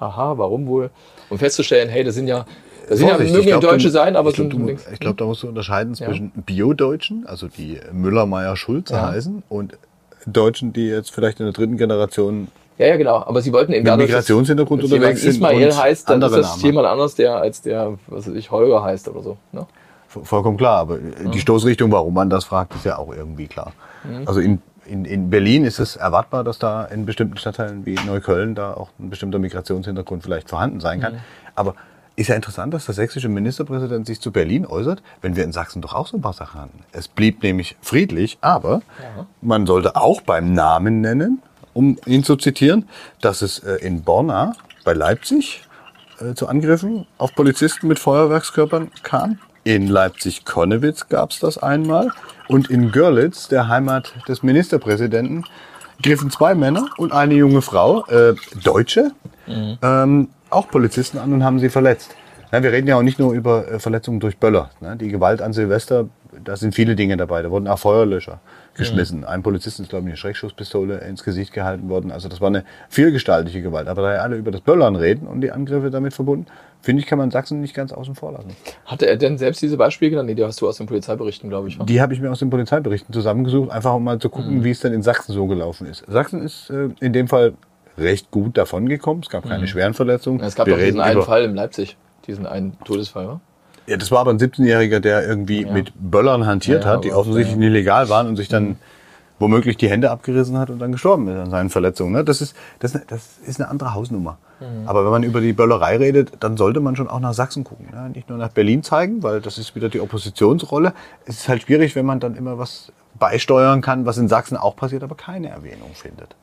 Aha, 0.00 0.36
warum 0.36 0.66
wohl? 0.66 0.90
Um 1.30 1.38
festzustellen, 1.38 1.88
hey, 1.88 2.02
das 2.02 2.16
sind 2.16 2.26
ja 2.26 2.44
das 2.88 2.98
sind 2.98 3.08
ja, 3.08 3.18
mögen 3.18 3.48
ja 3.48 3.60
Deutsche 3.60 3.90
sein, 3.90 4.16
aber 4.16 4.30
ich 4.30 4.36
glaube, 4.36 4.76
glaub, 4.98 5.16
da 5.16 5.24
musst 5.24 5.44
du 5.44 5.48
unterscheiden 5.48 5.94
zwischen 5.94 6.32
ja. 6.34 6.42
Bio-Deutschen, 6.44 7.26
also 7.26 7.46
die 7.46 7.78
Müller, 7.92 8.26
Meyer, 8.26 8.56
Schulze 8.56 8.94
ja. 8.94 9.12
heißen, 9.12 9.44
und 9.48 9.78
Deutschen, 10.26 10.72
die 10.72 10.88
jetzt 10.88 11.12
vielleicht 11.12 11.40
in 11.40 11.46
der 11.46 11.52
dritten 11.52 11.76
Generation 11.76 12.48
ja, 12.78 12.86
ja, 12.86 12.96
genau. 12.96 13.16
Aber 13.16 13.40
sie 13.42 13.52
wollten 13.52 13.72
eben 13.72 13.84
dadurch, 13.84 14.08
Migrationshintergrund 14.08 14.82
dass, 14.82 14.90
dass 14.90 15.24
Ismail 15.24 15.76
heißt, 15.76 16.08
dann 16.08 16.22
ist 16.22 16.34
das 16.34 16.50
Namen. 16.50 16.64
jemand 16.64 16.86
anders, 16.88 17.14
der 17.14 17.36
als 17.36 17.62
der, 17.62 17.98
was 18.06 18.28
weiß 18.28 18.34
ich, 18.34 18.50
Holger 18.50 18.82
heißt 18.82 19.08
oder 19.08 19.22
so. 19.22 19.36
Ne? 19.52 19.66
Vollkommen 20.08 20.56
klar. 20.56 20.78
Aber 20.78 20.98
die 20.98 21.40
Stoßrichtung, 21.40 21.90
warum 21.92 22.14
man 22.14 22.30
das 22.30 22.44
fragt, 22.44 22.74
ist 22.74 22.84
ja 22.84 22.98
auch 22.98 23.12
irgendwie 23.12 23.46
klar. 23.46 23.72
Mhm. 24.04 24.26
Also 24.26 24.40
in, 24.40 24.60
in, 24.84 25.04
in 25.04 25.30
Berlin 25.30 25.64
ist 25.64 25.78
es 25.78 25.96
erwartbar, 25.96 26.44
dass 26.44 26.58
da 26.58 26.84
in 26.84 27.06
bestimmten 27.06 27.36
Stadtteilen 27.36 27.86
wie 27.86 27.94
Neukölln 28.06 28.54
da 28.54 28.74
auch 28.74 28.90
ein 28.98 29.10
bestimmter 29.10 29.38
Migrationshintergrund 29.38 30.22
vielleicht 30.22 30.48
vorhanden 30.50 30.80
sein 30.80 31.00
kann. 31.00 31.14
Mhm. 31.14 31.18
Aber 31.54 31.74
ist 32.14 32.28
ja 32.28 32.34
interessant, 32.34 32.74
dass 32.74 32.84
der 32.84 32.94
sächsische 32.94 33.28
Ministerpräsident 33.28 34.06
sich 34.06 34.20
zu 34.20 34.32
Berlin 34.32 34.66
äußert, 34.66 35.02
wenn 35.22 35.34
wir 35.34 35.44
in 35.44 35.52
Sachsen 35.52 35.80
doch 35.80 35.94
auch 35.94 36.06
so 36.06 36.18
ein 36.18 36.20
paar 36.20 36.34
Sachen 36.34 36.60
hatten. 36.60 36.80
Es 36.92 37.08
blieb 37.08 37.42
nämlich 37.42 37.76
friedlich, 37.80 38.36
aber 38.42 38.82
ja. 39.00 39.26
man 39.40 39.66
sollte 39.66 39.96
auch 39.96 40.20
beim 40.20 40.52
Namen 40.52 41.00
nennen, 41.00 41.42
um 41.74 41.98
ihn 42.06 42.24
zu 42.24 42.36
zitieren, 42.36 42.88
dass 43.20 43.42
es 43.42 43.58
äh, 43.60 43.76
in 43.76 44.02
Borna 44.02 44.54
bei 44.84 44.92
Leipzig 44.92 45.62
äh, 46.20 46.34
zu 46.34 46.48
Angriffen 46.48 47.06
auf 47.18 47.34
Polizisten 47.34 47.88
mit 47.88 47.98
Feuerwerkskörpern 47.98 48.90
kam. 49.02 49.38
In 49.64 49.86
Leipzig-Konnewitz 49.86 51.08
gab 51.08 51.30
es 51.30 51.38
das 51.38 51.58
einmal. 51.58 52.10
Und 52.48 52.68
in 52.68 52.90
Görlitz, 52.90 53.48
der 53.48 53.68
Heimat 53.68 54.12
des 54.28 54.42
Ministerpräsidenten, 54.42 55.44
griffen 56.02 56.30
zwei 56.30 56.54
Männer 56.54 56.88
und 56.96 57.12
eine 57.12 57.34
junge 57.34 57.62
Frau, 57.62 58.04
äh, 58.06 58.34
Deutsche, 58.62 59.12
mhm. 59.46 59.78
ähm, 59.82 60.28
auch 60.50 60.68
Polizisten 60.68 61.18
an 61.18 61.32
und 61.32 61.44
haben 61.44 61.60
sie 61.60 61.70
verletzt. 61.70 62.14
Ja, 62.50 62.62
wir 62.62 62.72
reden 62.72 62.88
ja 62.88 62.96
auch 62.96 63.02
nicht 63.02 63.18
nur 63.18 63.32
über 63.32 63.70
äh, 63.70 63.78
Verletzungen 63.78 64.20
durch 64.20 64.36
Böller. 64.36 64.70
Ne? 64.80 64.96
Die 64.96 65.08
Gewalt 65.08 65.40
an 65.40 65.52
Silvester, 65.52 66.08
da 66.44 66.56
sind 66.56 66.74
viele 66.74 66.96
Dinge 66.96 67.16
dabei. 67.16 67.42
Da 67.42 67.50
wurden 67.50 67.68
auch 67.68 67.78
Feuerlöscher 67.78 68.40
geschmissen. 68.74 69.20
Mhm. 69.20 69.26
Ein 69.26 69.42
Polizist 69.42 69.80
ist, 69.80 69.90
glaube 69.90 70.04
ich, 70.04 70.08
eine 70.08 70.16
Schreckschusspistole 70.16 70.98
ins 70.98 71.22
Gesicht 71.24 71.52
gehalten 71.52 71.88
worden. 71.88 72.10
Also 72.10 72.28
das 72.28 72.40
war 72.40 72.48
eine 72.48 72.64
vielgestaltige 72.88 73.62
Gewalt. 73.62 73.88
Aber 73.88 74.02
da 74.02 74.14
ja 74.14 74.20
alle 74.20 74.36
über 74.36 74.50
das 74.50 74.62
Böllern 74.62 74.96
reden 74.96 75.26
und 75.26 75.40
die 75.40 75.50
Angriffe 75.50 75.90
damit 75.90 76.14
verbunden, 76.14 76.46
finde 76.80 77.02
ich, 77.02 77.06
kann 77.06 77.18
man 77.18 77.30
Sachsen 77.30 77.60
nicht 77.60 77.74
ganz 77.74 77.92
außen 77.92 78.14
vor 78.14 78.32
lassen. 78.32 78.50
Hatte 78.86 79.06
er 79.06 79.16
denn 79.16 79.38
selbst 79.38 79.62
diese 79.62 79.76
Beispiele 79.76 80.10
genannt? 80.10 80.28
Nee, 80.28 80.34
die 80.34 80.44
hast 80.44 80.60
du 80.60 80.68
aus 80.68 80.78
den 80.78 80.86
Polizeiberichten, 80.86 81.48
glaube 81.48 81.68
ich. 81.68 81.78
Wa? 81.78 81.84
Die 81.84 82.00
habe 82.00 82.14
ich 82.14 82.20
mir 82.20 82.30
aus 82.30 82.38
den 82.38 82.50
Polizeiberichten 82.50 83.12
zusammengesucht, 83.12 83.70
einfach 83.70 83.94
um 83.94 84.04
mal 84.04 84.18
zu 84.18 84.30
gucken, 84.30 84.58
mhm. 84.58 84.64
wie 84.64 84.70
es 84.70 84.80
denn 84.80 84.92
in 84.92 85.02
Sachsen 85.02 85.32
so 85.32 85.46
gelaufen 85.46 85.86
ist. 85.86 86.04
Sachsen 86.08 86.42
ist 86.42 86.70
äh, 86.70 86.88
in 87.00 87.12
dem 87.12 87.28
Fall 87.28 87.54
recht 87.98 88.30
gut 88.30 88.56
davongekommen. 88.56 89.22
Es 89.22 89.28
gab 89.28 89.46
keine 89.46 89.62
mhm. 89.62 89.66
schweren 89.66 89.94
Verletzungen. 89.94 90.40
Es 90.40 90.54
gab 90.54 90.66
Wir 90.66 90.74
auch 90.74 90.78
diesen 90.78 91.00
einen 91.00 91.22
Fall 91.22 91.44
in 91.44 91.54
Leipzig, 91.54 91.96
diesen 92.26 92.46
einen 92.46 92.78
Todesfall, 92.84 93.26
oder? 93.26 93.40
Ja, 93.92 93.98
das 93.98 94.10
war 94.10 94.20
aber 94.20 94.30
ein 94.30 94.38
17-Jähriger, 94.38 95.00
der 95.00 95.28
irgendwie 95.28 95.64
ja. 95.64 95.70
mit 95.70 95.92
Böllern 95.94 96.46
hantiert 96.46 96.84
ja, 96.84 96.90
hat, 96.92 97.04
die 97.04 97.12
offensichtlich 97.12 97.58
ja. 97.58 97.66
illegal 97.66 98.08
waren 98.08 98.26
und 98.26 98.36
sich 98.36 98.48
dann 98.48 98.68
mhm. 98.68 98.76
womöglich 99.38 99.76
die 99.76 99.90
Hände 99.90 100.10
abgerissen 100.10 100.56
hat 100.56 100.70
und 100.70 100.78
dann 100.78 100.92
gestorben 100.92 101.28
ist 101.28 101.38
an 101.38 101.50
seinen 101.50 101.68
Verletzungen. 101.68 102.12
Ne? 102.14 102.24
Das, 102.24 102.40
ist, 102.40 102.56
das, 102.78 102.92
das 103.06 103.36
ist 103.44 103.60
eine 103.60 103.68
andere 103.68 103.92
Hausnummer. 103.92 104.38
Mhm. 104.60 104.88
Aber 104.88 105.04
wenn 105.04 105.10
man 105.10 105.22
über 105.24 105.42
die 105.42 105.52
Böllerei 105.52 105.98
redet, 105.98 106.32
dann 106.40 106.56
sollte 106.56 106.80
man 106.80 106.96
schon 106.96 107.06
auch 107.06 107.20
nach 107.20 107.34
Sachsen 107.34 107.64
gucken. 107.64 107.88
Ne? 107.92 108.08
Nicht 108.14 108.30
nur 108.30 108.38
nach 108.38 108.48
Berlin 108.48 108.82
zeigen, 108.82 109.22
weil 109.22 109.42
das 109.42 109.58
ist 109.58 109.74
wieder 109.74 109.90
die 109.90 110.00
Oppositionsrolle. 110.00 110.94
Es 111.26 111.40
ist 111.40 111.48
halt 111.50 111.64
schwierig, 111.64 111.94
wenn 111.94 112.06
man 112.06 112.18
dann 112.18 112.34
immer 112.34 112.56
was 112.56 112.92
beisteuern 113.18 113.82
kann, 113.82 114.06
was 114.06 114.16
in 114.16 114.26
Sachsen 114.26 114.56
auch 114.56 114.74
passiert, 114.74 115.02
aber 115.02 115.16
keine 115.16 115.50
Erwähnung 115.50 115.90
findet. 115.92 116.34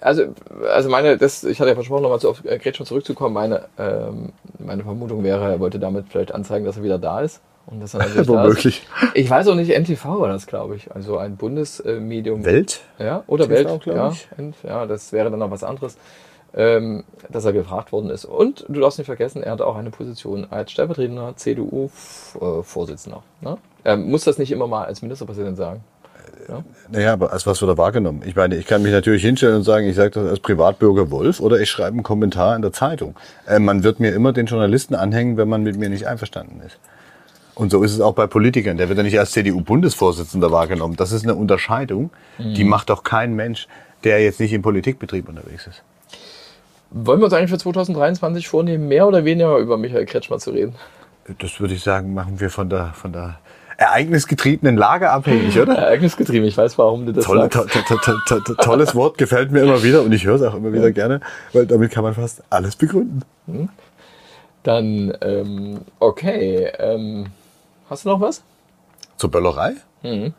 Also, 0.00 0.34
also 0.72 0.88
meine, 0.88 1.16
das, 1.18 1.44
ich 1.44 1.58
hatte 1.60 1.70
ja 1.70 1.74
versprochen, 1.74 2.02
nochmal 2.02 2.24
auf 2.24 2.42
Gretchen 2.42 2.86
zurückzukommen. 2.86 3.34
Meine, 3.34 3.64
ähm, 3.78 4.32
meine 4.58 4.84
Vermutung 4.84 5.24
wäre, 5.24 5.52
er 5.52 5.60
wollte 5.60 5.78
damit 5.78 6.06
vielleicht 6.08 6.32
anzeigen, 6.32 6.64
dass 6.64 6.76
er 6.76 6.82
wieder 6.82 6.98
da 6.98 7.20
ist. 7.20 7.40
Und 7.66 7.80
dass 7.80 7.94
er 7.94 8.00
natürlich 8.00 8.28
Womöglich. 8.28 8.86
Da 9.00 9.06
ist. 9.08 9.16
Ich 9.16 9.28
weiß 9.30 9.48
auch 9.48 9.54
nicht, 9.54 9.76
NTV 9.76 10.20
war 10.20 10.28
das, 10.28 10.46
glaube 10.46 10.76
ich. 10.76 10.90
Also 10.94 11.18
ein 11.18 11.36
Bundesmedium. 11.36 12.44
Welt? 12.44 12.80
Ja, 12.98 13.24
oder 13.26 13.46
TV, 13.46 13.54
Welt, 13.54 13.86
ja, 13.86 14.10
ich. 14.10 14.28
ja. 14.62 14.86
Das 14.86 15.12
wäre 15.12 15.30
dann 15.30 15.40
noch 15.40 15.50
was 15.50 15.64
anderes. 15.64 15.98
Ähm, 16.54 17.04
dass 17.28 17.44
er 17.44 17.52
gefragt 17.52 17.92
worden 17.92 18.08
ist. 18.08 18.24
Und 18.24 18.64
du 18.68 18.80
darfst 18.80 18.98
nicht 18.98 19.06
vergessen, 19.06 19.42
er 19.42 19.52
hat 19.52 19.60
auch 19.60 19.76
eine 19.76 19.90
Position 19.90 20.46
als 20.48 20.72
stellvertretender 20.72 21.34
CDU-Vorsitzender. 21.36 23.22
Ne? 23.42 23.58
Er 23.84 23.98
muss 23.98 24.24
das 24.24 24.38
nicht 24.38 24.50
immer 24.50 24.66
mal 24.66 24.86
als 24.86 25.02
Ministerpräsident 25.02 25.58
sagen. 25.58 25.84
Ja? 26.48 26.64
Naja, 26.90 27.12
aber 27.12 27.32
als 27.32 27.46
was 27.46 27.60
wird 27.60 27.70
er 27.70 27.78
wahrgenommen? 27.78 28.22
Ich 28.24 28.36
meine, 28.36 28.56
ich 28.56 28.66
kann 28.66 28.82
mich 28.82 28.92
natürlich 28.92 29.22
hinstellen 29.22 29.56
und 29.56 29.62
sagen, 29.62 29.86
ich 29.86 29.96
sage 29.96 30.10
das 30.10 30.28
als 30.28 30.40
Privatbürger 30.40 31.10
Wolf 31.10 31.40
oder 31.40 31.60
ich 31.60 31.70
schreibe 31.70 31.94
einen 31.94 32.02
Kommentar 32.02 32.54
in 32.54 32.62
der 32.62 32.72
Zeitung. 32.72 33.16
Äh, 33.46 33.58
man 33.58 33.82
wird 33.82 34.00
mir 34.00 34.12
immer 34.12 34.32
den 34.32 34.46
Journalisten 34.46 34.94
anhängen, 34.94 35.36
wenn 35.36 35.48
man 35.48 35.62
mit 35.62 35.76
mir 35.76 35.88
nicht 35.88 36.06
einverstanden 36.06 36.60
ist. 36.66 36.78
Und 37.54 37.72
so 37.72 37.82
ist 37.82 37.92
es 37.92 38.00
auch 38.00 38.14
bei 38.14 38.28
Politikern. 38.28 38.76
Der 38.76 38.88
wird 38.88 38.98
ja 38.98 39.02
nicht 39.02 39.18
als 39.18 39.32
CDU-Bundesvorsitzender 39.32 40.52
wahrgenommen. 40.52 40.94
Das 40.94 41.10
ist 41.10 41.24
eine 41.24 41.34
Unterscheidung, 41.34 42.10
mhm. 42.38 42.54
die 42.54 42.64
macht 42.64 42.88
doch 42.88 43.02
kein 43.02 43.34
Mensch, 43.34 43.66
der 44.04 44.22
jetzt 44.22 44.38
nicht 44.38 44.52
im 44.52 44.62
Politikbetrieb 44.62 45.28
unterwegs 45.28 45.66
ist. 45.66 45.82
Wollen 46.90 47.20
wir 47.20 47.24
uns 47.24 47.34
eigentlich 47.34 47.50
für 47.50 47.58
2023 47.58 48.48
vornehmen, 48.48 48.88
mehr 48.88 49.06
oder 49.06 49.24
weniger 49.24 49.58
über 49.58 49.76
Michael 49.76 50.06
Kretschmer 50.06 50.38
zu 50.38 50.52
reden? 50.52 50.74
Das 51.40 51.60
würde 51.60 51.74
ich 51.74 51.82
sagen, 51.82 52.14
machen 52.14 52.40
wir 52.40 52.48
von 52.48 52.70
der, 52.70 52.92
von 52.94 53.12
der 53.12 53.38
ereignisgetriebenen 53.78 54.76
Lage 54.76 55.10
abhängig, 55.10 55.58
oder? 55.58 55.76
Ereignisgetrieben, 55.76 56.46
ich 56.46 56.56
weiß, 56.56 56.76
warum 56.78 57.06
du 57.06 57.12
das 57.12 57.24
Tolle, 57.24 57.48
to, 57.48 57.64
to, 57.64 58.38
to, 58.40 58.54
tolles 58.54 58.94
Wort, 58.94 59.18
gefällt 59.18 59.52
mir 59.52 59.60
immer 59.60 59.82
wieder 59.84 60.02
und 60.02 60.12
ich 60.12 60.26
höre 60.26 60.34
es 60.34 60.42
auch 60.42 60.54
immer 60.54 60.72
wieder 60.72 60.90
gerne, 60.90 61.20
weil 61.52 61.64
damit 61.64 61.92
kann 61.92 62.02
man 62.02 62.12
fast 62.12 62.42
alles 62.50 62.74
begründen. 62.74 63.22
Hm. 63.46 63.68
Dann, 64.64 65.16
ähm, 65.22 65.78
okay, 66.00 66.72
ähm, 66.78 67.26
hast 67.88 68.04
du 68.04 68.08
noch 68.08 68.20
was? 68.20 68.42
Zur 69.16 69.30
Böllerei? 69.30 69.74
Mhm. 70.02 70.34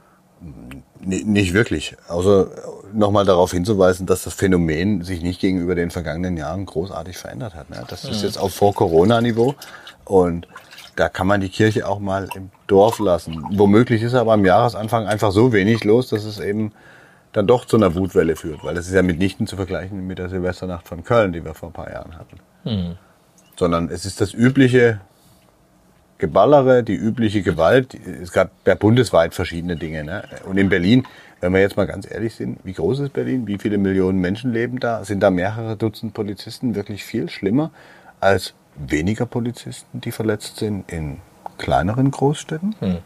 nicht 1.00 1.54
wirklich. 1.54 1.96
Außer 2.10 2.48
nochmal 2.94 3.26
darauf 3.26 3.52
hinzuweisen, 3.52 4.06
dass 4.06 4.24
das 4.24 4.34
Phänomen 4.34 5.04
sich 5.04 5.22
nicht 5.22 5.40
gegenüber 5.40 5.76
den 5.76 5.92
vergangenen 5.92 6.36
Jahren 6.36 6.66
großartig 6.66 7.18
verändert 7.18 7.56
hat. 7.56 7.70
Ne? 7.70 7.84
Das 7.88 8.04
ist 8.04 8.22
jetzt 8.22 8.38
auf 8.38 8.54
Vor-Corona-Niveau 8.54 9.56
und 10.06 10.48
da 11.00 11.08
kann 11.08 11.28
man 11.28 11.40
die 11.40 11.50
Kirche 11.50 11.88
auch 11.88 12.00
mal 12.00 12.28
im 12.36 12.50
Dorf 12.68 13.00
lassen. 13.00 13.46
Womöglich 13.52 14.04
ist 14.04 14.16
aber 14.16 14.34
am 14.34 14.44
Jahresanfang 14.44 15.08
einfach 15.08 15.32
so 15.32 15.54
wenig 15.54 15.86
los, 15.86 16.10
dass 16.10 16.26
es 16.26 16.40
eben 16.40 16.74
dann 17.32 17.48
doch 17.48 17.64
zu 17.64 17.78
einer 17.78 17.96
Wutwelle 17.96 18.36
führt, 18.36 18.66
weil 18.66 18.76
das 18.76 18.88
ist 18.88 18.94
ja 18.94 19.02
mitnichten 19.02 19.48
zu 19.48 19.56
vergleichen 19.56 20.08
mit 20.08 20.18
der 20.18 20.28
Silvesternacht 20.28 20.88
von 20.88 21.06
Köln, 21.06 21.32
die 21.32 21.46
wir 21.46 21.54
vor 21.54 21.70
ein 21.70 21.74
paar 21.74 21.90
Jahren 21.90 22.18
hatten. 22.18 22.40
Hm. 22.64 22.96
Sondern 23.56 23.90
es 23.90 24.06
ist 24.06 24.20
das 24.20 24.34
übliche 24.34 25.00
Geballere, 26.18 26.84
die 26.84 26.96
übliche 26.96 27.44
Gewalt. 27.44 27.94
Es 27.94 28.34
gab 28.34 28.52
ja 28.68 28.76
bundesweit 28.76 29.34
verschiedene 29.34 29.78
Dinge. 29.78 30.04
Ne? 30.04 30.24
Und 30.46 30.58
in 30.58 30.68
Berlin, 30.68 31.08
wenn 31.40 31.54
wir 31.54 31.62
jetzt 31.62 31.78
mal 31.78 31.88
ganz 31.88 32.12
ehrlich 32.12 32.36
sind, 32.36 32.60
wie 32.66 32.74
groß 32.74 33.00
ist 33.00 33.14
Berlin? 33.14 33.48
Wie 33.48 33.58
viele 33.58 33.78
Millionen 33.78 34.20
Menschen 34.20 34.52
leben 34.52 34.82
da? 34.82 35.06
Sind 35.06 35.22
da 35.22 35.30
mehrere 35.30 35.78
Dutzend 35.78 36.14
Polizisten 36.14 36.76
wirklich 36.76 37.06
viel 37.06 37.30
schlimmer 37.30 37.72
als 38.20 38.54
weniger 38.80 39.26
Polizisten, 39.26 40.02
die 40.02 40.12
verletzt 40.12 40.58
sind 40.58 40.92
in 40.92 41.20
kleineren 41.58 42.12
Großstädten? 42.12 42.76
Hm. 42.80 42.98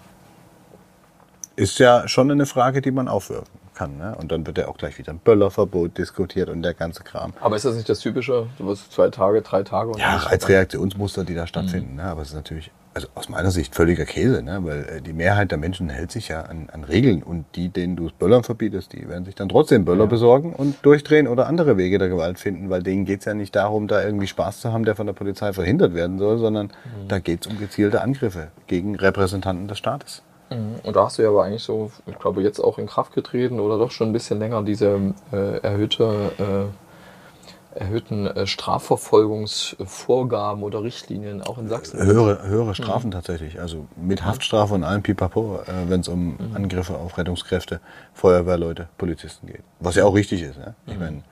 Ist 1.55 1.79
ja 1.79 2.07
schon 2.07 2.31
eine 2.31 2.45
Frage, 2.45 2.81
die 2.81 2.91
man 2.91 3.07
aufwerfen 3.07 3.63
kann. 3.73 3.97
Ne? 3.97 4.15
Und 4.15 4.31
dann 4.31 4.45
wird 4.45 4.57
ja 4.57 4.67
auch 4.67 4.77
gleich 4.77 4.97
wieder 4.97 5.11
ein 5.11 5.19
Böllerverbot 5.19 5.97
diskutiert 5.97 6.49
und 6.49 6.61
der 6.63 6.73
ganze 6.73 7.03
Kram. 7.03 7.33
Aber 7.39 7.55
ist 7.55 7.65
das 7.65 7.75
nicht 7.75 7.89
das 7.89 7.99
Typische? 7.99 8.47
Du 8.57 8.67
wirst 8.67 8.91
zwei 8.91 9.09
Tage, 9.09 9.41
drei 9.41 9.63
Tage? 9.63 9.91
Und 9.91 9.99
ja, 9.99 10.15
Reizreaktionsmuster, 10.17 11.23
die 11.23 11.35
da 11.35 11.47
stattfinden. 11.47 11.91
Mhm. 11.91 11.97
Ne? 11.97 12.03
Aber 12.03 12.21
es 12.21 12.29
ist 12.29 12.35
natürlich 12.35 12.71
also 12.93 13.07
aus 13.15 13.29
meiner 13.29 13.51
Sicht 13.51 13.73
völliger 13.75 14.05
Käse, 14.05 14.43
ne? 14.43 14.59
weil 14.63 14.85
äh, 14.85 15.01
die 15.01 15.13
Mehrheit 15.13 15.51
der 15.51 15.57
Menschen 15.57 15.89
hält 15.89 16.11
sich 16.11 16.27
ja 16.27 16.41
an, 16.41 16.67
an 16.71 16.83
Regeln 16.83 17.23
und 17.23 17.45
die, 17.55 17.69
denen 17.69 17.95
du 17.95 18.07
es 18.07 18.11
Böllern 18.13 18.43
verbietest, 18.43 18.93
die 18.93 19.07
werden 19.09 19.25
sich 19.25 19.35
dann 19.35 19.49
trotzdem 19.49 19.85
Böller 19.85 20.03
ja. 20.03 20.09
besorgen 20.09 20.53
und 20.53 20.75
durchdrehen 20.83 21.27
oder 21.27 21.47
andere 21.47 21.77
Wege 21.77 21.97
der 21.97 22.09
Gewalt 22.09 22.39
finden, 22.39 22.69
weil 22.69 22.83
denen 22.83 23.05
geht's 23.05 23.25
ja 23.25 23.33
nicht 23.33 23.55
darum, 23.55 23.87
da 23.87 24.03
irgendwie 24.03 24.27
Spaß 24.27 24.61
zu 24.61 24.71
haben, 24.71 24.85
der 24.85 24.95
von 24.95 25.07
der 25.07 25.13
Polizei 25.13 25.53
verhindert 25.53 25.93
werden 25.93 26.19
soll, 26.19 26.37
sondern 26.37 26.67
mhm. 26.67 27.07
da 27.07 27.19
geht's 27.19 27.47
um 27.47 27.57
gezielte 27.57 28.01
Angriffe 28.01 28.49
gegen 28.67 28.95
Repräsentanten 28.95 29.67
des 29.67 29.77
Staates. 29.77 30.21
Mhm. 30.49 30.75
Und 30.83 30.95
da 30.95 31.05
hast 31.05 31.17
du 31.17 31.23
ja 31.23 31.29
aber 31.29 31.43
eigentlich 31.43 31.63
so, 31.63 31.91
ich 32.05 32.17
glaube, 32.19 32.41
jetzt 32.41 32.59
auch 32.59 32.77
in 32.77 32.87
Kraft 32.87 33.13
getreten 33.13 33.59
oder 33.59 33.77
doch 33.77 33.91
schon 33.91 34.09
ein 34.09 34.13
bisschen 34.13 34.39
länger 34.39 34.63
diese 34.63 35.13
äh, 35.31 35.57
erhöhte 35.59 36.31
äh, 36.37 36.82
erhöhten 37.75 38.27
äh, 38.27 38.47
Strafverfolgungsvorgaben 38.47 40.63
oder 40.63 40.83
Richtlinien 40.83 41.41
auch 41.41 41.57
in 41.57 41.69
Sachsen? 41.69 42.03
Höhere, 42.03 42.47
höhere 42.47 42.75
Strafen 42.75 43.07
mhm. 43.07 43.11
tatsächlich. 43.11 43.59
Also 43.59 43.87
mit 43.95 44.25
Haftstrafe 44.25 44.73
und 44.73 44.83
allem 44.83 45.03
Pipapo, 45.03 45.59
äh, 45.65 45.89
wenn 45.89 46.01
es 46.01 46.07
um 46.07 46.37
mhm. 46.37 46.55
Angriffe 46.55 46.95
auf 46.95 47.17
Rettungskräfte, 47.17 47.79
Feuerwehrleute, 48.13 48.87
Polizisten 48.97 49.47
geht. 49.47 49.63
Was 49.79 49.95
ja 49.95 50.05
auch 50.05 50.15
richtig 50.15 50.41
ist. 50.41 50.57
Ne? 50.57 50.75
Ich 50.85 50.93
mhm. 50.93 50.99
meine, 50.99 51.23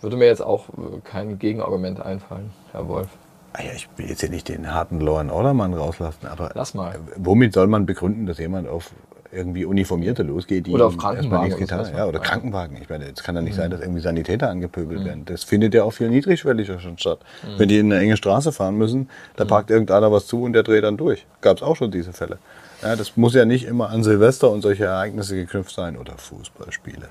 Würde 0.00 0.16
mir 0.16 0.26
jetzt 0.26 0.42
auch 0.42 0.68
äh, 0.70 1.00
kein 1.04 1.38
Gegenargument 1.38 2.00
einfallen, 2.00 2.50
Herr 2.72 2.88
Wolf. 2.88 3.08
Ah 3.54 3.62
ja, 3.62 3.72
ich 3.72 3.88
will 3.96 4.08
jetzt 4.08 4.20
hier 4.20 4.30
nicht 4.30 4.48
den 4.48 4.72
harten 4.72 5.00
Lauren 5.00 5.30
Ordermann 5.30 5.74
rauslassen, 5.74 6.26
aber 6.26 6.52
Lass 6.54 6.72
mal. 6.72 6.98
womit 7.16 7.52
soll 7.52 7.66
man 7.66 7.84
begründen, 7.84 8.24
dass 8.24 8.38
jemand 8.38 8.66
auf 8.66 8.92
irgendwie 9.32 9.64
Uniformierte 9.64 10.22
losgeht, 10.22 10.66
die 10.66 10.72
oder 10.72 10.86
auf 10.86 10.98
Krankenwagen 10.98 11.44
nichts 11.44 11.58
getan 11.58 11.86
ja, 11.96 12.06
oder. 12.06 12.20
Krankenwagen. 12.20 12.76
Ich 12.80 12.90
meine, 12.90 13.06
es 13.06 13.22
kann 13.22 13.34
ja 13.34 13.40
nicht 13.40 13.54
mhm. 13.54 13.60
sein, 13.60 13.70
dass 13.70 13.80
irgendwie 13.80 14.00
Sanitäter 14.00 14.50
angepöbelt 14.50 15.00
mhm. 15.00 15.04
werden. 15.04 15.24
Das 15.24 15.44
findet 15.44 15.74
ja 15.74 15.84
auch 15.84 15.92
viel 15.92 16.10
niedrigschwelliger 16.10 16.78
schon 16.80 16.98
statt. 16.98 17.20
Mhm. 17.42 17.58
Wenn 17.58 17.68
die 17.68 17.78
in 17.78 17.92
eine 17.92 18.02
enge 18.02 18.16
Straße 18.16 18.52
fahren 18.52 18.76
müssen, 18.76 19.08
da 19.36 19.44
mhm. 19.44 19.48
parkt 19.48 19.70
irgendeiner 19.70 20.12
was 20.12 20.26
zu 20.26 20.42
und 20.42 20.52
der 20.52 20.62
dreht 20.62 20.84
dann 20.84 20.96
durch. 20.96 21.26
Gab 21.40 21.56
es 21.56 21.62
auch 21.62 21.76
schon 21.76 21.90
diese 21.90 22.12
Fälle. 22.12 22.38
Ja, 22.82 22.94
das 22.96 23.16
muss 23.16 23.34
ja 23.34 23.44
nicht 23.44 23.64
immer 23.64 23.90
an 23.90 24.02
Silvester 24.02 24.50
und 24.50 24.60
solche 24.60 24.84
Ereignisse 24.84 25.36
geknüpft 25.36 25.74
sein 25.74 25.96
oder 25.96 26.18
Fußballspiele. 26.18 27.08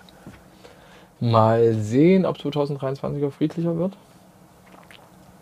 Mal 1.19 1.73
sehen, 1.75 2.25
ob 2.25 2.39
2023 2.39 3.33
friedlicher 3.33 3.77
wird. 3.77 3.93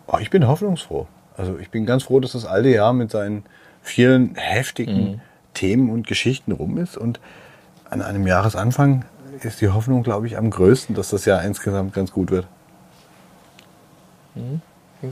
Oh, 0.06 0.18
ich 0.20 0.30
bin 0.30 0.46
hoffnungsfroh. 0.46 1.06
Also 1.36 1.58
ich 1.58 1.70
bin 1.70 1.86
ganz 1.86 2.04
froh, 2.04 2.20
dass 2.20 2.32
das 2.32 2.44
alte 2.44 2.68
Jahr 2.68 2.92
mit 2.92 3.10
seinen 3.10 3.44
vielen 3.82 4.34
heftigen 4.34 5.12
mhm. 5.12 5.20
Themen 5.60 5.90
und 5.90 6.06
Geschichten 6.06 6.52
rum 6.52 6.78
ist. 6.78 6.96
Und 6.96 7.20
an 7.90 8.00
einem 8.00 8.26
Jahresanfang 8.26 9.04
ist 9.42 9.60
die 9.60 9.68
Hoffnung, 9.68 10.02
glaube 10.02 10.26
ich, 10.26 10.38
am 10.38 10.48
größten, 10.48 10.94
dass 10.94 11.10
das 11.10 11.26
Jahr 11.26 11.44
insgesamt 11.44 11.92
ganz 11.92 12.12
gut 12.12 12.30
wird. 12.30 12.46
Mhm. 14.34 14.62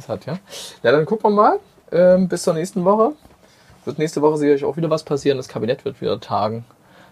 Hat 0.09 0.25
ja. 0.25 0.39
Ja, 0.83 0.93
dann 0.93 1.05
gucken 1.05 1.31
wir 1.31 1.35
mal. 1.35 1.61
Ähm, 1.93 2.29
bis 2.29 2.45
zur 2.45 2.55
nächsten 2.55 2.85
Woche. 2.85 3.13
Wird 3.85 3.99
nächste 3.99 4.23
Woche 4.23 4.39
sicherlich 4.39 4.65
auch 4.65 4.77
wieder 4.79 4.89
was 4.89 5.03
passieren. 5.03 5.37
Das 5.37 5.49
Kabinett 5.49 5.85
wird 5.85 6.01
wieder 6.01 6.19
tagen. 6.19 6.65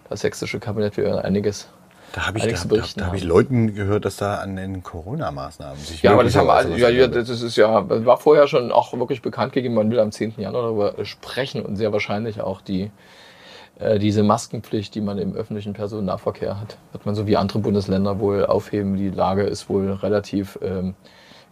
Das 0.09 0.21
sächsische 0.21 0.59
Kabinett 0.59 0.97
wird 0.97 1.23
einiges 1.23 1.69
da 2.13 2.27
habe 2.27 2.39
ich, 2.39 2.45
da, 2.45 2.65
da, 2.69 2.83
da 2.97 3.07
hab 3.07 3.15
ich 3.15 3.25
Leuten 3.25 3.75
gehört, 3.75 4.05
dass 4.05 4.17
da 4.17 4.37
an 4.37 4.57
den 4.57 4.83
Corona-Maßnahmen 4.83 5.79
sich 5.79 6.03
Ja, 6.03 6.13
aber 6.13 6.25
das 6.25 6.37
haben 6.37 6.49
alle, 6.49 6.77
ja, 6.79 6.89
ja, 6.89 7.09
das 7.09 7.29
ist 7.29 7.57
ja, 7.57 7.89
war 8.07 8.17
vorher 8.19 8.47
schon 8.49 8.73
auch 8.73 8.93
wirklich 8.95 9.23
bekannt 9.23 9.53
gegeben, 9.53 9.75
man 9.75 9.91
will 9.91 10.01
am 10.01 10.13
10. 10.13 10.35
Januar 10.39 10.63
darüber 10.63 11.05
sprechen 11.05 11.63
und 11.63 11.77
sehr 11.77 11.93
wahrscheinlich 11.93 12.41
auch 12.41 12.61
die, 12.61 12.91
äh, 13.79 13.99
diese 13.99 14.23
Maskenpflicht, 14.23 14.95
die 14.95 15.01
man 15.01 15.19
im 15.19 15.35
öffentlichen 15.35 15.75
Personennahverkehr 15.75 16.59
hat, 16.59 16.79
wird 16.93 17.05
man 17.05 17.15
so 17.15 17.27
wie 17.27 17.37
andere 17.37 17.59
Bundesländer 17.59 18.19
wohl 18.19 18.47
aufheben. 18.47 18.97
Die 18.97 19.11
Lage 19.11 19.43
ist 19.43 19.69
wohl 19.69 19.93
relativ 19.93 20.59
ähm, 20.63 20.95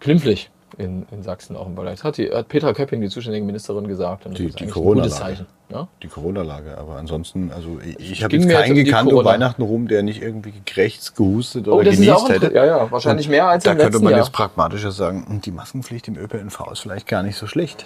glimpflich 0.00 0.50
in, 0.78 1.06
in 1.10 1.22
Sachsen 1.22 1.56
auch 1.56 1.66
im 1.66 1.74
Bereich. 1.74 1.96
Das 1.96 2.04
hat, 2.04 2.16
die, 2.16 2.30
hat 2.30 2.48
Petra 2.48 2.72
Köpping, 2.72 3.00
die 3.00 3.08
zuständige 3.08 3.44
Ministerin, 3.44 3.86
gesagt. 3.86 4.26
Und 4.26 4.38
die, 4.38 4.50
die 4.50 4.66
Corona-Lage. 4.66 5.46
Ja? 5.74 5.88
Die 6.02 6.08
Corona-Lage. 6.08 6.78
Aber 6.78 6.96
ansonsten, 6.96 7.50
also 7.52 7.78
ich, 7.84 8.12
ich 8.12 8.24
habe 8.24 8.36
jetzt 8.36 8.48
keinen 8.48 8.76
jetzt 8.76 8.84
gekannt 8.84 9.12
um 9.12 9.24
Weihnachten 9.24 9.62
rum, 9.62 9.88
der 9.88 10.04
nicht 10.04 10.22
irgendwie 10.22 10.52
gekrächzt, 10.52 11.16
gehustet 11.16 11.66
oh, 11.66 11.74
oder 11.74 11.90
das 11.90 11.96
genießt 11.96 12.28
hätte. 12.28 12.54
Ja, 12.54 12.64
ja, 12.64 12.90
wahrscheinlich 12.90 13.26
und 13.26 13.32
mehr 13.32 13.48
als 13.48 13.64
im 13.64 13.72
Da 13.72 13.74
könnte 13.74 13.98
man 13.98 14.12
Jahr. 14.12 14.20
jetzt 14.20 14.32
pragmatischer 14.32 14.92
sagen, 14.92 15.40
die 15.44 15.50
Maskenpflicht 15.50 16.06
im 16.06 16.16
ÖPNV 16.16 16.70
ist 16.72 16.78
vielleicht 16.78 17.08
gar 17.08 17.24
nicht 17.24 17.36
so 17.36 17.48
schlecht. 17.48 17.84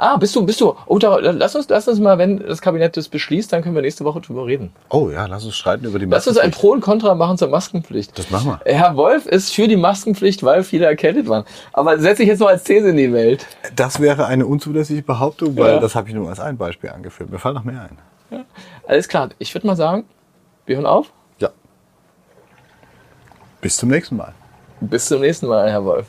Ah, 0.00 0.16
bist 0.16 0.34
du, 0.36 0.46
bist 0.46 0.60
du. 0.60 0.76
Oh, 0.86 0.98
da, 0.98 1.16
lass 1.18 1.56
uns, 1.56 1.68
lass 1.68 1.88
uns 1.88 1.98
mal, 1.98 2.18
wenn 2.18 2.38
das 2.38 2.62
Kabinett 2.62 2.96
das 2.96 3.08
beschließt, 3.08 3.52
dann 3.52 3.62
können 3.62 3.74
wir 3.74 3.82
nächste 3.82 4.04
Woche 4.04 4.20
drüber 4.20 4.46
reden. 4.46 4.70
Oh 4.90 5.10
ja, 5.10 5.26
lass 5.26 5.44
uns 5.44 5.56
streiten 5.56 5.84
über 5.84 5.98
die 5.98 6.06
Maskenpflicht. 6.06 6.36
Lass 6.36 6.44
uns 6.44 6.56
ein 6.56 6.58
Pro 6.58 6.70
und 6.70 6.80
Contra 6.80 7.16
machen 7.16 7.36
zur 7.36 7.48
Maskenpflicht. 7.48 8.16
Das 8.16 8.30
machen 8.30 8.46
wir. 8.46 8.60
Herr 8.72 8.94
Wolf 8.94 9.26
ist 9.26 9.52
für 9.52 9.66
die 9.66 9.76
Maskenpflicht, 9.76 10.44
weil 10.44 10.62
viele 10.62 10.86
erkältet 10.86 11.28
waren. 11.28 11.44
Aber 11.72 11.98
setze 11.98 12.22
ich 12.22 12.28
jetzt 12.28 12.38
noch 12.38 12.46
als 12.46 12.62
These 12.62 12.90
in 12.90 12.96
die 12.96 13.12
Welt. 13.12 13.44
Das 13.74 13.98
wäre 13.98 14.26
eine 14.26 14.46
unzulässige 14.46 15.02
Behauptung, 15.02 15.56
weil 15.56 15.74
ja. 15.74 15.80
das 15.80 15.96
habe 15.96 16.08
ich 16.08 16.14
nur 16.14 16.28
als 16.28 16.38
ein 16.38 16.56
Beispiel 16.56 16.90
angeführt. 16.90 17.30
Mir 17.30 17.40
fallen 17.40 17.56
noch 17.56 17.64
mehr 17.64 17.82
ein. 17.82 17.98
Ja. 18.30 18.44
Alles 18.86 19.08
klar. 19.08 19.30
Ich 19.38 19.52
würde 19.52 19.66
mal 19.66 19.76
sagen, 19.76 20.04
wir 20.66 20.76
hören 20.76 20.86
auf. 20.86 21.12
Ja. 21.38 21.50
Bis 23.60 23.76
zum 23.76 23.88
nächsten 23.88 24.16
Mal. 24.16 24.32
Bis 24.80 25.06
zum 25.06 25.20
nächsten 25.20 25.48
Mal, 25.48 25.68
Herr 25.68 25.84
Wolf. 25.84 26.06